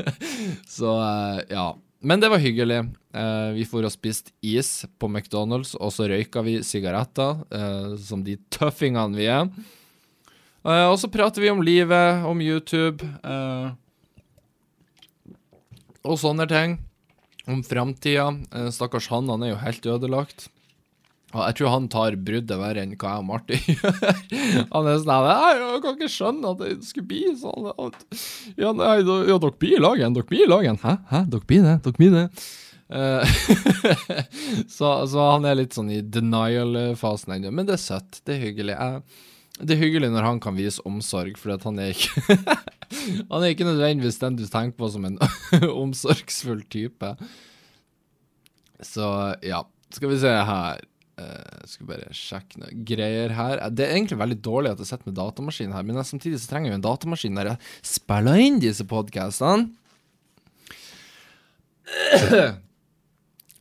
så 0.76 0.96
uh, 1.00 1.40
ja. 1.48 1.70
Men 2.02 2.20
det 2.20 2.32
var 2.32 2.42
hyggelig. 2.42 2.80
Uh, 3.14 3.52
vi 3.54 3.64
for 3.68 3.86
og 3.86 3.92
spiste 3.94 4.34
is 4.44 4.82
på 5.00 5.08
McDonald's, 5.08 5.76
og 5.78 5.94
så 5.94 6.10
røyka 6.10 6.42
vi 6.44 6.58
sigaretter, 6.66 7.44
uh, 7.54 7.94
som 7.96 8.24
de 8.26 8.36
tøffingene 8.52 9.16
vi 9.16 9.30
er. 9.30 9.48
Uh, 10.62 10.92
og 10.92 10.98
så 11.02 11.10
prater 11.10 11.42
vi 11.42 11.50
om 11.50 11.62
livet, 11.64 12.22
om 12.28 12.38
YouTube 12.42 13.02
uh, 13.26 13.74
og 16.06 16.18
sånne 16.22 16.46
ting. 16.50 16.78
Om 17.50 17.64
framtida. 17.66 18.28
Uh, 18.54 18.68
stakkars 18.74 19.10
han, 19.10 19.30
han 19.32 19.42
er 19.42 19.56
jo 19.56 19.62
helt 19.62 19.88
ødelagt. 19.96 20.46
Og 21.32 21.40
jeg 21.40 21.56
tror 21.58 21.72
han 21.72 21.88
tar 21.90 22.14
bruddet 22.20 22.60
verre 22.60 22.82
enn 22.84 22.92
hva 23.00 23.14
jeg 23.14 23.22
og 23.22 23.26
Martin 23.26 23.62
gjør. 23.72 24.66
han 24.74 24.88
er 24.90 24.98
sånn 25.00 25.28
Jeg 25.32 25.78
kan 25.80 25.94
ikke 25.96 26.10
skjønne 26.12 26.50
at 26.52 26.60
det 26.60 26.72
skulle 26.84 27.08
bli 27.08 27.22
sånn. 27.40 27.70
Ja, 28.60 28.74
nei, 28.76 28.98
ja 29.00 29.38
dere 29.40 29.54
blir 29.56 29.78
i 29.78 29.82
lagen. 29.82 30.14
Dere 30.14 30.28
blir 30.28 30.44
i 30.44 30.50
lagen. 30.50 30.78
Hæ? 30.84 30.98
Hæ? 31.10 31.24
Dere 31.32 31.48
blir 31.48 31.64
det? 31.66 31.78
Dere 31.86 31.98
blir 31.98 32.18
det? 32.18 32.26
så, 34.76 34.88
så, 35.08 35.20
han 35.30 35.46
er 35.48 35.56
litt 35.56 35.72
sånn 35.72 35.88
i 35.90 36.02
denial-fasen 36.04 37.38
ennå. 37.38 37.50
Men 37.56 37.66
det 37.66 37.78
er 37.78 37.84
søtt. 37.86 38.20
Det 38.26 38.36
er 38.36 38.44
hyggelig. 38.50 38.76
Jeg 38.76 39.31
det 39.62 39.76
er 39.76 39.82
hyggelig 39.82 40.10
når 40.12 40.26
han 40.26 40.40
kan 40.42 40.56
vise 40.58 40.82
omsorg, 40.88 41.36
for 41.38 41.54
han 41.64 41.80
er 41.82 41.94
ikke 41.94 42.38
Han 43.32 43.40
er 43.40 43.52
ikke 43.52 43.66
nødvendigvis 43.66 44.20
den 44.20 44.36
du 44.36 44.44
tenker 44.44 44.76
på 44.78 44.88
som 44.92 45.06
en 45.08 45.18
omsorgsfull 45.82 46.60
type. 46.70 47.08
Så 48.84 49.06
ja, 49.46 49.62
skal 49.94 50.12
vi 50.12 50.18
se 50.20 50.32
her. 50.50 50.82
Uh, 51.22 51.64
skal 51.68 51.88
bare 51.88 52.12
sjekke 52.16 52.60
noe 52.60 52.74
greier 52.88 53.32
her. 53.36 53.62
Det 53.72 53.86
er 53.86 53.94
egentlig 53.96 54.20
veldig 54.20 54.38
dårlig 54.44 54.72
at 54.74 54.82
jeg 54.82 54.90
sitter 54.90 55.10
med 55.10 55.16
datamaskin 55.18 55.74
her, 55.76 55.86
men 55.88 56.00
samtidig 56.04 56.40
så 56.40 56.50
trenger 56.50 56.70
jeg 56.70 56.74
jo 56.74 56.80
en 56.80 56.86
datamaskin 56.88 57.38
der 57.38 57.50
jeg 57.52 57.72
spiller 57.94 58.44
inn 58.44 58.60
disse 58.62 58.86
podkastene. 58.88 59.70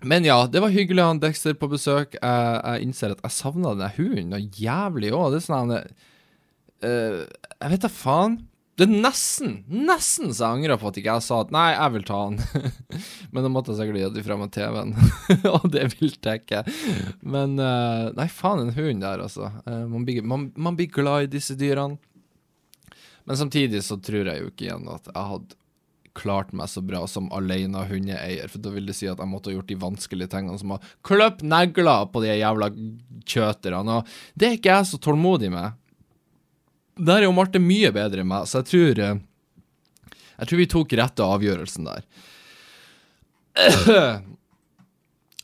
Men 0.02 0.26
ja, 0.26 0.48
det 0.50 0.62
var 0.64 0.74
hyggelig 0.74 1.04
å 1.04 1.10
ha 1.12 1.18
Dexter 1.22 1.58
på 1.58 1.70
besøk. 1.72 2.16
Jeg, 2.18 2.54
jeg 2.62 2.86
innser 2.88 3.14
at 3.14 3.22
jeg 3.26 3.36
savna 3.36 3.76
den 3.78 3.94
hunden 3.98 4.32
noe 4.34 4.48
jævlig 4.58 5.12
òg. 5.14 5.34
Det 5.34 5.42
er 5.42 5.46
sånn 5.46 5.76
uh, 5.76 5.84
Jeg 6.82 7.74
vet 7.76 7.86
da 7.86 7.92
faen. 7.94 8.40
Det 8.80 8.88
er 8.88 9.02
nesten, 9.04 9.58
nesten 9.70 10.32
så 10.34 10.48
jeg 10.48 10.58
angrer 10.58 10.80
på 10.82 10.90
at 10.90 10.98
ikke 10.98 11.14
jeg 11.20 11.26
sa 11.26 11.42
at 11.44 11.52
nei, 11.54 11.68
jeg 11.76 11.94
vil 11.94 12.06
ta 12.08 12.22
han. 12.24 12.40
Men 13.34 13.46
da 13.46 13.52
måtte 13.54 13.76
jeg 13.76 13.82
sikkert 13.82 14.00
gitt 14.00 14.20
ifra 14.24 14.38
meg 14.40 14.54
TV-en, 14.56 14.96
og 15.54 15.68
det 15.74 15.84
vil 15.92 16.16
jeg 16.16 16.42
ikke. 16.42 16.64
Men 17.22 17.60
uh, 17.62 18.10
nei, 18.18 18.26
faen, 18.32 18.64
en 18.64 18.74
hund 18.74 19.06
der, 19.06 19.22
altså. 19.28 19.52
Uh, 19.68 19.84
man, 19.92 20.08
blir, 20.08 20.26
man, 20.26 20.50
man, 20.56 20.80
blir, 20.80 20.90
glad 20.90 21.28
i 21.28 21.34
disse 21.36 21.54
dyrene. 21.60 22.00
Men 23.30 23.38
samtidig 23.38 23.84
så 23.86 24.00
tror 24.02 24.32
jeg 24.32 24.42
jo 24.42 24.50
ikke 24.50 24.66
igjen 24.66 24.90
at 24.90 25.12
jeg 25.12 25.30
hadde 25.36 25.61
klart 26.18 26.52
meg 26.56 26.70
så 26.72 26.82
bra 26.84 27.04
som 27.08 27.30
alene 27.36 27.86
hundeeier, 27.88 28.50
for 28.52 28.64
da 28.64 28.74
vil 28.74 28.88
det 28.90 28.96
si 28.98 29.08
at 29.10 29.20
jeg 29.22 29.32
måtte 29.32 29.52
ha 29.52 29.56
gjort 29.56 29.70
de 29.72 29.80
vanskelige 29.80 30.32
tingene, 30.34 30.58
som 30.60 30.76
å 30.76 30.82
kløppe 31.08 31.48
negler 31.48 32.10
på 32.12 32.24
de 32.24 32.34
jævla 32.36 32.72
kjøterne, 33.34 34.00
og 34.02 34.12
det 34.36 34.50
er 34.50 34.58
ikke 34.58 34.76
jeg 34.76 34.90
så 34.92 35.00
tålmodig 35.02 35.52
med. 35.54 35.78
Der 37.02 37.22
er 37.22 37.28
jo 37.30 37.36
Marte 37.36 37.62
mye 37.64 37.94
bedre 37.96 38.24
enn 38.24 38.32
meg, 38.32 38.50
så 38.50 38.62
jeg 38.62 38.70
tror 38.72 39.00
eh, 39.06 39.22
Jeg 40.42 40.50
tror 40.50 40.60
vi 40.60 40.70
tok 40.74 40.94
rette 40.98 41.32
avgjørelsen 41.38 41.88
der. 41.88 42.06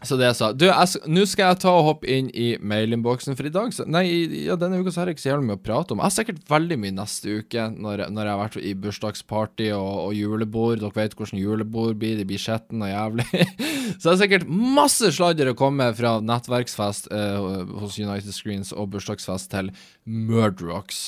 Så 0.06 0.14
det 0.20 0.28
jeg 0.28 0.38
sa 0.38 0.52
Du, 0.54 0.68
nå 1.10 1.24
skal 1.26 1.52
jeg 1.52 1.60
ta 1.64 1.72
og 1.74 1.86
hoppe 1.88 2.10
inn 2.12 2.28
i 2.38 2.52
mailinnboksen, 2.62 3.34
for 3.38 3.48
i 3.50 3.54
dag 3.54 3.72
så, 3.74 3.86
Nei, 3.90 4.04
ja, 4.46 4.58
denne 4.60 4.78
uka 4.82 4.94
så 4.94 5.02
har 5.02 5.10
jeg 5.10 5.18
ikke 5.18 5.24
så 5.24 5.32
jævlig 5.32 5.48
mye 5.50 5.58
å 5.58 5.64
prate 5.64 5.96
om. 5.96 6.02
Jeg 6.04 6.06
har 6.06 6.16
sikkert 6.18 6.44
veldig 6.52 6.78
mye 6.84 6.96
neste 7.00 7.38
uke, 7.40 7.66
når, 7.74 8.04
når 8.14 8.30
jeg 8.30 8.34
har 8.36 8.42
vært 8.44 8.60
i 8.62 8.74
bursdagsparty 8.84 9.72
og, 9.74 9.90
og, 10.04 10.12
julebord. 10.18 10.84
Dere 10.84 10.94
vet 11.00 11.18
hvordan 11.18 11.42
julebord 11.42 11.98
blir, 11.98 12.20
de 12.20 12.28
blir 12.30 12.42
skjetne 12.42 12.86
og 12.86 12.94
jævlig. 12.94 13.26
så 13.98 14.04
det 14.04 14.14
er 14.14 14.22
sikkert 14.22 14.54
masse 14.78 15.12
sladder 15.18 15.52
å 15.52 15.58
komme 15.58 15.90
fra 15.98 16.14
nettverksfest 16.22 17.10
eh, 17.18 17.50
hos 17.82 17.98
United 17.98 18.38
Screens 18.38 18.76
og 18.76 18.94
bursdagsfest 18.94 19.50
til 19.56 19.74
Murdrocks. 20.06 21.08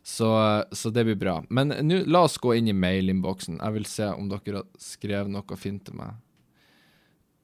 Så, 0.00 0.32
så, 0.72 0.88
det 0.88 1.04
blir 1.04 1.20
bra. 1.20 1.36
Men 1.52 1.76
nå, 1.84 2.00
la 2.08 2.24
oss 2.24 2.40
gå 2.40 2.56
inn 2.56 2.72
i 2.72 2.76
mailinnboksen. 2.76 3.60
Jeg 3.60 3.76
vil 3.76 3.86
se 3.86 4.08
om 4.14 4.32
dere 4.32 4.62
har 4.62 4.68
skrevet 4.80 5.28
noe 5.28 5.60
fint 5.60 5.84
til 5.84 6.00
meg. 6.00 6.16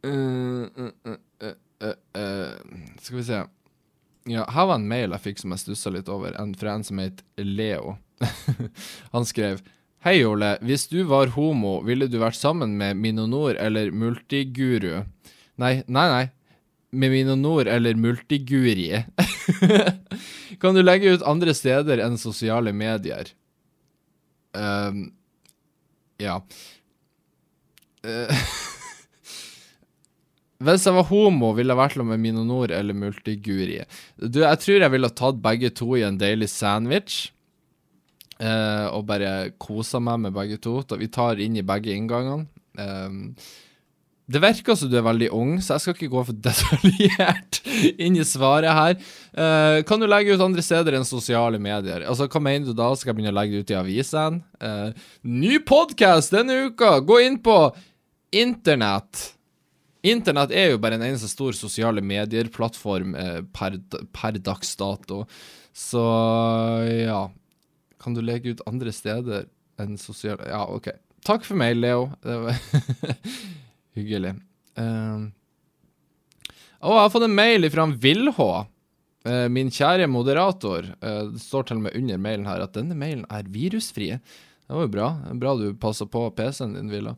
Uh, 0.07 0.67
uh, 1.83 2.53
skal 3.03 3.17
vi 3.17 3.25
se 3.27 3.39
Ja, 4.31 4.45
her 4.55 4.69
var 4.69 4.79
en 4.79 4.87
mail 4.91 5.15
jeg 5.17 5.25
fikk 5.25 5.41
som 5.43 5.55
jeg 5.55 5.63
stussa 5.65 5.91
litt 5.95 6.11
over, 6.13 6.35
en, 6.39 6.55
fra 6.59 6.77
en 6.77 6.85
som 6.87 7.01
het 7.03 7.25
Leo. 7.39 7.97
Han 9.15 9.27
skrev 9.27 9.63
Hei, 10.07 10.21
Ole. 10.23 10.53
Hvis 10.63 10.85
du 10.87 11.01
var 11.11 11.33
homo, 11.35 11.81
ville 11.83 12.07
du 12.07 12.21
vært 12.23 12.39
sammen 12.39 12.77
med 12.79 12.99
Minonor 13.03 13.57
eller 13.59 13.91
Multiguru? 13.91 15.01
Nei, 15.59 15.73
nei, 15.89 16.05
nei. 16.13 16.27
Med 16.95 17.11
Minonor 17.11 17.67
eller 17.67 17.99
Multiguri. 17.99 19.01
kan 20.63 20.79
du 20.79 20.85
legge 20.85 21.17
ut 21.17 21.27
andre 21.27 21.57
steder 21.59 22.05
enn 22.05 22.21
sosiale 22.23 22.71
medier? 22.71 23.33
Um, 24.55 25.09
ja. 26.23 26.39
Uh, 28.07 28.47
Hvis 30.65 30.87
jeg 30.89 30.97
var 30.97 31.09
homo, 31.11 31.51
ville 31.57 31.75
jeg 31.75 31.83
vært 31.83 32.05
med 32.09 32.23
Minonor 32.23 32.73
eller 32.73 32.97
Multiguri. 32.97 33.83
Du, 34.17 34.41
jeg 34.41 34.61
tror 34.63 34.81
jeg 34.81 34.95
ville 34.95 35.13
tatt 35.13 35.43
begge 35.45 35.73
to 35.77 35.91
i 35.99 36.05
en 36.07 36.17
deilig 36.21 36.49
sandwich. 36.49 37.27
Eh, 38.41 38.87
og 38.93 39.05
bare 39.09 39.53
kosa 39.61 40.01
meg 40.01 40.25
med 40.25 40.35
begge 40.37 40.57
to. 40.65 40.79
Vi 40.97 41.09
tar 41.13 41.41
inn 41.45 41.57
i 41.61 41.65
begge 41.67 41.93
inngangene. 41.93 42.49
Eh, 42.81 43.55
det 44.27 44.41
virker 44.43 44.75
som 44.75 44.91
du 44.91 44.97
er 44.99 45.05
veldig 45.07 45.29
ung, 45.37 45.53
så 45.63 45.77
jeg 45.77 45.85
skal 45.85 45.95
ikke 45.95 46.11
gå 46.17 46.25
for 46.27 46.39
detaljert 46.49 47.61
inn 48.03 48.17
i 48.19 48.25
svaret 48.27 48.73
her. 48.75 48.97
Eh, 49.37 49.83
kan 49.87 50.03
du 50.03 50.09
legge 50.09 50.35
ut 50.35 50.43
andre 50.43 50.65
steder 50.65 50.97
enn 50.99 51.07
sosiale 51.07 51.61
medier? 51.63 52.03
Altså, 52.09 52.27
Hva 52.33 52.43
mener 52.43 52.67
du 52.67 52.75
da? 52.75 52.91
Skal 52.97 53.13
jeg 53.13 53.21
begynne 53.21 53.37
å 53.37 53.39
legge 53.39 53.61
det 53.61 53.63
ut 53.69 53.77
i 53.77 53.79
avisene? 53.79 54.43
Eh, 54.59 55.07
ny 55.31 55.61
podkast 55.69 56.35
denne 56.35 56.65
uka! 56.67 56.97
Gå 57.07 57.23
inn 57.29 57.39
på 57.45 57.61
internett! 58.35 59.36
Internett 60.07 60.53
er 60.55 60.71
jo 60.71 60.81
bare 60.83 60.99
en 60.99 61.05
eneste 61.07 61.31
stor 61.31 61.57
sosiale 61.57 62.03
medier-plattform 62.05 63.15
eh, 63.19 63.41
per, 63.55 63.79
per, 64.15 64.39
dags 64.39 64.77
dato. 64.79 65.25
Så 65.77 66.03
ja 66.89 67.27
Kan 68.01 68.15
du 68.17 68.23
legge 68.25 68.55
ut 68.55 68.63
andre 68.69 68.93
steder 68.95 69.49
enn 69.83 69.99
sosiale 70.01 70.47
Ja, 70.49 70.63
OK. 70.73 70.89
Takk 71.27 71.45
for 71.45 71.59
meg, 71.59 71.75
Leo. 71.77 72.07
Det 72.23 72.37
var 72.45 72.61
hyggelig. 73.99 74.37
Uh, 74.79 75.27
å, 76.79 76.93
jeg 76.93 77.03
har 77.03 77.13
fått 77.13 77.27
en 77.27 77.35
mail 77.35 77.67
fra 77.73 77.87
Vilhå. 77.91 78.51
Uh, 79.27 79.47
min 79.51 79.73
kjære 79.75 80.07
moderator. 80.07 80.87
Uh, 81.03 81.33
det 81.35 81.43
står 81.43 81.67
til 81.67 81.81
og 81.81 81.89
med 81.89 81.99
under 81.99 82.21
mailen 82.23 82.47
her 82.47 82.63
at 82.63 82.77
denne 82.79 82.95
mailen 82.99 83.27
er 83.27 83.51
virusfri. 83.51 84.13
Det 84.17 84.75
var 84.75 84.87
jo 84.87 84.93
bra. 84.95 85.11
Bra 85.43 85.57
du 85.59 85.67
passa 85.83 86.07
på 86.07 86.29
PC-en 86.39 86.79
din, 86.79 86.93
Villa. 86.95 87.17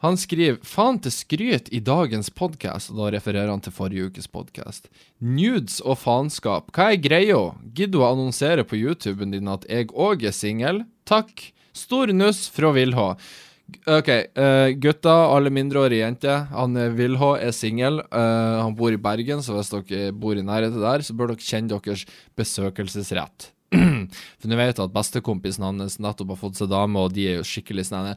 Han 0.00 0.16
skriver 0.16 0.62
'faen 0.64 0.96
til 1.04 1.12
skryt 1.12 1.66
i 1.76 1.80
dagens 1.84 2.30
podkast', 2.32 2.88
og 2.88 3.02
da 3.02 3.10
refererer 3.18 3.50
han 3.52 3.60
til 3.60 3.74
forrige 3.76 4.06
ukes 4.08 4.30
podkast. 4.32 4.88
Nudes 5.20 5.82
og 5.84 5.98
faenskap, 6.00 6.70
hva 6.72 6.94
er 6.94 7.02
greia? 7.04 7.52
Gidder 7.74 7.98
du 7.98 8.00
å 8.00 8.08
annonsere 8.14 8.64
på 8.64 8.80
YouTuben 8.80 9.36
din 9.36 9.48
at 9.52 9.68
jeg 9.68 9.92
òg 9.92 10.24
er 10.24 10.32
singel? 10.32 10.84
Takk. 11.04 11.52
Stor 11.76 12.14
nuss 12.16 12.48
fra 12.48 12.72
Vilhå. 12.72 13.10
OK, 13.86 14.08
uh, 14.40 14.72
gutta, 14.80 15.12
alle 15.36 15.52
mindreårige 15.52 16.00
jenter. 16.00 16.48
Han 16.48 16.80
Vilhå 16.96 17.36
er 17.36 17.52
singel. 17.52 18.00
Uh, 18.08 18.64
han 18.64 18.74
bor 18.74 18.96
i 18.96 18.96
Bergen, 18.96 19.44
så 19.44 19.60
hvis 19.60 19.70
dere 19.70 20.12
bor 20.16 20.32
i 20.32 20.42
nærheten 20.42 20.80
der, 20.80 21.04
så 21.04 21.12
bør 21.12 21.34
dere 21.34 21.44
kjenne 21.44 21.76
deres 21.76 22.08
besøkelsesrett. 22.40 23.52
For 24.40 24.50
du 24.50 24.56
vet 24.58 24.82
at 24.82 24.94
bestekompisen 24.94 25.66
hans 25.66 25.98
nettopp 26.02 26.34
har 26.34 26.40
fått 26.40 26.60
seg 26.60 26.70
dame, 26.72 27.02
og 27.02 27.14
de 27.16 27.26
er 27.32 27.40
jo 27.40 27.48
skikkelig 27.48 27.88
sånn 27.90 28.12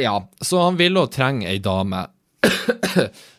Ja, 0.00 0.16
så 0.42 0.64
han 0.64 0.78
ville 0.80 1.04
og 1.04 1.12
trenger 1.14 1.52
ei 1.52 1.60
dame. 1.62 2.02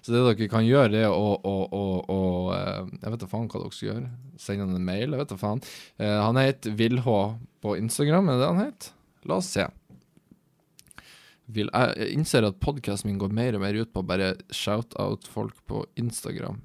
så 0.01 0.11
det 0.11 0.21
dere 0.21 0.47
kan 0.51 0.65
gjøre, 0.65 1.05
er 1.05 1.13
å, 1.13 1.33
å, 1.35 1.55
å, 1.67 1.85
å 2.11 2.19
eh, 2.55 2.91
Jeg 3.01 3.13
vet 3.13 3.23
da 3.23 3.29
faen 3.31 3.47
hva 3.51 3.61
dere 3.61 3.75
skal 3.75 3.89
gjøre. 3.89 4.11
Sende 4.41 4.67
han 4.67 4.77
en 4.77 4.87
mail, 4.87 5.09
jeg 5.09 5.21
vet 5.21 5.33
da 5.33 5.39
faen. 5.39 5.63
Uh, 6.01 6.19
han 6.23 6.39
heter 6.39 6.75
Vilhå 6.79 7.19
på 7.63 7.75
Instagram, 7.79 8.31
er 8.31 8.41
det 8.41 8.51
han 8.51 8.63
heter? 8.65 8.93
La 9.29 9.39
oss 9.41 9.51
se. 9.55 9.67
Vil, 11.55 11.69
jeg 11.69 12.13
innser 12.15 12.47
at 12.47 12.61
podkasten 12.61 13.11
min 13.11 13.19
går 13.21 13.33
mer 13.35 13.57
og 13.57 13.63
mer 13.65 13.77
ut 13.77 13.91
på 13.93 14.01
å 14.01 14.07
bare 14.07 14.33
shout-out 14.53 15.27
folk 15.29 15.59
på 15.69 15.83
Instagram. 16.01 16.63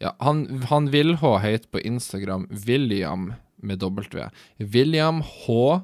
Ja, 0.00 0.14
han, 0.24 0.46
han 0.70 0.88
vil 0.92 1.18
ha 1.20 1.34
høyt 1.42 1.66
på 1.72 1.82
Instagram 1.84 2.46
William 2.66 3.34
med 3.60 3.82
W. 3.84 4.28
William 4.56 5.20
H. 5.20 5.80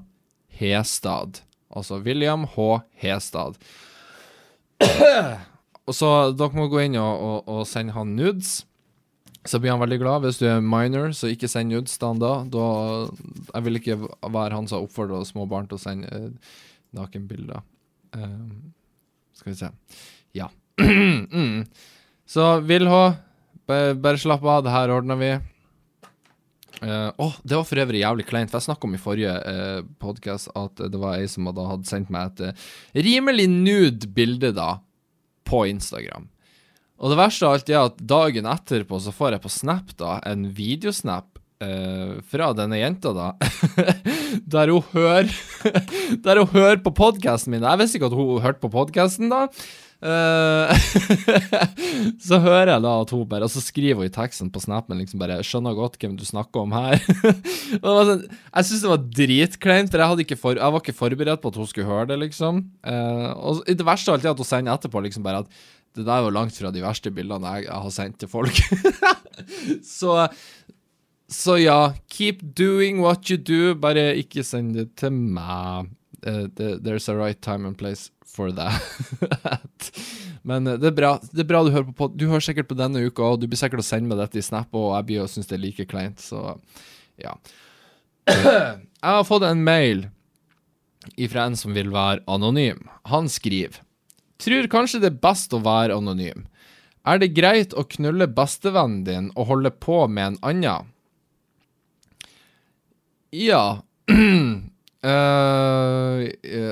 Hestad. 0.57 1.43
Altså 1.69 1.99
William 2.01 2.47
H. 2.55 2.81
Hestad. 2.97 3.59
og 5.87 5.95
så 5.95 6.13
Dere 6.33 6.57
må 6.57 6.71
gå 6.73 6.87
inn 6.87 6.97
og, 6.97 7.27
og, 7.27 7.51
og 7.53 7.69
sende 7.69 7.93
han 7.93 8.17
nudes. 8.17 8.63
Så 9.47 9.61
blir 9.61 9.75
han 9.75 9.83
veldig 9.85 9.99
glad. 10.01 10.25
Hvis 10.25 10.41
du 10.41 10.47
er 10.49 10.65
minor, 10.65 11.13
så 11.13 11.29
ikke 11.31 11.51
send 11.53 11.71
nudes 11.71 11.99
til 12.01 12.09
han 12.09 12.23
da. 12.23 12.33
Jeg 13.53 13.67
vil 13.69 13.81
ikke 13.83 13.99
være 14.01 14.57
han 14.57 14.67
som 14.71 14.87
oppfordrer 14.87 15.29
små 15.29 15.45
barn 15.51 15.69
til 15.69 15.77
å 15.79 15.83
sende 15.85 16.09
uh, 16.09 16.57
nakenbilder. 16.97 17.61
Uh, 18.17 18.49
skal 19.37 19.53
vi 19.53 19.61
se. 19.61 19.71
Ja. 20.35 20.49
mm. 20.81 21.63
Så 22.27 22.49
vil 22.67 22.89
ha 22.91 23.05
bare, 23.67 24.19
slapp 24.21 24.45
av, 24.45 24.65
det 24.65 24.75
her 24.75 24.93
ordner 24.95 25.21
vi. 25.21 25.35
Uh, 26.83 27.09
oh, 27.17 27.33
det 27.43 27.57
var 27.57 27.65
for 27.65 27.81
øvrig 27.81 28.03
jævlig 28.03 28.27
kleint, 28.29 28.51
for 28.53 28.61
jeg 28.61 28.67
snakka 28.69 28.85
om 28.85 28.97
i 28.97 29.01
forrige 29.01 29.33
uh, 29.33 29.61
eh, 29.79 29.85
podkast 30.03 30.51
at 30.53 30.83
det 30.93 30.99
var 31.01 31.17
ei 31.17 31.29
som 31.31 31.49
hadde, 31.49 31.65
hadde 31.71 31.89
sendt 31.89 32.11
meg 32.13 32.35
et 32.35 32.51
uh, 32.51 32.67
rimelig 33.07 33.47
nude 33.49 34.11
bilde 34.13 34.51
da, 34.57 34.75
på 35.49 35.65
Instagram. 35.71 36.29
Og 37.01 37.13
det 37.13 37.19
verste 37.21 37.49
av 37.49 37.57
alt 37.57 37.73
er 37.73 37.81
at 37.81 38.05
dagen 38.13 38.49
etterpå 38.49 39.01
så 39.01 39.15
får 39.15 39.37
jeg 39.37 39.45
på 39.47 39.53
Snap 39.53 39.97
da 40.01 40.19
en 40.29 40.47
videosnap 40.57 41.41
uh, 41.65 42.21
fra 42.29 42.53
denne 42.57 42.83
jenta, 42.83 43.15
da. 43.17 43.33
der 44.57 44.73
hun 44.75 44.85
hører 44.93 45.33
Der 46.27 46.43
hun 46.43 46.53
hører 46.53 46.81
på 46.85 46.93
podkasten 46.97 47.55
min. 47.55 47.65
Jeg 47.65 47.81
visste 47.81 47.99
ikke 47.99 48.13
at 48.13 48.21
hun 48.21 48.45
hørte 48.45 48.63
på 48.63 48.73
podkasten 48.73 49.33
da. 49.33 49.47
Uh, 50.07 50.71
så 52.29 52.39
hører 52.39 52.77
jeg 52.77 52.83
da 52.85 52.91
at 53.03 53.11
hun 53.11 53.25
bare 53.27 53.49
Og 53.49 53.51
så 53.51 53.59
skriver 53.65 53.99
hun 53.99 54.07
i 54.07 54.13
teksten 54.15 54.53
på 54.55 54.61
snappen 54.63 55.01
liksom 55.01 55.19
bare 55.19 55.41
'Skjønner 55.43 55.75
godt 55.75 55.97
hvem 55.99 56.15
du 56.15 56.23
snakker 56.29 56.63
om 56.63 56.75
her'. 56.77 57.01
sånn, 57.83 58.23
jeg 58.29 58.69
syns 58.69 58.85
det 58.85 58.93
var 58.93 59.09
dritkleint, 59.19 59.91
for 59.91 60.05
jeg, 60.23 60.39
for, 60.39 60.61
jeg, 60.61 60.75
var 60.77 60.85
ikke 60.85 61.01
forberedt 61.01 61.43
på 61.43 61.51
at 61.51 61.59
hun 61.59 61.71
skulle 61.71 61.91
høre 61.91 62.11
det, 62.13 62.21
liksom. 62.23 62.63
Uh, 62.87 63.33
og 63.35 63.65
det 63.67 63.89
verste 63.89 64.13
av 64.13 64.19
alt 64.21 64.29
er 64.29 64.37
at 64.37 64.45
hun 64.45 64.51
sender 64.53 64.77
etterpå 64.77 65.03
liksom 65.09 65.27
bare 65.27 65.43
at 65.43 65.59
det 65.97 66.05
der 66.07 66.23
var 66.27 66.35
langt 66.37 66.55
fra 66.55 66.71
de 66.71 66.85
verste 66.85 67.11
bildene 67.11 67.57
jeg, 67.57 67.67
jeg 67.67 67.83
har 67.87 67.95
sendt 67.95 68.21
til 68.21 68.31
folk. 68.31 68.63
så 69.99 70.29
så 71.29 71.57
ja, 71.59 71.95
keep 72.07 72.39
doing 72.55 73.01
what 73.03 73.27
you 73.31 73.39
do, 73.39 73.75
bare 73.75 74.13
ikke 74.21 74.45
send 74.47 74.77
det 74.77 74.93
til 75.01 75.11
meg. 75.11 75.91
Uh, 76.27 76.79
there's 76.83 77.09
a 77.09 77.17
right 77.17 77.41
time 77.41 77.67
and 77.67 77.79
place 77.79 78.11
for 78.25 78.53
that. 78.53 79.91
Men 80.43 80.67
uh, 80.67 80.77
det, 80.77 80.91
er 80.93 80.97
bra, 80.97 81.13
det 81.33 81.45
er 81.45 81.49
bra 81.49 81.63
du 81.65 81.73
hører 81.75 81.95
på. 81.97 82.11
Du 82.15 82.27
hører 82.29 82.45
sikkert 82.45 82.69
på 82.71 82.79
denne 82.79 83.03
uka, 83.07 83.33
og 83.33 83.41
du 83.41 83.49
blir 83.49 83.61
sikkert 83.61 83.85
å 83.85 83.87
sende 83.87 84.11
meg 84.11 84.21
dette 84.21 84.41
i 84.41 84.45
Snap, 84.45 84.75
og 84.77 84.93
jeg 84.97 85.09
blir 85.09 85.25
å 85.25 85.31
synes 85.31 85.49
det 85.51 85.59
er 85.59 85.65
like 85.65 85.89
kleint, 85.91 86.23
så 86.23 86.59
ja. 87.23 87.37
Jeg 88.27 89.15
har 89.15 89.27
fått 89.27 89.47
en 89.47 89.63
mail 89.65 90.09
ifra 91.15 91.47
en 91.47 91.57
som 91.59 91.75
vil 91.77 91.93
være 91.95 92.25
anonym. 92.27 92.89
Han 93.13 93.31
skriver 93.31 93.83
Tror 94.43 94.67
kanskje 94.69 95.01
det 95.01 95.13
er 95.15 95.21
best 95.23 95.55
å 95.57 95.63
være 95.65 95.97
anonym. 95.97 96.45
Er 97.07 97.23
det 97.23 97.37
greit 97.37 97.73
å 97.73 97.87
knulle 97.89 98.27
bestevennen 98.29 99.05
din 99.07 99.31
og 99.37 99.49
holde 99.53 99.71
på 99.71 100.03
med 100.11 100.35
en 100.35 100.39
annen? 100.51 100.91
Ja 103.33 103.81
uh, 105.07 106.27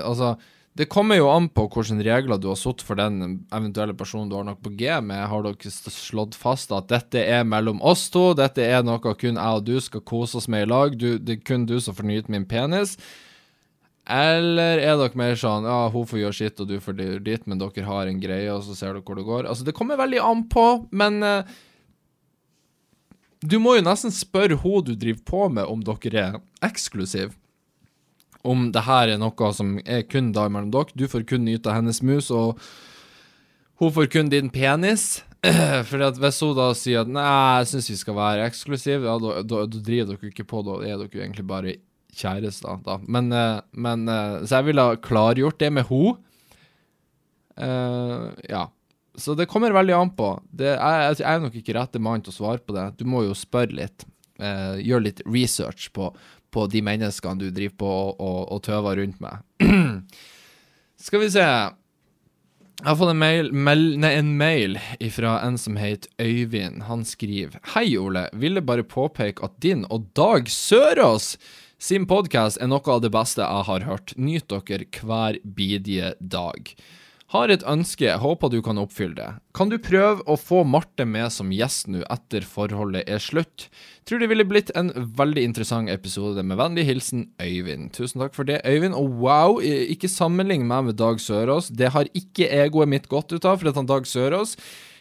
Altså, 0.04 0.34
det 0.74 0.88
kommer 0.90 1.14
jo 1.20 1.28
an 1.30 1.46
på 1.54 1.68
hvilke 1.70 2.02
regler 2.02 2.40
du 2.42 2.48
har 2.50 2.58
satt 2.58 2.82
for 2.82 2.98
den 2.98 3.44
eventuelle 3.54 3.94
personen 3.94 4.30
du 4.30 4.34
har 4.34 4.46
noe 4.46 4.58
på 4.58 4.72
G 4.74 4.88
med. 5.06 5.22
Har 5.30 5.44
dere 5.46 5.70
slått 5.70 6.34
fast 6.34 6.74
at 6.74 6.88
dette 6.90 7.22
er 7.22 7.44
mellom 7.46 7.78
oss 7.78 8.08
to, 8.10 8.32
dette 8.34 8.64
er 8.66 8.82
noe 8.82 8.98
kun 8.98 9.38
jeg 9.38 9.60
og 9.60 9.68
du 9.68 9.76
skal 9.78 10.02
kose 10.02 10.40
oss 10.40 10.50
med 10.50 10.66
i 10.66 10.70
lag, 10.72 10.96
du, 10.98 11.14
det 11.22 11.38
er 11.38 11.46
kun 11.46 11.68
du 11.70 11.76
som 11.78 11.94
får 11.94 12.08
nyte 12.10 12.34
min 12.34 12.48
penis? 12.50 12.96
Eller 14.10 14.82
er 14.82 14.98
dere 14.98 15.16
mer 15.16 15.38
sånn 15.38 15.64
ja, 15.64 15.78
hun 15.94 16.08
får 16.10 16.20
gjøre 16.24 16.38
sitt, 16.40 16.58
og 16.60 16.68
du 16.68 16.74
får 16.82 16.98
dit, 17.22 17.46
men 17.46 17.62
dere 17.62 17.86
har 17.86 18.10
en 18.10 18.20
greie, 18.20 18.50
og 18.50 18.66
så 18.66 18.74
ser 18.74 18.96
dere 18.96 19.06
hvor 19.06 19.20
det 19.20 19.28
går? 19.30 19.46
Altså, 19.46 19.64
det 19.64 19.76
kommer 19.78 20.00
veldig 20.02 20.20
an 20.26 20.42
på, 20.50 20.66
men 20.90 21.22
uh, 21.22 21.54
du 23.46 23.60
må 23.62 23.78
jo 23.78 23.86
nesten 23.86 24.12
spørre 24.12 24.58
hun 24.58 24.84
du 24.90 24.92
driver 24.98 25.22
på 25.22 25.46
med, 25.54 25.70
om 25.70 25.86
dere 25.86 26.26
er 26.26 26.42
eksklusive 26.66 27.30
om 28.44 28.66
det 28.74 28.84
her 28.86 29.14
er 29.14 29.20
noe 29.20 29.52
som 29.56 29.78
er 29.84 30.04
kun 30.08 30.32
da 30.36 30.48
mellom 30.52 30.72
dere. 30.74 30.92
Du 30.94 31.06
får 31.10 31.24
kun 31.28 31.46
nyte 31.46 31.72
hennes 31.72 32.02
mus, 32.04 32.30
og 32.30 32.60
hun 33.80 33.94
får 33.94 34.10
kun 34.12 34.30
din 34.32 34.52
penis. 34.52 35.22
For 35.88 36.00
hvis 36.20 36.42
hun 36.44 36.54
da 36.56 36.68
sier 36.76 37.02
at 37.04 37.10
'nei, 37.10 37.24
jeg 37.60 37.72
syns 37.72 37.90
vi 37.90 37.96
skal 38.00 38.16
være 38.16 38.46
eksklusive', 38.48 39.08
ja, 39.08 39.16
da, 39.20 39.32
da, 39.42 39.64
da, 39.68 39.80
driver 39.88 40.14
dere 40.14 40.30
ikke 40.30 40.46
på, 40.48 40.62
da 40.64 40.78
er 40.84 41.00
dere 41.00 41.12
jo 41.12 41.24
egentlig 41.24 41.46
bare 41.48 41.74
kjærester, 42.14 42.78
da. 42.86 42.98
Men, 43.06 43.32
eh, 43.32 43.60
men, 43.72 44.08
eh, 44.08 44.44
Så 44.46 44.60
jeg 44.60 44.64
ville 44.70 44.80
ha 44.80 44.96
klargjort 44.96 45.58
det 45.58 45.72
med 45.72 45.86
henne. 45.88 46.16
Uh, 47.54 48.34
ja. 48.48 48.66
Så 49.14 49.36
det 49.38 49.46
kommer 49.46 49.70
veldig 49.70 49.94
an 49.94 50.10
på. 50.10 50.42
Det, 50.50 50.72
jeg, 50.74 51.18
jeg 51.20 51.28
er 51.30 51.42
nok 51.42 51.54
ikke 51.54 51.76
rette 51.76 52.00
mann 52.02 52.22
til 52.24 52.32
å 52.32 52.34
svare 52.34 52.58
på 52.58 52.74
det. 52.74 52.98
Du 52.98 53.04
må 53.06 53.22
jo 53.22 53.36
spørre 53.38 53.70
litt. 53.70 54.06
Uh, 54.42 54.74
gjøre 54.82 55.04
litt 55.06 55.20
research 55.30 55.92
på, 55.94 56.08
på 56.54 56.66
de 56.70 56.82
menneskene 56.86 57.42
du 57.42 57.48
driver 57.50 57.78
på 57.82 57.94
og, 57.94 58.20
og, 58.22 58.40
og 58.54 58.62
tøver 58.66 59.00
rundt 59.02 59.22
med. 59.24 59.42
Skal 61.04 61.20
vi 61.24 61.30
se 61.34 61.42
Jeg 61.44 62.86
har 62.86 62.96
fått 62.96 63.12
en 63.12 63.20
mail, 63.20 63.50
mel, 63.52 63.84
nei, 64.00 64.14
en 64.20 64.32
mail 64.38 64.78
fra 65.14 65.36
en 65.44 65.58
som 65.60 65.76
heter 65.80 66.10
Øyvind. 66.22 66.86
Han 66.88 67.04
skriver 67.06 67.60
Hei, 67.74 67.88
Ole. 67.98 68.28
Ville 68.32 68.64
bare 68.64 68.86
påpeke 68.86 69.44
at 69.46 69.58
din 69.64 69.84
og 69.90 70.08
Dag 70.16 70.50
Sørås 70.50 71.34
sin 71.84 72.06
podkast 72.08 72.60
er 72.62 72.70
noe 72.70 72.86
av 72.88 73.02
det 73.04 73.10
beste 73.12 73.42
jeg 73.42 73.68
har 73.68 73.84
hørt. 73.84 74.14
Nyt 74.16 74.48
dere 74.48 74.86
hver 75.02 75.36
bidige 75.44 76.14
dag. 76.20 76.70
Har 77.34 77.50
et 77.50 77.64
ønske, 77.66 78.06
håper 78.22 78.50
du 78.52 78.60
kan 78.62 78.78
oppfylle 78.78 79.16
det. 79.18 79.26
Kan 79.58 79.66
du 79.66 79.74
prøve 79.82 80.22
å 80.30 80.36
få 80.38 80.60
Marte 80.70 81.02
med 81.02 81.32
som 81.34 81.50
gjest 81.50 81.88
nå 81.90 82.04
etter 82.06 82.46
forholdet 82.46 83.10
er 83.10 83.18
slutt? 83.18 83.64
Tror 84.06 84.22
det 84.22 84.28
ville 84.30 84.46
blitt 84.46 84.70
en 84.78 84.92
veldig 84.94 85.42
interessant 85.42 85.90
episode. 85.90 86.44
Med 86.46 86.60
vennlig 86.60 86.84
hilsen 86.86 87.24
Øyvind. 87.42 87.90
Tusen 87.98 88.22
takk 88.22 88.38
for 88.38 88.46
det, 88.46 88.60
Øyvind. 88.62 88.94
Og 88.94 89.18
wow, 89.24 89.58
ikke 89.58 90.12
sammenlign 90.12 90.68
meg 90.70 90.86
med 90.92 91.00
Dag 91.02 91.18
Sørås. 91.18 91.72
Det 91.74 91.90
har 91.96 92.06
ikke 92.14 92.52
egoet 92.54 92.92
mitt 92.94 93.10
godt 93.10 93.34
ut 93.34 93.42
av, 93.42 93.58
for 93.58 93.72
at 93.72 93.82
han 93.82 93.90
Dag 93.90 94.06
Sørås 94.06 94.54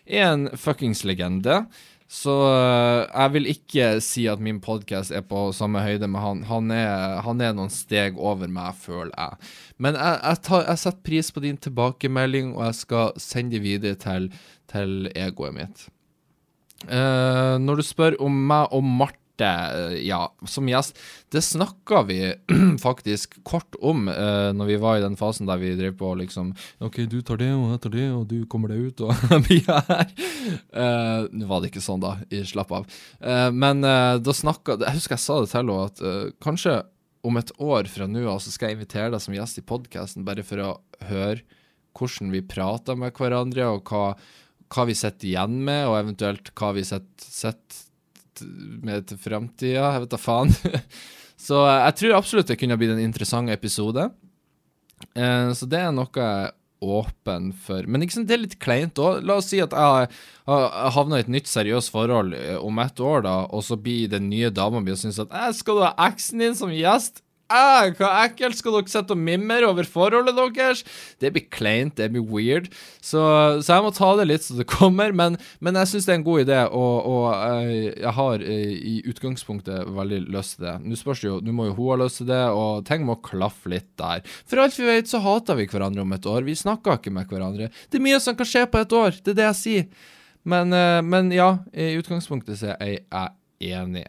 er 0.10 0.32
en 0.32 0.50
fuckings 0.58 1.06
legende. 1.06 1.68
Så 2.14 2.34
uh, 2.46 3.08
jeg 3.10 3.34
vil 3.34 3.50
ikke 3.50 3.88
si 4.06 4.28
at 4.30 4.42
min 4.44 4.60
podkast 4.62 5.14
er 5.16 5.24
på 5.26 5.48
samme 5.56 5.82
høyde 5.82 6.06
med 6.12 6.22
han. 6.22 6.44
Han 6.46 6.70
er, 6.76 7.18
han 7.26 7.42
er, 7.42 7.56
noen 7.58 7.74
steg 7.74 8.20
over 8.22 8.52
meg, 8.54 8.78
føler 8.78 9.14
jeg. 9.18 9.50
Men 9.82 9.98
jeg, 9.98 10.20
jeg, 10.22 10.42
tar, 10.46 10.68
jeg, 10.68 10.82
setter 10.84 11.08
pris 11.10 11.34
på 11.34 11.44
din 11.48 11.58
tilbakemelding, 11.58 12.54
og 12.54 12.68
jeg 12.68 12.80
skal 12.84 13.18
sende 13.18 13.58
det 13.58 13.64
videre 13.66 13.98
til, 13.98 14.30
til 14.70 15.10
egoet 15.16 15.58
mitt. 15.58 15.88
Uh, 16.86 17.58
når 17.64 17.80
du 17.80 17.88
spør 17.88 18.20
om 18.22 18.38
meg 18.52 18.76
og 18.76 18.86
Marte 18.86 19.23
uh, 19.44 19.96
ja, 20.00 20.22
som 20.48 20.68
gjest 20.70 21.00
Det 21.32 21.42
snakka 21.44 22.04
vi 22.10 22.20
faktisk 22.84 23.40
kort 23.44 23.78
om 23.82 24.08
uh, 24.08 24.52
når 24.56 24.72
vi 24.72 24.78
var 24.82 25.00
i 25.00 25.04
den 25.04 25.18
fasen 25.20 25.50
der 25.50 25.62
vi 25.62 25.74
drev 25.80 25.98
på 26.00 26.14
liksom 26.20 26.54
OK, 26.84 27.04
du 27.10 27.22
tar 27.22 27.42
det, 27.42 27.52
og 27.56 27.74
jeg 27.74 27.84
tar 27.86 27.96
det, 27.96 28.08
og 28.14 28.26
du 28.30 28.38
kommer 28.50 28.74
deg 28.74 28.90
ut, 28.90 29.06
og 29.08 29.44
vi 29.50 29.60
er 29.64 29.86
her. 29.90 30.14
Uh, 30.74 31.30
Nå 31.34 31.48
var 31.50 31.64
det 31.64 31.72
ikke 31.72 31.84
sånn, 31.84 32.04
da. 32.04 32.18
Slapp 32.44 32.72
av. 32.76 32.88
men 33.56 33.82
da 33.84 34.34
snakka 34.36 34.76
Jeg 34.82 34.98
husker 34.98 35.16
jeg 35.16 35.24
sa 35.24 35.38
det 35.40 35.50
til 35.52 35.60
henne 35.62 35.78
at 35.88 36.02
kanskje 36.44 36.76
om 37.24 37.40
et 37.40 37.52
år 37.64 37.88
fra 37.92 38.08
nå 38.10 38.26
av 38.28 38.42
så 38.44 38.52
skal 38.52 38.72
jeg 38.72 38.78
invitere 38.78 39.14
deg 39.14 39.24
som 39.24 39.36
gjest 39.36 39.62
i 39.62 39.66
podkasten, 39.66 40.26
bare 40.28 40.44
for 40.46 40.62
å 40.62 40.72
høre 41.08 41.42
hvordan 41.98 42.34
vi 42.34 42.44
prater 42.46 42.98
med 43.00 43.16
hverandre, 43.16 43.70
og 43.72 43.88
hva 43.88 44.06
hva 44.74 44.88
vi 44.90 44.96
sitter 44.98 45.30
igjen 45.30 45.60
med, 45.66 45.86
og 45.90 46.00
eventuelt 46.00 46.52
hva 46.58 46.72
vi 46.78 46.86
sitter 46.88 47.82
med 48.42 49.06
til 49.10 49.20
framtida. 49.22 49.86
Jeg 49.94 50.04
vet 50.04 50.14
da 50.14 50.20
faen. 50.22 50.52
så 51.48 51.64
jeg 51.68 51.96
tror 52.00 52.18
absolutt 52.18 52.50
det 52.52 52.60
kunne 52.62 52.80
blitt 52.80 52.96
en 52.96 53.04
interessant 53.04 53.54
episode. 53.54 54.10
Eh, 55.14 55.50
så 55.54 55.70
det 55.70 55.82
er 55.84 55.96
noe 55.96 56.10
jeg 56.18 56.54
åpen 56.84 57.52
for. 57.56 57.86
Men 57.88 58.04
liksom, 58.04 58.26
det 58.28 58.36
er 58.36 58.44
litt 58.44 58.58
kleint 58.64 59.00
òg. 59.00 59.22
La 59.24 59.38
oss 59.40 59.50
si 59.52 59.62
at 59.64 59.72
jeg 59.72 60.10
har 60.50 60.92
havna 60.96 61.20
i 61.20 61.24
et 61.24 61.32
nytt 61.32 61.48
seriøst 61.48 61.94
forhold 61.94 62.36
eh, 62.38 62.58
om 62.60 62.82
ett 62.84 63.00
år, 63.00 63.24
da, 63.28 63.36
og 63.48 63.64
så 63.66 63.78
blir 63.80 64.12
den 64.12 64.28
nye 64.32 64.52
dama 64.54 64.84
mi 64.84 64.94
og 64.94 65.00
syns 65.00 65.22
at 65.24 65.32
jeg 65.32 65.60
skal 65.62 65.80
du 65.80 65.86
ha 65.86 65.94
eksen 66.10 66.44
din 66.44 66.58
som 66.58 66.74
gjest? 66.74 67.24
Ah, 67.52 67.90
hva 67.98 68.10
ekkelt 68.24 68.58
skal 68.58 68.78
dere 68.78 68.92
sitte 68.92 69.16
og 69.16 69.20
mimre 69.20 69.68
over 69.68 69.88
forholdet 69.88 70.38
deres? 70.38 70.84
Det 71.22 71.32
blir 71.34 71.46
kleint, 71.54 71.96
det 71.98 72.10
blir 72.14 72.24
weird. 72.28 72.70
Så, 73.00 73.22
så, 73.62 73.76
jeg 73.76 73.86
må 73.86 73.92
ta 73.96 74.12
det 74.20 74.28
litt 74.30 74.46
så 74.46 74.58
det 74.58 74.68
kommer, 74.70 75.12
men, 75.16 75.38
men 75.64 75.80
jeg 75.82 75.92
syns 75.92 76.08
det 76.08 76.16
er 76.16 76.20
en 76.22 76.26
god 76.28 76.46
idé, 76.46 76.60
og, 76.70 77.10
og 77.10 77.28
eh, 77.34 77.90
jeg 77.90 78.16
har 78.20 78.46
eh, 78.46 78.72
i 78.94 78.96
utgangspunktet 79.10 79.92
veldig 79.98 80.24
lyst 80.34 80.58
til 80.58 80.70
det. 80.70 80.78
Nå 80.86 81.00
spørs 81.00 81.24
det 81.24 81.30
jo, 81.30 81.42
nå 81.44 81.58
må 81.58 81.68
jo 81.70 81.78
hun 81.80 81.92
ha 81.92 82.00
lyst 82.06 82.22
til 82.22 82.32
det, 82.32 82.42
og 82.54 82.88
ting 82.90 83.06
må 83.08 83.20
klaffe 83.26 83.74
litt 83.74 83.92
der. 84.00 84.24
For 84.50 84.64
alt 84.64 84.80
vi 84.80 84.90
vet, 84.90 85.12
så 85.12 85.22
hater 85.24 85.60
vi 85.60 85.68
hverandre 85.70 86.06
om 86.06 86.16
et 86.16 86.30
år. 86.30 86.48
Vi 86.48 86.58
snakker 86.60 87.00
ikke 87.00 87.14
med 87.14 87.30
hverandre. 87.32 87.70
Det 87.90 88.00
er 88.00 88.08
mye 88.08 88.24
som 88.24 88.40
kan 88.40 88.50
skje 88.50 88.66
på 88.72 88.84
et 88.84 88.98
år, 88.98 89.20
det 89.22 89.36
er 89.36 89.42
det 89.42 89.50
jeg 89.52 89.62
sier. 89.62 90.10
Men, 90.50 90.74
eh, 90.76 91.00
men 91.06 91.32
ja, 91.34 91.54
i 91.72 91.94
utgangspunktet 92.00 92.60
så 92.60 92.74
er 92.76 92.98
jeg 92.98 93.74
enig. 93.74 94.08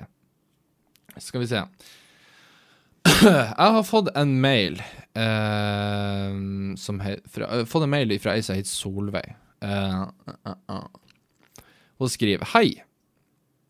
Skal 1.22 1.44
vi 1.44 1.50
se. 1.50 1.60
Jeg 3.04 3.70
har 3.76 3.84
fått 3.86 4.10
en 4.16 4.32
mail 4.40 4.78
uh, 5.18 6.32
som 6.80 7.00
he, 7.04 7.18
fra, 7.30 7.50
uh, 7.50 7.64
Fått 7.68 7.86
en 7.86 7.92
mail 7.92 8.14
fra 8.22 8.36
ei 8.36 8.44
som 8.44 8.56
heter 8.56 8.70
Solveig. 8.70 9.34
Uh, 9.64 10.08
Hun 12.00 12.10
skriver 12.10 12.50
Hei. 12.54 12.82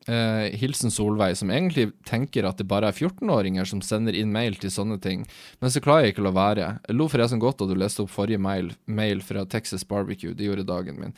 hilsen 0.05 0.93
Solveig, 0.93 1.33
som 1.41 1.49
egentlig 1.49 1.87
tenker 2.05 2.45
at 2.45 2.59
det 2.61 2.67
bare 2.69 2.91
er 2.91 2.97
14-åringer 2.97 3.65
som 3.65 3.81
sender 3.81 4.13
inn 4.13 4.35
mail 4.35 4.59
til 4.61 4.69
sånne 4.69 4.99
ting, 5.01 5.23
men 5.63 5.73
så 5.73 5.81
klarer 5.81 6.05
jeg 6.05 6.13
ikke 6.13 6.21
å 6.21 6.27
la 6.27 6.33
være. 6.37 6.67
Jeg 6.91 6.97
lo 6.99 7.07
forresten 7.09 7.41
godt 7.41 7.63
da 7.63 7.69
du 7.71 7.73
leste 7.81 8.05
opp 8.05 8.13
forrige 8.13 8.43
mail, 8.43 8.75
mail 8.85 9.23
fra 9.25 9.47
Texas 9.49 9.87
Barbecue. 9.89 10.35
Det 10.37 10.45
gjorde 10.45 10.67
dagen 10.69 11.01
min. 11.01 11.17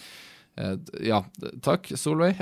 Eh, 0.57 0.77
ja, 1.11 1.21
takk, 1.65 1.91
Solveig. 2.01 2.39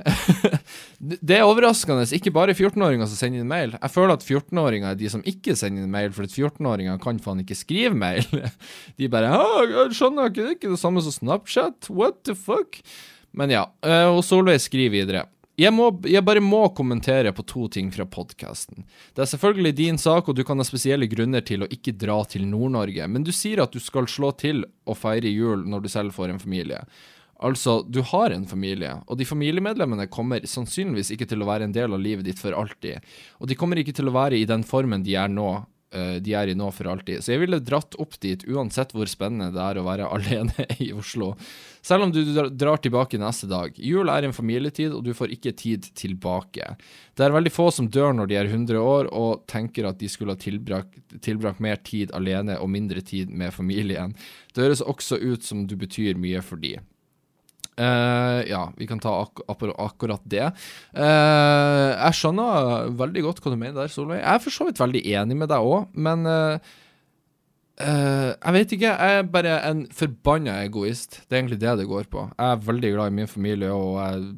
det 0.99 1.39
er 1.41 1.47
overraskende. 1.49 2.07
Ikke 2.15 2.33
bare 2.35 2.55
14-åringer 2.55 3.11
som 3.11 3.19
sender 3.19 3.43
inn 3.43 3.51
mail. 3.51 3.75
Jeg 3.81 3.95
føler 3.95 4.15
at 4.15 4.27
14-åringer 4.27 4.93
er 4.93 5.01
de 5.01 5.11
som 5.11 5.25
ikke 5.27 5.57
sender 5.59 5.83
inn 5.83 5.95
mail, 5.95 6.15
for 6.15 6.29
14-åringer 6.29 7.01
kan 7.03 7.19
faen 7.23 7.43
ikke 7.43 7.59
skrive 7.59 7.95
mail. 7.99 8.25
De 8.99 9.11
bare 9.11 9.33
'Jeg 9.35 9.99
skjønner 9.99 10.31
ikke, 10.31 10.43
det 10.43 10.51
er 10.51 10.59
ikke 10.59 10.75
det 10.77 10.83
samme 10.83 11.03
som 11.03 11.15
Snapchat. 11.15 11.91
What 11.91 12.23
the 12.25 12.37
fuck?' 12.39 12.83
Men 13.35 13.51
ja. 13.51 13.67
Eh, 13.83 14.07
og 14.07 14.23
Solveig 14.23 14.63
skriver 14.63 14.95
videre. 14.95 15.25
Jeg, 15.59 15.71
må, 15.71 15.87
jeg, 16.11 16.23
bare 16.27 16.43
må 16.43 16.65
kommentere 16.75 17.31
på 17.35 17.45
to 17.47 17.69
ting 17.71 17.93
fra 17.95 18.07
podkasten. 18.11 18.83
Det 19.15 19.23
er 19.23 19.29
selvfølgelig 19.31 19.75
din 19.79 19.99
sak, 19.99 20.27
og 20.27 20.35
du 20.35 20.43
kan 20.47 20.59
ha 20.59 20.67
spesielle 20.67 21.07
grunner 21.11 21.45
til 21.47 21.63
å 21.63 21.69
ikke 21.71 21.95
dra 21.95 22.17
til 22.27 22.47
Nord-Norge, 22.51 23.07
men 23.07 23.27
du 23.27 23.31
sier 23.35 23.63
at 23.63 23.75
du 23.75 23.79
skal 23.83 24.09
slå 24.11 24.33
til 24.39 24.65
og 24.87 24.99
feire 24.99 25.31
jul 25.31 25.63
når 25.71 25.85
du 25.85 25.93
selv 25.93 26.17
får 26.17 26.33
en 26.33 26.43
familie. 26.43 26.81
Altså, 27.45 27.83
du 27.85 28.01
har 28.09 28.33
en 28.33 28.47
familie, 28.49 28.95
og 29.05 29.21
de 29.21 29.29
familiemedlemmene 29.29 30.09
kommer 30.13 30.47
sannsynligvis 30.49 31.13
ikke 31.13 31.29
til 31.29 31.45
å 31.45 31.51
være 31.51 31.69
en 31.69 31.77
del 31.77 31.93
av 31.93 32.01
livet 32.01 32.25
ditt 32.25 32.41
for 32.41 32.57
alltid. 32.57 33.05
Og 33.43 33.51
de 33.51 33.59
kommer 33.59 33.81
ikke 33.81 33.93
til 33.97 34.09
å 34.09 34.17
være 34.17 34.39
i 34.41 34.49
den 34.49 34.65
formen 34.65 35.05
de 35.05 35.19
er 35.21 35.29
nå, 35.29 35.51
uh, 35.61 36.17
de 36.25 36.33
er 36.33 36.49
i 36.49 36.55
nå 36.57 36.71
for 36.73 36.89
alltid. 36.89 37.21
Så 37.21 37.35
jeg 37.35 37.43
ville 37.43 37.61
dratt 37.61 37.99
opp 38.01 38.17
dit, 38.25 38.47
uansett 38.49 38.95
hvor 38.97 39.11
spennende 39.13 39.51
det 39.53 39.61
er 39.61 39.81
å 39.81 39.85
være 39.85 40.09
alene 40.17 40.67
i 40.81 40.89
Oslo. 40.97 41.35
Selv 41.85 42.07
om 42.07 42.15
du 42.15 42.23
drar 42.33 42.81
tilbake 42.81 43.21
neste 43.21 43.51
dag. 43.51 43.77
Jul 43.77 44.09
er 44.09 44.25
en 44.25 44.33
familietid, 44.33 44.97
og 44.97 45.05
du 45.05 45.13
får 45.13 45.37
ikke 45.37 45.53
tid 45.61 45.91
tilbake. 46.01 46.71
Det 47.13 47.29
er 47.29 47.37
veldig 47.37 47.53
få 47.53 47.69
som 47.77 47.93
dør 47.93 48.17
når 48.17 48.33
de 48.33 48.41
er 48.41 48.49
100 48.49 48.81
år 48.81 49.13
og 49.13 49.45
tenker 49.53 49.91
at 49.91 50.01
de 50.01 50.09
skulle 50.09 50.33
ha 50.33 50.41
tilbrakt, 50.41 50.97
tilbrakt 51.21 51.61
mer 51.61 51.77
tid 51.85 52.17
alene 52.17 52.57
og 52.57 52.73
mindre 52.73 53.05
tid 53.05 53.29
med 53.29 53.53
familien. 53.53 54.17
Det 54.57 54.65
høres 54.65 54.81
også 54.81 55.21
ut 55.21 55.45
som 55.45 55.67
du 55.69 55.77
betyr 55.77 56.17
mye 56.17 56.41
for 56.41 56.57
de. 56.65 56.79
Uh, 57.75 58.47
ja, 58.47 58.69
vi 58.79 58.87
kan 58.87 59.01
ta 59.03 59.11
ak 59.25 59.43
akkurat 59.51 60.23
det. 60.31 60.47
Uh, 60.95 61.91
jeg 61.91 62.19
skjønner 62.21 62.93
veldig 62.95 63.25
godt 63.27 63.43
hva 63.43 63.51
du 63.51 63.59
mener 63.59 63.81
der, 63.81 63.91
Solveig. 63.91 64.21
Jeg 64.21 64.31
er 64.31 64.43
for 64.45 64.55
så 64.55 64.69
vidt 64.69 64.83
veldig 64.83 65.03
enig 65.11 65.39
med 65.41 65.51
deg 65.51 65.67
òg, 65.67 65.91
men 65.99 66.23
uh, 66.29 66.73
jeg 67.75 68.55
vet 68.55 68.77
ikke. 68.77 68.93
Jeg 68.95 69.19
er 69.19 69.27
bare 69.35 69.59
en 69.67 69.83
forbanna 69.91 70.61
egoist. 70.63 71.25
Det 71.25 71.35
er 71.35 71.43
egentlig 71.43 71.61
det 71.65 71.75
det 71.83 71.91
går 71.91 72.07
på. 72.13 72.29
Jeg 72.31 72.47
er 72.47 72.63
veldig 72.69 72.95
glad 72.95 73.11
i 73.11 73.19
min 73.19 73.33
familie, 73.33 73.73
og 73.75 73.99
jeg, 73.99 74.31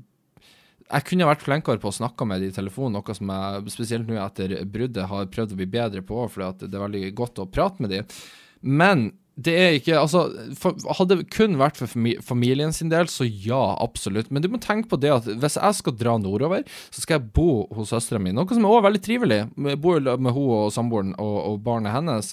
jeg 0.86 1.08
kunne 1.10 1.28
vært 1.28 1.44
flinkere 1.44 1.82
på 1.82 1.92
å 1.92 1.98
snakke 1.98 2.30
med 2.30 2.40
dem 2.40 2.54
i 2.54 2.56
telefonen, 2.56 2.96
noe 2.96 3.18
som 3.20 3.34
jeg 3.36 3.76
spesielt 3.76 4.08
nå 4.08 4.16
etter 4.22 4.56
bruddet 4.64 5.12
har 5.12 5.28
prøvd 5.28 5.52
å 5.52 5.60
bli 5.60 5.68
bedre 5.76 6.06
på, 6.08 6.24
for 6.32 6.56
det 6.56 6.72
er 6.72 6.86
veldig 6.86 7.04
godt 7.20 7.44
å 7.44 7.50
prate 7.52 7.84
med 7.84 7.92
dem. 7.92 8.18
Men 8.64 9.10
det 9.36 9.52
er 9.52 9.74
ikke 9.76 9.98
Altså, 10.00 10.22
for, 10.56 10.78
hadde 10.96 11.18
det 11.20 11.28
kun 11.34 11.58
vært 11.60 11.76
for 11.76 11.92
familien 12.24 12.72
sin 12.72 12.88
del, 12.92 13.08
så 13.12 13.26
ja, 13.28 13.76
absolutt. 13.84 14.30
Men 14.32 14.44
du 14.44 14.48
må 14.52 14.60
tenke 14.62 14.88
på 14.88 14.98
det 15.00 15.12
at 15.12 15.28
hvis 15.28 15.58
jeg 15.60 15.78
skal 15.80 15.96
dra 15.98 16.16
nordover, 16.20 16.64
så 16.88 17.04
skal 17.04 17.18
jeg 17.18 17.34
bo 17.36 17.66
hos 17.76 17.92
søstera 17.92 18.20
mi. 18.22 18.32
Noe 18.32 18.48
som 18.48 18.64
er 18.64 18.72
også 18.72 18.86
veldig 18.88 19.02
trivelig. 19.04 19.40
Jeg 19.68 19.82
bor 19.84 20.00
med 20.00 20.32
hun 20.32 20.48
og 20.56 20.72
samboeren 20.72 21.12
og, 21.20 21.36
og, 21.42 21.60
barnet 21.66 21.92
hennes. 21.92 22.32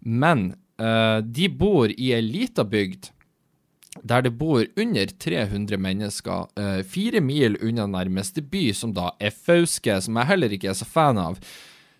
Men 0.00 0.50
uh, 0.80 1.20
de 1.20 1.52
bor 1.52 1.92
i 1.92 2.12
ei 2.16 2.24
lita 2.24 2.64
bygd 2.64 3.12
der 4.06 4.22
det 4.22 4.30
bor 4.38 4.62
under 4.78 5.10
300 5.10 5.80
mennesker, 5.80 6.44
uh, 6.60 6.82
fire 6.86 7.20
mil 7.24 7.56
unna 7.64 7.88
nærmeste 7.90 8.44
by, 8.46 8.68
som 8.76 8.92
da 8.94 9.10
er 9.18 9.34
Fauske, 9.34 9.96
som 10.04 10.16
jeg 10.20 10.30
heller 10.30 10.54
ikke 10.54 10.70
er 10.70 10.78
så 10.78 10.86
fan 10.86 11.18
av. 11.18 11.40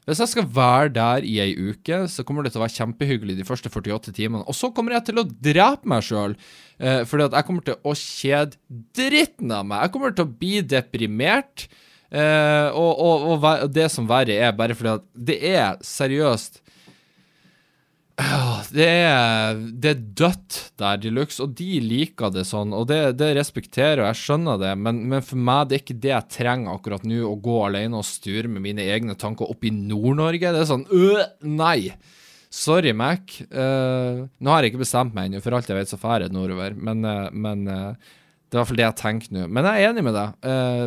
Hvis 0.09 0.23
jeg 0.23 0.31
skal 0.31 0.47
være 0.57 0.93
der 0.97 1.25
i 1.29 1.35
ei 1.45 1.51
uke, 1.69 2.07
så 2.09 2.25
kommer 2.25 2.47
det 2.47 2.55
til 2.55 2.63
å 2.63 2.65
være 2.65 2.77
kjempehyggelig 2.79 3.35
de 3.37 3.45
første 3.45 3.69
48 3.69 4.15
timene. 4.17 4.41
Og 4.49 4.57
så 4.57 4.71
kommer 4.73 4.97
jeg 4.97 5.05
til 5.11 5.21
å 5.21 5.27
drepe 5.29 5.91
meg 5.93 6.07
sjøl, 6.07 6.37
eh, 6.81 7.03
fordi 7.05 7.27
at 7.27 7.37
jeg 7.37 7.49
kommer 7.49 7.67
til 7.67 7.77
å 7.85 7.93
kjede 7.93 8.57
dritten 8.97 9.53
av 9.53 9.69
meg. 9.69 9.85
Jeg 9.85 9.93
kommer 9.93 10.17
til 10.17 10.25
å 10.25 10.33
bli 10.41 10.63
deprimert. 10.65 11.67
Eh, 12.09 12.69
og, 12.73 13.05
og, 13.05 13.45
og, 13.45 13.69
det 13.69 13.91
som 13.93 14.09
verre 14.09 14.33
er, 14.33 14.57
bare 14.57 14.73
fordi 14.79 14.95
at 14.97 15.05
det 15.29 15.39
er 15.45 15.77
seriøst 15.85 16.63
det 18.75 18.87
er, 18.87 19.59
det 19.79 19.91
er 19.93 20.01
dødt 20.19 20.57
der 20.81 20.99
de 20.99 21.11
luxe, 21.15 21.39
og 21.45 21.55
de 21.59 21.79
liker 21.85 22.33
det 22.35 22.45
sånn. 22.49 22.75
Og 22.75 22.89
det, 22.91 23.01
det 23.21 23.31
respekterer 23.39 24.03
og 24.03 24.09
jeg 24.11 24.21
skjønner 24.25 24.59
det, 24.63 24.73
men, 24.81 25.05
men, 25.13 25.25
for 25.25 25.39
meg 25.39 25.69
det 25.71 25.79
er 25.79 25.85
ikke 25.85 26.01
det 26.03 26.13
jeg 26.13 26.35
trenger 26.35 26.75
akkurat 26.75 27.07
nå, 27.07 27.21
å 27.29 27.37
gå 27.43 27.59
alene 27.69 28.01
og 28.01 28.07
sture 28.09 28.51
med 28.51 28.65
mine 28.65 28.87
egne 28.91 29.15
tanker 29.19 29.51
opp 29.51 29.67
i 29.67 29.73
Nord-Norge. 29.75 30.55
Det 30.55 30.65
er 30.65 30.71
sånn 30.71 30.87
øh, 30.91 31.27
Nei! 31.47 31.81
Sorry, 32.49 32.95
Mac. 32.97 33.35
Uh, 33.53 34.25
nå 34.41 34.53
har 34.53 34.65
jeg 34.65 34.73
ikke 34.73 34.87
bestemt 34.87 35.13
meg 35.13 35.29
ennå, 35.29 35.43
for 35.45 35.53
alt 35.53 35.69
jeg 35.69 35.77
vet, 35.77 35.91
så 35.91 35.99
drar 36.01 36.25
jeg 36.25 36.33
nordover. 36.33 36.73
Men, 36.81 37.05
uh, 37.05 37.27
men 37.29 37.67
uh, 37.69 38.15
det 38.49 38.57
er 38.57 38.57
i 38.57 38.61
hvert 38.63 38.71
fall 38.71 38.81
det 38.81 38.87
jeg 38.87 39.01
tenker 39.03 39.35
nå. 39.37 39.43
Men 39.53 39.69
jeg 39.69 39.85
er 39.85 39.93
enig 39.93 40.05
med 40.07 40.17
deg. 40.17 40.47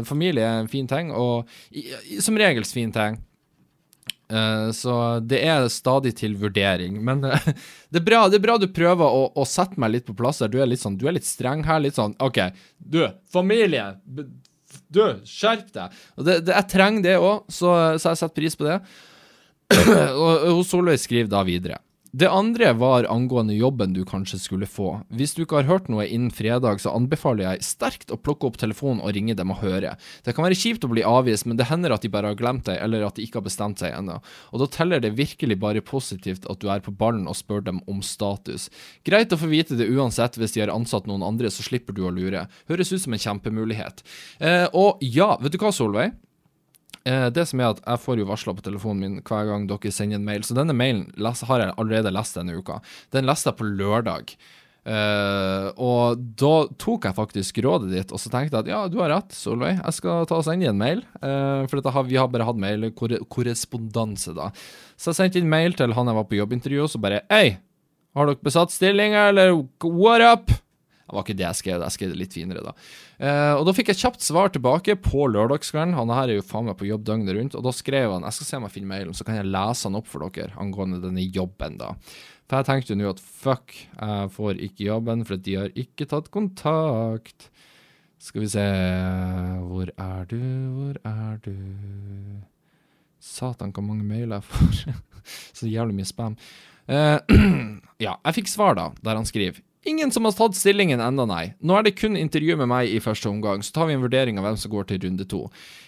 familie 0.09 0.47
er 0.47 0.63
en 0.63 0.71
fin 0.71 0.87
ting, 0.89 1.11
og 1.13 1.51
i, 1.69 1.85
i, 2.09 2.17
som 2.25 2.39
regels 2.41 2.73
fin 2.73 2.89
ting. 2.95 3.19
Eh, 4.31 4.71
så 4.71 4.93
det 5.19 5.41
er 5.43 5.67
stadig 5.71 6.13
til 6.21 6.37
vurdering. 6.39 6.99
Men 7.03 7.25
uh, 7.27 7.47
det, 7.91 8.01
er 8.01 8.05
bra, 8.05 8.23
det, 8.31 8.39
er 8.39 8.45
bra, 8.45 8.57
du 8.61 8.69
prøver 8.71 9.03
å, 9.05 9.25
å, 9.35 9.47
sette 9.47 9.79
meg 9.81 9.95
litt 9.95 10.07
på 10.07 10.15
plass 10.17 10.41
her. 10.43 10.51
Du 10.51 10.59
er 10.61 10.69
litt 10.69 10.83
sånn, 10.83 10.97
du 10.99 11.07
er 11.09 11.17
litt 11.17 11.27
streng 11.27 11.65
her. 11.67 11.83
Litt 11.83 11.99
sånn 11.99 12.15
OK, 12.23 12.39
du, 12.77 13.03
familie. 13.33 13.91
Du, 14.87 15.03
skjerp 15.27 15.71
deg. 15.75 16.01
Og 16.17 16.27
det, 16.27 16.41
det, 16.47 16.55
jeg 16.55 16.71
trenger 16.71 17.07
det 17.09 17.17
òg, 17.19 17.47
så, 17.51 17.75
så 17.99 18.13
jeg 18.13 18.23
setter 18.23 18.37
pris 18.39 18.59
på 18.59 18.69
det. 18.69 18.81
og, 20.21 20.51
og 20.51 20.65
Solveig 20.67 20.99
skriver 21.01 21.31
da 21.31 21.43
videre. 21.47 21.81
Det 22.11 22.27
andre 22.27 22.73
var 22.73 23.05
angående 23.07 23.53
jobben 23.55 23.93
du 23.95 24.01
kanskje 24.03 24.35
skulle 24.43 24.67
få. 24.67 24.97
Hvis 25.15 25.31
du 25.31 25.45
ikke 25.45 25.61
har 25.61 25.69
hørt 25.69 25.85
noe 25.87 26.03
innen 26.03 26.33
fredag, 26.35 26.81
så 26.83 26.91
anbefaler 26.91 27.45
jeg 27.45 27.63
sterkt 27.63 28.09
å 28.11 28.17
plukke 28.19 28.49
opp 28.49 28.57
telefonen 28.59 28.99
og 28.99 29.13
ringe 29.15 29.31
dem 29.39 29.53
og 29.53 29.61
høre. 29.61 29.93
Det 30.25 30.33
kan 30.35 30.43
være 30.43 30.57
kjipt 30.59 30.83
å 30.83 30.89
bli 30.91 31.05
avvist, 31.07 31.47
men 31.47 31.55
det 31.55 31.69
hender 31.69 31.95
at 31.95 32.03
de 32.03 32.11
bare 32.11 32.33
har 32.33 32.39
glemt 32.39 32.65
deg, 32.67 32.81
eller 32.83 33.05
at 33.07 33.15
de 33.15 33.23
ikke 33.23 33.39
har 33.39 33.45
bestemt 33.45 33.79
seg 33.79 33.95
ennå. 33.95 34.17
Og 34.51 34.59
da 34.59 34.67
teller 34.73 34.99
det 34.99 35.13
virkelig 35.15 35.55
bare 35.61 35.83
positivt 35.87 36.49
at 36.51 36.59
du 36.59 36.67
er 36.73 36.83
på 36.83 36.91
ballen 36.91 37.29
og 37.31 37.37
spør 37.39 37.63
dem 37.69 37.79
om 37.87 38.03
status. 38.03 38.67
Greit 39.07 39.31
å 39.31 39.39
få 39.39 39.47
vite 39.53 39.79
det 39.79 39.87
uansett 39.87 40.35
hvis 40.35 40.57
de 40.57 40.65
har 40.65 40.73
ansatt 40.75 41.07
noen 41.07 41.23
andre, 41.23 41.47
så 41.47 41.63
slipper 41.63 41.95
du 41.95 42.03
å 42.03 42.11
lure. 42.11 42.43
Høres 42.67 42.91
ut 42.91 43.05
som 43.05 43.15
en 43.15 43.23
kjempemulighet. 43.23 44.03
Eh, 44.43 44.67
og 44.75 44.99
ja, 44.99 45.37
vet 45.39 45.55
du 45.55 45.61
hva, 45.63 45.71
Solveig? 45.71 46.11
Eh, 47.07 47.27
det 47.33 47.47
som 47.49 47.61
er 47.61 47.71
at 47.71 47.81
Jeg 47.81 48.01
får 48.03 48.21
jo 48.21 48.29
varsler 48.29 48.57
på 48.57 48.65
telefonen 48.65 49.01
min 49.01 49.21
hver 49.25 49.49
gang 49.49 49.67
dere 49.69 49.93
sender 49.93 50.19
en 50.19 50.25
mail, 50.25 50.43
så 50.45 50.57
denne 50.57 50.75
mailen 50.77 51.09
har 51.17 51.63
jeg 51.63 51.77
allerede 51.77 52.13
lest 52.13 52.37
denne 52.37 52.57
uka. 52.57 52.81
Den 53.11 53.25
leste 53.29 53.49
jeg 53.49 53.57
på 53.61 53.69
lørdag. 53.69 54.35
Uh, 54.81 55.69
og 55.77 56.21
da 56.41 56.65
tok 56.81 57.03
jeg 57.05 57.13
faktisk 57.13 57.59
rådet 57.61 57.91
ditt, 57.91 58.09
og 58.09 58.17
så 58.17 58.31
tenkte 58.33 58.57
jeg 58.57 58.65
at 58.65 58.71
ja, 58.71 58.79
du 58.89 58.97
har 58.97 59.11
rett, 59.13 59.35
Solveig. 59.37 59.75
Jeg 59.77 59.93
skal 59.93 60.25
ta 60.25 60.39
og 60.39 60.47
sende 60.47 60.71
en 60.71 60.79
mail. 60.79 61.03
Uh, 61.21 61.69
for 61.69 61.85
har, 61.85 62.07
vi 62.09 62.17
har 62.17 62.31
bare 62.33 62.47
hatt 62.47 62.57
mail 62.57 62.87
korrespondanse, 62.97 64.33
da. 64.37 64.49
Så 64.97 65.11
jeg 65.11 65.19
sendte 65.19 65.41
inn 65.41 65.51
mail 65.53 65.77
til 65.77 65.93
han 65.93 66.09
jeg 66.09 66.17
var 66.17 66.25
på 66.29 66.39
jobbintervju, 66.39 66.81
og 66.87 66.89
så 66.89 67.01
bare 67.03 67.21
Hei, 67.29 67.59
har 68.17 68.31
dere 68.31 68.41
besatt 68.41 68.73
stillinger, 68.73 69.29
eller 69.29 69.53
what 69.85 70.25
up? 70.25 70.57
Det 71.11 71.17
var 71.17 71.25
ikke 71.25 71.35
det 71.35 71.43
jeg 71.43 71.59
skrev, 71.59 71.81
jeg 71.83 71.95
skrev 71.97 72.11
det 72.13 72.19
litt 72.21 72.35
finere, 72.35 72.61
da. 72.63 72.71
Eh, 73.19 73.53
og 73.57 73.65
da 73.67 73.73
fikk 73.75 73.91
jeg 73.91 73.99
kjapt 73.99 74.23
svar 74.23 74.53
tilbake 74.55 74.95
på 75.03 75.25
lørdagskvelden. 75.27 75.97
Han 75.97 76.13
her 76.15 76.31
er 76.31 76.39
jo 76.39 76.45
faen 76.47 76.69
meg 76.69 76.77
på 76.79 76.87
jobb 76.87 77.03
døgnet 77.09 77.35
rundt. 77.35 77.57
Og 77.59 77.65
da 77.67 77.73
skrev 77.75 78.15
han 78.15 78.23
Jeg 78.29 78.37
skal 78.37 78.47
se 78.47 78.59
om 78.61 78.67
jeg 78.67 78.75
finner 78.77 78.91
mailen, 78.93 79.17
så 79.17 79.27
kan 79.27 79.35
jeg 79.35 79.51
lese 79.51 79.89
han 79.89 79.99
opp 79.99 80.07
for 80.07 80.23
dere 80.23 80.55
angående 80.55 81.01
denne 81.03 81.25
jobben, 81.27 81.75
da. 81.81 81.91
For 82.47 82.61
jeg 82.61 82.67
tenkte 82.67 82.95
jo 82.95 82.99
nå 82.99 83.11
at 83.11 83.19
fuck, 83.23 83.75
jeg 83.75 84.31
får 84.35 84.63
ikke 84.69 84.87
jobben, 84.87 85.25
for 85.27 85.39
de 85.39 85.57
har 85.59 85.75
ikke 85.83 86.07
tatt 86.11 86.31
kontakt. 86.31 87.51
Skal 88.21 88.43
vi 88.43 88.51
se 88.53 88.65
Hvor 89.67 89.91
er 89.91 90.25
du, 90.31 90.41
hvor 90.75 90.97
er 91.03 91.39
du? 91.43 91.55
Satan, 93.21 93.71
hvor 93.75 93.83
mange 93.85 94.03
mailer 94.07 94.39
jeg 94.39 94.47
får. 94.47 94.95
så 95.59 95.67
jævlig 95.67 95.99
mye 95.99 96.09
spam. 96.09 96.39
Uh, 96.89 97.19
ja, 98.05 98.15
jeg 98.25 98.39
fikk 98.39 98.49
svar, 98.49 98.75
da, 98.79 98.89
der 99.03 99.19
han 99.19 99.27
skriver 99.29 99.61
Ingen 99.83 100.11
som 100.13 100.27
har 100.27 100.35
tatt 100.37 100.53
stillingen 100.53 101.01
enda, 101.01 101.25
nei. 101.25 101.55
Nå 101.57 101.73
er 101.73 101.87
det 101.87 101.95
kun 101.97 102.13
intervju 102.19 102.53
med 102.59 102.69
meg 102.69 102.91
i 102.93 102.99
første 103.01 103.25
omgang, 103.31 103.63
så 103.65 103.73
tar 103.73 103.87
vi 103.89 103.95
en 103.97 104.03
vurdering 104.03 104.37
av 104.37 104.45
hvem 104.45 104.57
som 104.61 104.69
går 104.69 104.85
til 104.91 104.99
runde 105.07 105.25
to. 105.25 105.39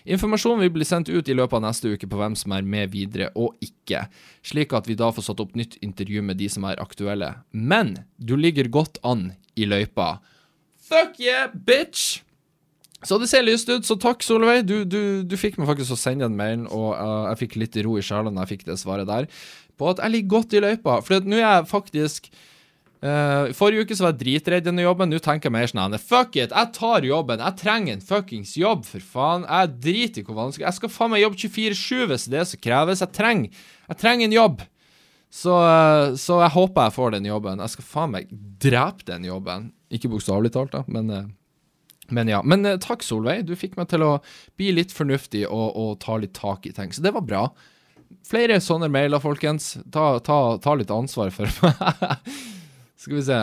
Informasjonen 0.10 0.64
vil 0.66 0.72
bli 0.74 0.88
sendt 0.88 1.12
ut 1.14 1.30
i 1.30 1.36
løpet 1.38 1.60
av 1.60 1.66
neste 1.68 1.92
uke 1.94 2.10
på 2.10 2.18
hvem 2.18 2.34
som 2.40 2.56
er 2.58 2.66
med 2.66 2.90
videre 2.96 3.30
og 3.38 3.54
ikke, 3.62 4.08
slik 4.42 4.74
at 4.74 4.90
vi 4.90 4.98
da 4.98 5.12
får 5.14 5.28
satt 5.28 5.44
opp 5.46 5.54
nytt 5.60 5.78
intervju 5.86 6.24
med 6.26 6.42
de 6.42 6.50
som 6.50 6.66
er 6.66 6.82
aktuelle. 6.82 7.36
Men 7.54 8.00
du 8.18 8.34
ligger 8.40 8.72
godt 8.74 8.98
an 9.06 9.36
i 9.54 9.68
løypa. 9.70 10.16
Fuck 10.82 11.20
yeah, 11.22 11.52
bitch! 11.54 12.24
Så 13.06 13.20
det 13.22 13.28
ser 13.30 13.46
lyst 13.46 13.70
ut, 13.70 13.86
så 13.86 13.98
takk, 14.00 14.24
Solveig. 14.26 14.64
Du, 14.66 14.80
du, 14.88 15.22
du 15.28 15.36
fikk 15.38 15.60
meg 15.60 15.70
faktisk 15.70 15.94
å 15.94 16.00
sende 16.00 16.26
en 16.26 16.40
mail, 16.40 16.66
og 16.72 16.96
uh, 16.96 17.28
jeg 17.30 17.44
fikk 17.44 17.60
litt 17.62 17.78
ro 17.86 18.00
i 18.00 18.06
sjela 18.06 18.32
når 18.32 18.48
jeg 18.48 18.56
fikk 18.56 18.66
det 18.72 18.80
svaret 18.82 19.10
der, 19.10 19.30
på 19.78 19.92
at 19.92 20.02
jeg 20.02 20.16
ligger 20.16 20.34
godt 20.40 20.58
i 20.58 20.64
løypa. 20.64 20.98
For 21.06 21.30
nå 21.30 21.38
er 21.38 21.46
jeg 21.46 21.70
faktisk 21.70 22.32
Uh, 23.04 23.50
forrige 23.52 23.84
uke 23.84 23.96
så 24.00 24.06
var 24.06 24.14
jeg 24.14 24.22
dritredd 24.22 24.64
denne 24.64 24.86
jobben. 24.86 25.10
Nå 25.12 25.18
tenker 25.20 25.50
jeg 25.50 25.56
mer 25.58 25.68
sånn 25.68 25.96
Fuck 26.00 26.38
it, 26.40 26.54
jeg 26.56 26.70
tar 26.78 27.04
jobben. 27.04 27.42
Jeg 27.44 27.60
trenger 27.60 27.98
en 27.98 28.06
fuckings 28.06 28.54
jobb, 28.56 28.86
for 28.88 29.04
faen. 29.04 29.44
Jeg 29.44 29.74
driter 29.84 30.24
i 30.24 30.28
hvor 30.30 30.38
vanskelig 30.38 30.70
Jeg 30.70 30.78
skal 30.78 30.94
faen 30.94 31.12
meg 31.12 31.26
jobbe 31.26 31.42
24-7 31.42 32.06
hvis 32.14 32.28
det 32.32 32.40
er 32.40 32.48
som 32.48 32.62
kreves. 32.64 33.04
Jeg 33.04 33.18
trenger, 33.18 33.66
jeg 33.90 34.00
trenger 34.00 34.30
en 34.30 34.38
jobb. 34.38 34.64
Så, 35.34 35.58
uh, 35.58 36.16
så, 36.16 36.40
jeg 36.46 36.56
håper 36.56 36.88
jeg 36.88 36.96
får 36.96 37.16
den 37.18 37.28
jobben. 37.28 37.66
Jeg 37.66 37.76
skal 37.76 37.90
faen 37.90 38.16
meg 38.16 38.32
drepe 38.64 39.08
den 39.12 39.28
jobben. 39.28 39.68
Ikke 39.94 40.12
bokstavelig 40.14 40.54
talt, 40.56 40.78
da, 40.78 40.86
men 40.88 41.12
uh, 41.12 41.24
men 42.14 42.28
ja. 42.28 42.42
Men 42.44 42.68
takk, 42.84 43.02
Solveig. 43.04 43.46
Du 43.48 43.56
fikk 43.58 43.78
meg 43.80 43.88
til 43.90 44.04
å 44.06 44.18
bli 44.60 44.74
litt 44.76 44.92
fornuftig 44.94 45.46
og, 45.48 45.70
og 45.80 45.94
ta 46.04 46.18
litt 46.20 46.36
tak 46.36 46.68
i 46.68 46.74
ting. 46.76 46.92
Så 46.94 47.02
det 47.02 47.14
var 47.16 47.24
bra. 47.26 47.44
Flere 48.28 48.60
sånne 48.62 48.90
mailer, 48.92 49.24
folkens. 49.24 49.74
Ta, 49.92 50.20
ta, 50.24 50.40
ta 50.62 50.76
litt 50.78 50.92
ansvar 50.94 51.32
for 51.34 51.50
meg. 51.64 52.28
Skal 53.04 53.18
vi 53.20 53.26
se 53.28 53.40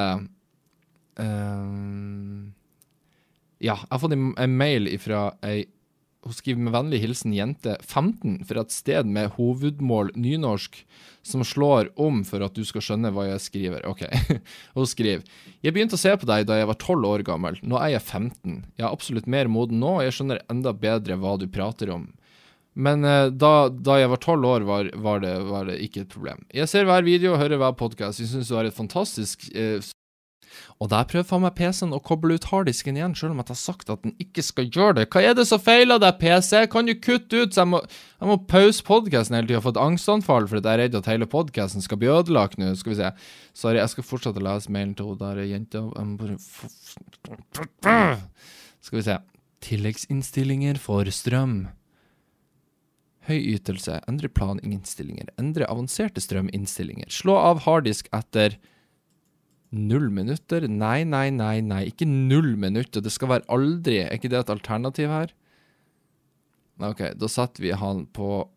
um, 1.21 2.55
Ja, 3.61 3.77
jeg 3.77 3.91
har 3.91 4.01
fått 4.01 4.17
en, 4.17 4.57
mail 4.57 4.89
fra 5.03 5.29
ei 5.45 5.67
hun 6.21 6.35
skriver 6.37 6.61
med 6.61 6.75
vennlig 6.75 6.99
hilsen 7.01 7.33
jente 7.33 7.79
15 7.81 8.43
fra 8.45 8.61
et 8.61 8.75
sted 8.75 9.09
med 9.09 9.31
hovedmål 9.39 10.11
nynorsk 10.21 10.83
som 11.25 11.41
slår 11.49 11.89
om 12.01 12.19
for 12.29 12.45
at 12.45 12.53
du 12.53 12.61
skal 12.69 12.85
skjønne 12.85 13.09
hva 13.17 13.25
jeg 13.25 13.41
skriver. 13.41 13.87
Ok. 13.89 14.03
Hun 14.77 14.89
skriver 14.89 15.25
Jeg 15.65 15.73
begynte 15.73 15.97
å 15.97 16.01
se 16.01 16.13
på 16.21 16.29
deg 16.29 16.45
da 16.49 16.59
jeg 16.61 16.69
var 16.69 16.77
12 16.77 17.09
år 17.09 17.25
gammel. 17.25 17.57
Nå 17.65 17.81
er 17.81 17.95
jeg 17.95 18.05
15. 18.05 18.59
Jeg 18.77 18.85
er 18.85 18.91
absolutt 18.93 19.31
mer 19.33 19.49
moden 19.49 19.81
nå, 19.81 19.95
og 19.97 20.05
jeg 20.05 20.19
skjønner 20.19 20.45
enda 20.53 20.75
bedre 20.77 21.17
hva 21.21 21.39
du 21.41 21.47
prater 21.49 21.93
om. 21.97 22.05
Men 22.75 23.05
eh, 23.05 23.29
da, 23.35 23.69
da 23.71 23.99
jeg 23.99 24.11
var 24.13 24.21
tolv 24.23 24.47
år, 24.47 24.67
var, 24.67 24.91
var, 24.95 25.23
det, 25.25 25.33
var, 25.49 25.71
det, 25.71 25.81
ikke 25.85 26.05
et 26.05 26.13
problem. 26.13 26.45
Jeg 26.55 26.71
ser 26.71 26.87
hver 26.87 27.07
video 27.07 27.35
og 27.35 27.41
hører 27.43 27.59
hver 27.61 27.75
podkast. 27.79 28.23
Jeg 28.23 28.31
syns 28.31 28.51
du 28.51 28.59
er 28.59 28.69
et 28.69 28.77
fantastisk 28.77 29.49
eh, 29.59 29.83
Og 30.79 30.89
der 30.93 31.09
prøver 31.11 31.27
faen 31.27 31.43
meg 31.43 31.57
PC-en 31.59 31.97
å 31.97 32.01
koble 32.03 32.39
ut 32.39 32.47
harddisken 32.53 32.97
igjen, 32.99 33.17
selv 33.19 33.35
om 33.35 33.43
jeg 33.43 33.51
har 33.51 33.59
sagt 33.59 33.91
at 33.91 34.05
den 34.07 34.15
ikke 34.23 34.45
skal 34.47 34.71
gjøre 34.71 35.01
det. 35.01 35.09
Hva 35.11 35.23
er 35.27 35.35
det 35.39 35.49
som 35.51 35.63
feiler 35.63 35.99
deg, 36.03 36.21
PC? 36.23 36.63
Kan 36.71 36.87
du 36.87 36.95
kutte 36.95 37.43
ut? 37.43 37.55
Så 37.55 37.65
jeg 37.65 37.73
må, 37.73 37.83
må 38.31 38.39
pause 38.51 38.87
podkasten 38.87 39.39
hele 39.39 39.49
tida. 39.49 39.59
Jeg 39.59 39.63
har 39.65 39.67
fått 39.67 39.83
angstanfall 39.83 40.47
fordi 40.51 40.71
jeg 40.71 40.79
er 40.79 40.85
redd 40.85 41.01
at 41.01 41.11
hele 41.11 41.29
podkasten 41.31 41.85
skal 41.85 41.99
bli 42.01 42.13
ødelagt 42.13 42.61
nå. 42.61 42.71
Skal 42.79 42.95
vi 42.95 43.01
se. 43.03 43.11
Sorry, 43.65 43.83
jeg 43.83 43.95
skal 43.97 44.09
fortsette 44.13 44.43
å 44.43 44.47
lese 44.47 44.71
mailen 44.71 44.95
til 44.95 45.11
hun 45.11 45.21
der 45.21 45.43
jenta. 45.43 45.83
Skal 48.87 49.03
vi 49.03 49.05
se. 49.11 49.21
Tilleggsinnstillinger 49.67 50.81
for 50.81 51.11
strøm. 51.13 51.59
Høy 53.31 53.39
ytelse. 53.55 54.01
Endre 54.11 54.31
planinnstillinger. 54.35 55.31
Endre 55.39 55.69
avanserte 55.71 56.23
strøminnstillinger. 56.23 57.11
Slå 57.15 57.37
av 57.39 57.63
harddisk 57.67 58.11
etter 58.17 58.59
null 59.71 60.09
minutter. 60.11 60.67
Nei, 60.67 61.05
nei, 61.07 61.29
nei, 61.31 61.61
nei. 61.63 61.85
Ikke 61.93 62.09
null 62.09 62.57
minutter. 62.59 63.05
Det 63.05 63.13
skal 63.15 63.37
være 63.37 63.47
aldri. 63.55 64.01
Er 64.03 64.17
ikke 64.19 64.33
det 64.33 64.43
et 64.43 64.53
alternativ 64.53 65.15
her? 65.15 65.35
OK, 66.81 67.05
da 67.21 67.29
setter 67.29 67.63
vi 67.63 67.75
han 67.77 68.07
på 68.09 68.49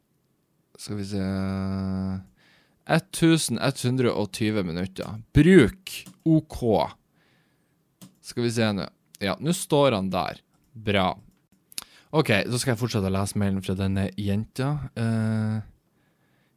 Skal 0.79 0.97
vi 0.97 1.05
se 1.05 1.23
1120 2.89 4.63
minutter. 4.65 5.19
Bruk 5.35 5.91
OK. 6.23 6.63
Skal 8.23 8.47
vi 8.47 8.51
se 8.55 8.71
nå. 8.73 8.87
Ja, 9.23 9.37
nå 9.39 9.53
står 9.55 9.95
han 9.99 10.09
der. 10.11 10.41
Bra. 10.73 11.13
OK, 12.13 12.29
så 12.45 12.59
skal 12.61 12.75
jeg 12.75 12.81
fortsette 12.83 13.09
å 13.09 13.13
lese 13.13 13.39
mailen 13.41 13.63
fra 13.65 13.73
denne 13.77 14.09
jenta. 14.21 14.75
Uh, 14.93 15.61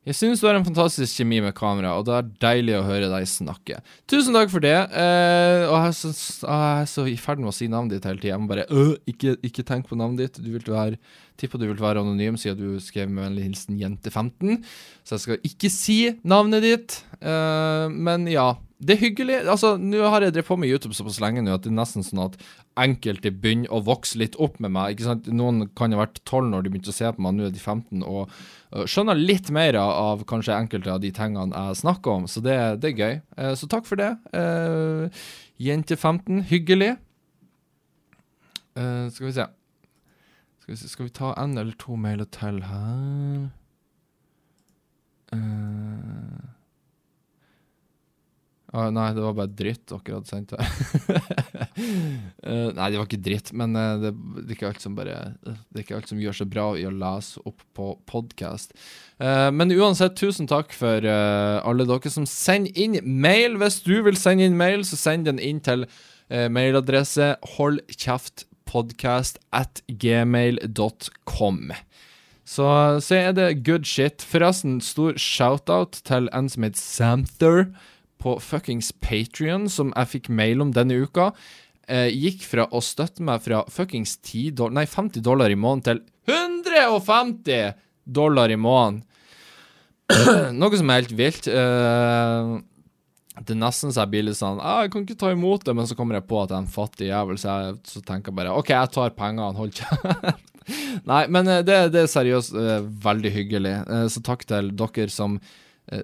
jeg 0.06 0.14
synes 0.14 0.38
du 0.38 0.46
har 0.46 0.54
en 0.54 0.66
fantastisk 0.66 1.18
kjemi 1.18 1.40
med 1.42 1.54
kamera, 1.56 1.96
og 1.98 2.04
det 2.06 2.12
er 2.14 2.28
deilig 2.44 2.76
å 2.78 2.84
høre 2.86 3.08
deg 3.10 3.24
snakke. 3.26 3.80
Tusen 4.06 4.36
takk 4.36 4.52
for 4.52 4.62
det. 4.62 4.76
Uh, 4.92 5.64
og 5.66 5.72
jeg 5.80 5.88
er, 5.88 5.96
så, 5.98 6.12
jeg 6.44 6.66
er, 6.82 6.90
så, 6.92 7.06
i 7.10 7.16
ferd 7.18 7.42
med 7.42 7.50
å 7.50 7.56
si 7.56 7.66
navnet 7.72 7.96
ditt 7.96 8.06
hele 8.06 8.20
tida. 8.20 8.34
Jeg 8.34 8.42
må 8.44 8.50
bare 8.52 8.68
øh, 8.68 8.92
ikke, 9.10 9.34
ikke, 9.48 9.64
tenk 9.66 9.88
på 9.88 9.98
navnet 9.98 10.22
ditt. 10.22 10.38
Du 10.44 10.52
vil 10.52 10.68
være 10.70 11.00
Tipper 11.36 11.60
du 11.60 11.66
vil 11.68 11.80
være 11.80 12.02
anonym 12.04 12.38
siden 12.40 12.76
du 12.76 12.82
skrev 12.82 13.10
med 13.10 13.26
vennlig 13.26 13.48
hilsen 13.48 13.80
jente15. 13.80 14.62
Så 15.04 15.16
jeg 15.16 15.24
skal 15.24 15.50
ikke 15.50 15.72
si 15.72 15.98
navnet 16.26 16.64
ditt. 16.64 17.00
Uh, 17.20 17.86
men 17.92 18.26
ja, 18.30 18.54
det 18.76 18.96
er 18.96 19.00
hyggelig. 19.06 19.36
Altså, 19.48 19.74
Nå 19.80 20.02
har 20.04 20.24
jeg 20.24 20.34
drevet 20.34 20.48
på 20.50 20.58
med 20.60 20.68
YouTube 20.68 20.96
såpass 20.96 21.20
lenge 21.22 21.40
nå 21.44 21.54
at 21.54 21.64
det 21.64 21.70
er 21.70 21.78
nesten 21.78 22.04
sånn 22.04 22.26
at 22.26 22.36
enkelte 22.76 23.32
begynner 23.32 23.72
å 23.72 23.80
vokse 23.86 24.18
litt 24.20 24.36
opp 24.42 24.58
med 24.60 24.74
meg. 24.74 24.92
ikke 24.94 25.06
sant? 25.06 25.30
Noen 25.32 25.70
kan 25.78 25.94
ha 25.96 26.02
vært 26.02 26.20
12 26.24 26.50
når 26.52 26.66
de 26.66 26.72
begynte 26.74 26.92
å 26.92 26.96
se 26.96 27.08
på 27.08 27.24
meg, 27.24 27.38
nå 27.38 27.46
er 27.48 27.54
de 27.54 27.62
15 27.62 28.04
og 28.04 28.28
uh, 28.28 28.84
skjønner 28.84 29.16
litt 29.16 29.48
mer 29.54 29.80
av 29.80 30.26
kanskje 30.28 30.58
enkelte 30.58 30.92
av 30.92 31.00
de 31.04 31.12
tingene 31.16 31.56
jeg 31.56 31.80
snakker 31.80 32.18
om. 32.18 32.28
Så 32.28 32.44
det, 32.44 32.58
det 32.82 32.92
er 32.92 33.00
gøy. 33.00 33.18
Uh, 33.40 33.52
så 33.56 33.70
takk 33.72 33.88
for 33.88 34.00
det. 34.02 34.12
Uh, 34.36 35.08
jente 35.56 35.96
15, 35.96 36.44
hyggelig. 36.52 36.96
Uh, 38.76 39.08
skal 39.08 39.30
vi 39.30 39.38
se. 39.40 39.48
Skal 40.66 40.74
vi, 40.74 40.88
skal 40.90 41.06
vi 41.06 41.10
ta 41.14 41.28
en 41.38 41.52
eller 41.60 41.76
to 41.78 41.94
mailer 41.94 42.26
til 42.34 42.56
her? 42.66 43.44
Uh, 48.74 48.88
nei, 48.90 49.04
det 49.14 49.22
var 49.22 49.36
bare 49.38 49.52
dritt 49.54 49.84
dere 49.86 50.16
hadde 50.16 50.26
sendt 50.26 50.56
her. 50.56 50.66
uh, 52.50 52.72
nei, 52.74 52.88
det 52.90 52.98
var 52.98 53.06
ikke 53.06 53.20
dritt, 53.28 53.52
men 53.54 53.78
uh, 53.78 53.94
det, 54.02 54.10
det, 54.40 54.42
er 54.48 54.56
ikke 54.56 54.72
alt 54.72 54.82
som 54.82 54.98
bare 54.98 55.20
Det 55.38 55.54
er 55.54 55.84
ikke 55.84 56.00
alt 56.00 56.10
som 56.10 56.24
gjør 56.24 56.40
seg 56.40 56.50
bra 56.56 56.66
i 56.74 56.82
å 56.90 56.92
lese 57.04 57.46
opp 57.46 57.62
på 57.78 57.92
podkast. 58.10 58.74
men 59.22 59.70
uansett, 59.70 60.18
tusen 60.18 60.50
takk 60.50 60.74
for 60.74 61.06
alle 61.06 61.86
dere 61.86 62.10
som 62.10 62.26
sender 62.26 62.74
inn 62.74 62.98
mail. 63.06 63.54
Hvis 63.62 63.78
du 63.86 64.00
vil 64.02 64.18
sende 64.18 64.50
inn 64.50 64.58
mail, 64.58 64.82
så 64.82 64.98
send 64.98 65.30
den 65.30 65.38
inn 65.38 65.62
til 65.62 65.86
mailadresse 66.26 67.36
holdkjeftpodkast 68.66 69.38
at 69.52 69.82
gmail.com. 69.88 71.72
Så, 72.46 73.00
så 73.00 73.14
er 73.14 73.32
det 73.34 73.64
good 73.66 73.84
shit. 73.84 74.22
Forresten, 74.22 74.80
stor 74.80 75.16
shout-out 75.18 76.00
til 76.04 76.28
en 76.32 76.48
som 76.48 76.62
heter 76.62 76.80
Samther 76.80 77.64
på 78.22 78.38
fuckings 78.40 78.92
Patrion, 79.00 79.68
som 79.68 79.92
jeg 79.96 80.08
fikk 80.08 80.28
mail 80.30 80.62
om 80.62 80.72
denne 80.72 80.94
uka, 80.94 81.32
eh, 81.88 82.08
gikk 82.10 82.44
fra 82.46 82.66
å 82.70 82.80
støtte 82.80 83.22
meg 83.22 83.42
fra 83.42 83.64
fuckings 83.68 84.16
10 84.22 84.70
nei, 84.70 84.86
50 84.86 85.22
dollar 85.22 85.50
i 85.50 85.58
måneden 85.58 85.82
til 85.84 86.00
150 86.30 87.74
dollar 88.06 88.50
i 88.50 88.56
måneden. 88.56 89.02
Noe 90.54 90.78
som 90.78 90.90
er 90.90 91.02
helt 91.02 91.16
vilt. 91.18 91.48
Eh, 91.50 92.56
det 93.44 93.52
er 93.52 93.60
nesten 93.60 93.92
så 93.92 94.04
jeg 94.04 94.12
blir 94.14 94.24
litt 94.28 94.38
sånn 94.38 94.60
ah, 94.62 94.82
'Jeg 94.82 94.92
kan 94.92 95.02
ikke 95.04 95.20
ta 95.20 95.30
imot 95.34 95.64
det', 95.66 95.76
men 95.76 95.86
så 95.86 95.96
kommer 95.98 96.16
jeg 96.16 96.28
på 96.30 96.42
at 96.42 96.50
jeg 96.50 96.56
er 96.56 96.64
en 96.64 96.76
fattig 96.78 97.08
jævel, 97.10 97.38
så 97.38 97.46
jeg 97.52 97.76
så 97.84 98.00
tenker 98.00 98.32
jeg 98.32 98.38
bare 98.40 98.54
'OK, 98.56 98.68
jeg 98.72 98.92
tar 98.94 99.10
pengene, 99.18 99.56
hold 99.56 99.72
kjeft'. 99.76 100.44
Nei, 101.10 101.26
men 101.30 101.46
eh, 101.46 101.62
det, 101.62 101.92
det, 101.94 102.00
er 102.02 102.10
seriøst 102.10 102.56
uh, 102.56 102.82
veldig 102.82 103.30
hyggelig. 103.30 103.76
Uh, 103.86 104.08
så 104.10 104.18
takk 104.24 104.42
til 104.48 104.72
dere 104.74 105.12
som 105.12 105.40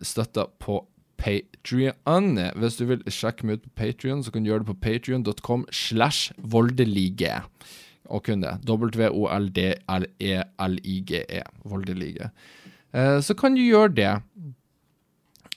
støtter 0.07 0.47
på 0.63 0.87
Patrion. 1.19 2.39
Hvis 2.59 2.77
du 2.79 2.85
vil 2.87 3.03
sjekke 3.11 3.47
meg 3.47 3.59
ut 3.59 3.65
på 3.67 3.71
Patrion, 3.81 4.23
så 4.23 4.31
kan 4.31 4.43
du 4.45 4.51
gjøre 4.51 4.63
det 4.63 4.71
på 4.71 4.83
patrion.com 4.85 5.67
slash 5.75 6.31
voldelige. 6.39 7.43
Og 8.11 8.23
kun 8.27 8.43
det. 8.43 8.53
W-o-l-d-l-e-l-i-g-e. 8.69 9.81
E. 11.39 11.43
Voldelige. 11.65 12.31
Eh, 12.93 13.21
så 13.25 13.35
kan 13.39 13.55
du 13.57 13.63
gjøre 13.63 13.95
det. 13.97 14.23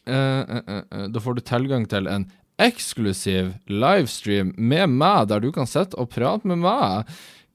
Eh, 0.05 0.41
eh, 0.57 0.83
eh, 0.91 1.07
da 1.09 1.21
får 1.21 1.37
du 1.37 1.45
tilgang 1.45 1.87
til 1.89 2.09
en 2.09 2.27
eksklusiv 2.61 3.55
livestream 3.67 4.53
med 4.55 4.93
meg, 4.93 5.27
der 5.31 5.41
du 5.43 5.49
kan 5.55 5.67
sitte 5.67 5.97
og 5.99 6.11
prate 6.13 6.47
med 6.47 6.61
meg. 6.63 7.09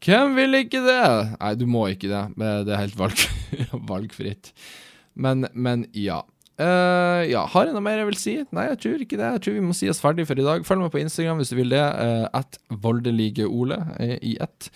Hvem 0.05 0.34
vil 0.36 0.59
ikke 0.62 0.82
det? 0.84 1.07
Nei, 1.38 1.55
du 1.61 1.66
må 1.70 1.86
ikke 1.92 2.11
det. 2.11 2.24
Det 2.66 2.74
er 2.74 2.82
helt 2.82 2.98
valg 2.98 3.24
valgfritt. 3.92 4.53
Men, 5.14 5.46
men 5.53 5.86
ja. 5.96 6.22
Uh, 6.61 7.24
ja, 7.24 7.46
Har 7.48 7.64
jeg 7.64 7.72
noe 7.72 7.84
mer 7.84 8.03
jeg 8.03 8.09
vil 8.11 8.18
si? 8.20 8.34
Nei, 8.53 8.66
jeg 8.68 8.80
tror 8.82 9.05
ikke 9.05 9.16
det. 9.16 9.28
Jeg 9.36 9.42
tror 9.44 9.57
vi 9.57 9.64
må 9.64 9.76
si 9.76 9.88
oss 9.92 10.01
ferdig 10.03 10.26
for 10.28 10.40
i 10.40 10.44
dag. 10.44 10.64
Følg 10.68 10.84
meg 10.84 10.92
på 10.92 11.01
Instagram 11.01 11.40
hvis 11.40 11.53
du 11.53 11.57
vil 11.61 11.72
det. 11.72 11.84
At 12.36 12.61
voldeligeole 12.84 13.80
uh, 13.96 14.16
i 14.20 14.34
ett. 14.40 14.68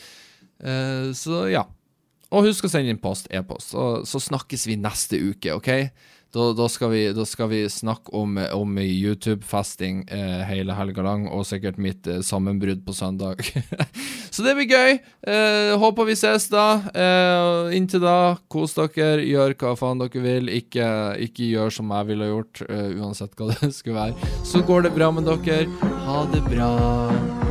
Så 1.17 1.45
ja. 1.53 1.67
Og 2.33 2.49
husk 2.49 2.65
å 2.67 2.71
sende 2.73 2.93
inn 2.93 3.01
post, 3.01 3.29
e-post. 3.33 3.75
Så, 3.75 3.85
så 4.09 4.21
snakkes 4.31 4.65
vi 4.69 4.81
neste 4.81 5.21
uke, 5.21 5.57
OK? 5.57 5.71
Da, 6.35 6.53
da, 6.53 6.69
skal 6.69 6.91
vi, 6.91 7.13
da, 7.15 7.25
skal 7.25 7.49
vi, 7.49 7.69
snakke 7.71 8.11
om, 8.11 8.35
om 8.53 8.79
YouTube-festing 8.79 10.01
eh, 10.11 10.41
hele 10.49 10.75
helga 10.75 11.05
lang, 11.07 11.29
og 11.31 11.47
sikkert 11.47 11.79
mitt 11.79 12.09
eh, 12.11 12.25
sammenbrudd 12.27 12.83
på 12.87 12.95
søndag. 12.97 13.45
så 14.35 14.43
det 14.43 14.57
blir 14.59 14.67
gøy. 14.67 14.99
Eh, 15.31 15.77
håper 15.79 16.11
vi 16.11 16.19
ses 16.19 16.49
da. 16.51 16.67
Eh, 16.91 17.77
inntil 17.79 18.03
da, 18.03 18.35
kos 18.51 18.75
dere, 18.75 19.23
gjør 19.23 19.55
hva 19.63 19.77
faen 19.79 20.03
dere 20.03 20.27
vil. 20.27 20.51
Ikke, 20.59 20.89
ikke 21.23 21.53
gjør 21.53 21.79
som 21.79 21.95
jeg 21.95 22.11
ville 22.11 22.31
gjort, 22.33 22.67
uh, 22.67 22.91
uansett 22.99 23.39
hva 23.39 23.53
det 23.55 23.71
skulle 23.79 24.01
være. 24.03 24.35
Så 24.43 24.67
går 24.67 24.89
det 24.89 24.97
bra 24.99 25.15
med 25.15 25.31
dere. 25.31 25.71
Ha 26.09 26.23
det 26.35 26.43
bra. 26.51 27.44